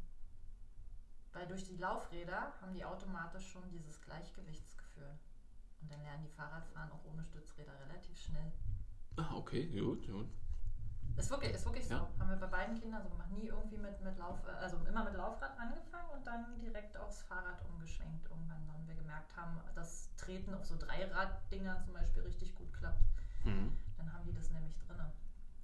Weil 1.33 1.47
durch 1.47 1.63
die 1.65 1.77
Laufräder 1.77 2.53
haben 2.61 2.73
die 2.73 2.83
automatisch 2.83 3.51
schon 3.51 3.69
dieses 3.69 4.01
Gleichgewichtsgefühl. 4.01 5.19
Und 5.81 5.91
dann 5.91 6.01
lernen 6.01 6.23
die 6.23 6.35
Fahrradfahren 6.35 6.91
auch 6.91 7.05
ohne 7.05 7.23
Stützräder 7.23 7.73
relativ 7.87 8.19
schnell. 8.19 8.51
Ah, 9.19 9.35
okay, 9.35 9.65
gut, 9.67 10.07
gut. 10.07 10.27
Ist 11.17 11.29
wirklich, 11.29 11.53
ist 11.53 11.65
wirklich 11.65 11.89
ja. 11.89 11.99
so. 11.99 12.21
Haben 12.21 12.29
wir 12.29 12.37
bei 12.37 12.47
beiden 12.47 12.79
Kindern 12.79 13.03
so 13.03 13.09
gemacht. 13.09 13.29
Nie 13.31 13.47
irgendwie 13.47 13.77
mit, 13.77 14.01
mit 14.01 14.17
Lauf, 14.17 14.39
also 14.45 14.77
immer 14.87 15.03
mit 15.03 15.13
Laufrad 15.15 15.51
angefangen 15.59 16.09
und 16.15 16.25
dann 16.25 16.57
direkt 16.61 16.95
aufs 16.95 17.23
Fahrrad 17.23 17.59
umgeschwenkt. 17.67 18.25
Irgendwann, 18.29 18.65
wenn 18.73 18.87
wir 18.87 18.95
gemerkt 18.95 19.35
haben, 19.35 19.59
dass 19.75 20.15
Treten 20.15 20.53
auf 20.53 20.65
so 20.65 20.77
Dreirad-Dingern 20.77 21.83
zum 21.83 21.93
Beispiel 21.93 22.23
richtig 22.23 22.55
gut 22.55 22.71
klappt. 22.71 23.03
Mhm. 23.43 23.75
Dann 23.97 24.13
haben 24.13 24.25
die 24.25 24.33
das 24.33 24.49
nämlich 24.51 24.77
drin. 24.77 24.95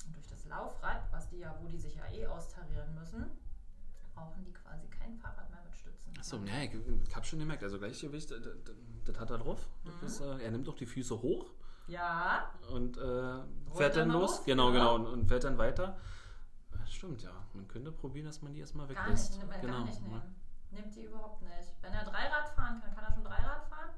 Und 0.05 0.15
durch 0.15 0.27
das 0.27 0.45
Laufrad, 0.45 1.09
was 1.11 1.29
die 1.29 1.39
ja, 1.39 1.55
wo 1.61 1.69
die 1.69 1.79
sich 1.79 1.95
ja 1.95 2.05
eh 2.11 2.27
austarieren 2.27 2.93
müssen, 2.95 3.31
brauchen 4.13 4.43
die 4.43 4.51
quasi 4.51 4.87
kein 4.87 5.15
Fahrrad 5.15 5.49
mehr 5.51 5.61
mit 5.63 5.75
Stützen. 5.75 6.13
Achso, 6.17 6.37
ja, 6.43 6.63
ich, 6.63 6.73
ich 7.07 7.15
habe 7.15 7.25
schon 7.25 7.39
gemerkt, 7.39 7.63
also 7.63 7.79
Gleichgewicht, 7.79 8.29
das, 8.29 8.41
das 9.05 9.19
hat 9.19 9.29
er 9.29 9.37
drauf. 9.37 9.65
Mhm. 9.85 10.05
Ist, 10.05 10.19
äh, 10.19 10.43
er 10.43 10.51
nimmt 10.51 10.67
auch 10.67 10.75
die 10.75 10.85
Füße 10.85 11.21
hoch. 11.21 11.53
Ja. 11.87 12.49
Und 12.71 12.97
äh, 12.97 13.39
fährt 13.75 13.95
dann 13.95 14.09
los. 14.09 14.37
los. 14.37 14.45
Genau, 14.45 14.71
genau. 14.71 14.95
Und, 14.95 15.07
und, 15.07 15.27
fährt 15.27 15.43
dann 15.43 15.57
weiter. 15.57 15.97
Stimmt, 16.87 17.21
ja. 17.23 17.31
Man 17.53 17.67
könnte 17.67 17.91
probieren, 17.91 18.25
dass 18.25 18.41
man 18.41 18.53
die 18.53 18.59
erstmal 18.59 18.87
weglässt. 18.89 19.39
Gar 19.39 19.47
nicht, 19.47 19.61
genau. 19.61 19.73
gar 19.73 19.85
nicht 19.85 20.01
nehmen. 20.01 20.35
Nimmt 20.71 20.95
die 20.95 21.03
überhaupt 21.05 21.41
nicht. 21.41 21.73
Wenn 21.81 21.93
er 21.93 22.03
Dreirad 22.03 22.49
fahren 22.49 22.81
kann, 22.81 22.93
kann 22.93 23.03
er 23.03 23.11
schon 23.11 23.23
Dreirad 23.23 23.65
fahren? 23.65 23.89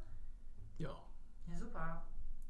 Ja. 0.78 0.96
Ja, 1.48 1.58
super. 1.58 2.04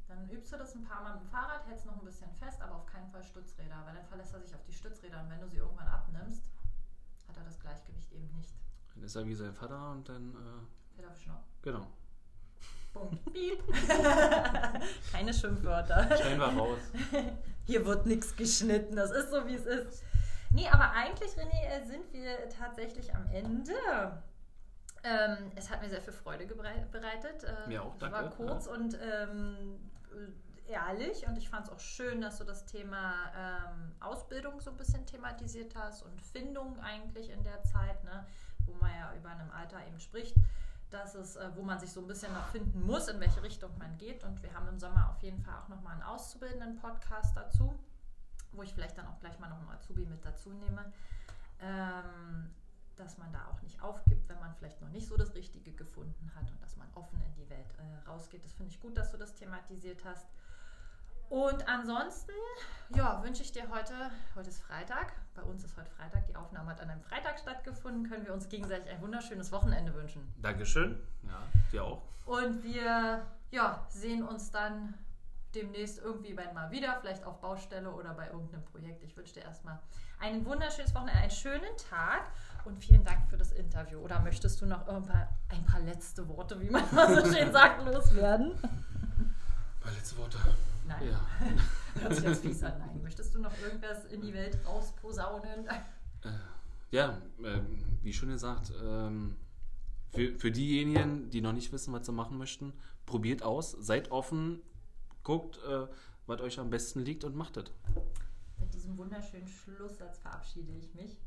Dann 0.08 0.30
übst 0.30 0.52
du 0.54 0.58
das 0.58 0.74
ein 0.74 0.84
paar 0.86 1.04
Mal 1.04 1.14
mit 1.16 1.24
dem 1.24 1.30
Fahrrad, 1.30 1.66
hältst 1.68 1.86
noch 1.86 1.98
ein 1.98 2.06
bisschen 2.06 2.32
fest, 2.36 2.62
aber 2.62 2.76
auf 2.76 2.86
keinen 2.86 3.10
Fall 3.10 3.24
Stützräder, 3.24 3.76
weil 3.86 3.96
dann 3.96 4.06
verlässt 4.06 4.34
er 4.34 4.40
sich 4.40 4.56
auf 4.56 4.64
die 4.64 4.74
Stützräder 4.74 5.22
und 5.22 5.30
wenn 5.30 5.42
du 5.42 5.48
sie 5.48 5.58
irgendwann 5.58 5.88
abnimmst, 5.88 6.44
hat 7.28 7.38
er 7.38 7.44
das 7.44 7.60
Gleichgewicht 7.60 8.12
eben 8.14 8.30
nicht. 8.38 8.54
Dann 8.94 9.04
ist 9.04 9.16
er 9.16 9.26
wie 9.26 9.36
sein 9.36 9.54
Vater 9.54 9.92
und 9.92 10.08
dann. 10.08 10.34
Äh, 10.34 10.96
Fährt 10.96 11.12
auf 11.12 11.18
Schnau. 11.20 11.44
Genau. 11.62 11.88
Punkt. 12.98 13.34
Piep. 13.34 13.64
Keine 15.12 15.34
Schimpfwörter. 15.34 16.16
Stellen 16.16 16.40
wir 16.40 16.46
raus. 16.46 16.80
Hier 17.66 17.86
wird 17.86 18.06
nichts 18.06 18.36
geschnitten, 18.36 18.96
das 18.96 19.12
ist 19.12 19.32
so, 19.32 19.46
wie 19.48 19.56
es 19.56 19.66
ist. 19.66 20.04
Nee, 20.52 20.68
aber 20.70 20.92
eigentlich, 20.92 21.32
René, 21.32 21.68
äh, 21.68 21.86
sind 21.86 22.12
wir 22.14 22.50
tatsächlich 22.50 23.14
am 23.14 23.26
Ende. 23.28 23.74
Ähm, 25.04 25.52
es 25.56 25.70
hat 25.70 25.82
mir 25.82 25.90
sehr 25.90 26.02
viel 26.02 26.14
Freude 26.14 26.46
bereitet. 26.46 27.44
Ähm, 27.44 27.70
mir 27.70 27.84
auch, 27.84 27.96
danke. 27.98 28.18
Es 28.18 28.24
war 28.24 28.30
kurz 28.32 28.66
ja. 28.66 28.72
und 28.72 28.98
ähm, 29.02 29.80
ehrlich 30.68 31.28
und 31.28 31.38
ich 31.38 31.50
fand 31.50 31.66
es 31.66 31.72
auch 31.72 31.80
schön, 31.80 32.22
dass 32.22 32.38
du 32.38 32.44
das 32.44 32.66
Thema 32.66 33.14
ähm, 33.38 33.96
Ausbildung 34.00 34.60
so 34.60 34.72
ein 34.72 34.78
bisschen 34.78 35.06
thematisiert 35.06 35.76
hast 35.76 36.04
und 36.04 36.22
Findung 36.22 36.80
eigentlich 36.80 37.30
in 37.30 37.44
der 37.44 37.64
Zeit, 37.64 38.04
ne, 38.04 38.26
wo 38.66 38.74
man 38.76 38.92
ja 38.92 39.14
über 39.18 39.30
einem 39.30 39.52
Alter 39.52 39.86
eben 39.86 40.00
spricht 40.00 40.36
dass 40.90 41.16
es, 41.16 41.36
äh, 41.36 41.50
wo 41.56 41.64
man 41.64 41.80
sich 41.80 41.92
so 41.92 42.02
ein 42.02 42.08
bisschen 42.08 42.34
noch 42.34 42.48
finden 42.48 42.86
muss, 42.86 43.08
in 43.08 43.20
welche 43.20 43.44
Richtung 43.44 43.78
man 43.78 43.98
geht. 43.98 44.24
Und 44.24 44.42
wir 44.42 44.54
haben 44.54 44.68
im 44.68 44.80
Sommer 44.80 45.10
auf 45.10 45.22
jeden 45.22 45.42
Fall 45.42 45.56
auch 45.56 45.68
nochmal 45.68 45.94
einen 45.94 46.04
auszubildenden 46.04 46.78
Podcast 46.78 47.36
dazu, 47.36 47.78
wo 48.54 48.64
ich 48.64 48.74
vielleicht 48.74 48.98
dann 48.98 49.08
auch 49.08 49.20
gleich 49.20 49.38
mal 49.40 49.50
noch 49.50 49.60
einen 49.60 49.70
Azubi 49.70 50.06
mit 50.06 50.24
dazu 50.24 50.52
nehme. 50.52 50.92
Ähm, 51.60 52.54
dass 52.98 53.18
man 53.18 53.32
da 53.32 53.48
auch 53.48 53.62
nicht 53.62 53.82
aufgibt, 53.82 54.28
wenn 54.28 54.40
man 54.40 54.54
vielleicht 54.56 54.82
noch 54.82 54.90
nicht 54.90 55.08
so 55.08 55.16
das 55.16 55.36
Richtige 55.36 55.72
gefunden 55.72 56.32
hat 56.36 56.50
und 56.52 56.62
dass 56.62 56.76
man 56.78 56.88
offen 56.96 57.22
in 57.22 57.34
die 57.36 57.50
Welt 57.50 57.74
äh, 57.78 58.10
rausgeht. 58.10 58.44
Das 58.44 58.54
finde 58.54 58.72
ich 58.72 58.80
gut, 58.80 58.98
dass 58.98 59.12
du 59.12 59.18
das 59.18 59.36
thematisiert 59.36 60.04
hast. 60.04 60.28
Und 61.30 61.68
ansonsten, 61.68 62.32
ja, 62.96 63.22
wünsche 63.24 63.44
ich 63.44 63.52
dir 63.52 63.70
heute, 63.70 63.94
heute 64.36 64.50
ist 64.50 64.62
Freitag, 64.62 65.12
bei 65.36 65.42
uns 65.42 65.64
ist 65.64 65.76
heute 65.76 65.92
Freitag, 65.92 66.26
die 66.28 66.36
Aufnahme 66.36 66.72
hat 66.72 66.80
an 66.80 66.90
einem 66.90 67.02
Freitag 67.02 67.40
stattgefunden, 67.40 68.10
können 68.10 68.26
wir 68.26 68.34
uns 68.34 68.48
gegenseitig 68.48 68.90
ein 68.90 69.02
wunderschönes 69.02 69.52
Wochenende 69.52 69.94
wünschen. 69.94 70.34
Dankeschön, 70.42 71.02
ja, 71.24 71.44
dir 71.72 71.84
auch. 71.84 72.02
Und 72.26 72.64
wir, 72.64 73.26
ja, 73.52 73.86
sehen 73.90 74.24
uns 74.24 74.52
dann 74.52 74.94
demnächst 75.54 76.00
irgendwie 76.00 76.34
mal 76.34 76.72
wieder, 76.72 76.98
vielleicht 77.02 77.24
auf 77.26 77.42
Baustelle 77.42 77.92
oder 77.92 78.14
bei 78.14 78.28
irgendeinem 78.28 78.64
Projekt. 78.66 79.04
Ich 79.04 79.16
wünsche 79.18 79.34
dir 79.34 79.44
erstmal 79.44 79.80
ein 80.20 80.46
wunderschönes 80.46 80.94
Wochenende, 80.94 81.20
einen 81.20 81.32
schönen 81.32 81.76
Tag 81.90 82.22
und 82.66 82.78
vielen 82.78 83.04
Dank 83.04 83.28
für 83.30 83.38
das 83.38 83.52
Interview. 83.52 84.00
Oder 84.00 84.20
möchtest 84.22 84.62
du 84.62 84.66
noch 84.66 84.88
ein 84.88 85.04
paar, 85.04 85.30
ein 85.50 85.66
paar 85.66 85.80
letzte 85.82 86.28
Worte, 86.28 86.60
wie 86.62 86.70
man 86.70 86.84
mal 86.94 87.24
so 87.24 87.34
schön 87.34 87.52
sagt, 87.52 87.86
loswerden? 87.86 88.54
Ein 88.64 89.36
paar 89.82 89.92
letzte 89.94 90.18
Worte. 90.18 90.38
Nein. 90.88 91.10
Ja. 91.10 91.28
Hört 92.02 92.16
sich 92.16 92.24
jetzt 92.24 92.42
fies 92.42 92.64
an. 92.64 92.80
Nein. 92.80 93.02
Möchtest 93.04 93.34
du 93.36 93.40
noch 93.40 93.54
irgendwas 93.62 94.06
in 94.06 94.22
die 94.22 94.34
Welt 94.34 94.58
rausposaunen? 94.66 95.68
Äh, 95.68 96.30
ja, 96.92 97.22
äh, 97.44 97.60
wie 98.02 98.14
schon 98.14 98.30
gesagt, 98.30 98.72
ähm, 98.82 99.36
für, 100.14 100.38
für 100.38 100.52
diejenigen, 100.52 101.30
die 101.30 101.42
noch 101.42 101.54
nicht 101.54 101.72
wissen, 101.72 101.94
was 101.94 102.06
sie 102.06 102.12
machen 102.12 102.38
möchten, 102.38 102.74
probiert 103.06 103.44
aus, 103.44 103.72
seid 103.72 104.12
offen, 104.12 104.62
guckt, 105.24 105.60
äh, 105.68 105.88
was 106.26 106.42
euch 106.42 106.60
am 106.60 106.70
besten 106.70 107.02
liegt 107.02 107.24
und 107.24 107.36
macht 107.36 107.58
es. 107.58 107.66
Mit 108.60 108.74
diesem 108.74 108.98
wunderschönen 108.98 109.48
Schlusssatz 109.48 110.20
verabschiede 110.20 110.72
ich 110.72 110.94
mich. 110.94 111.20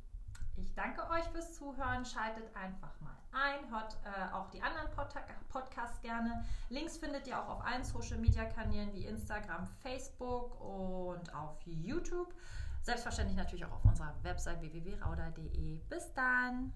Ich 0.56 0.74
danke 0.74 1.08
euch 1.10 1.24
fürs 1.32 1.54
Zuhören. 1.54 2.04
Schaltet 2.04 2.54
einfach 2.54 2.92
mal 3.00 3.16
ein. 3.32 3.70
Hört 3.70 3.96
äh, 4.04 4.34
auch 4.34 4.48
die 4.50 4.62
anderen 4.62 4.90
Pod 4.90 5.08
Podcasts 5.48 6.00
gerne. 6.00 6.44
Links 6.68 6.98
findet 6.98 7.26
ihr 7.26 7.40
auch 7.40 7.48
auf 7.48 7.64
allen 7.64 7.84
Social 7.84 8.18
Media 8.18 8.44
Kanälen 8.44 8.92
wie 8.94 9.06
Instagram, 9.06 9.66
Facebook 9.82 10.60
und 10.60 11.34
auf 11.34 11.56
YouTube. 11.64 12.34
Selbstverständlich 12.82 13.36
natürlich 13.36 13.64
auch 13.64 13.72
auf 13.72 13.84
unserer 13.84 14.14
Website 14.22 14.60
www.rauda.de. 14.60 15.78
Bis 15.88 16.12
dann! 16.14 16.72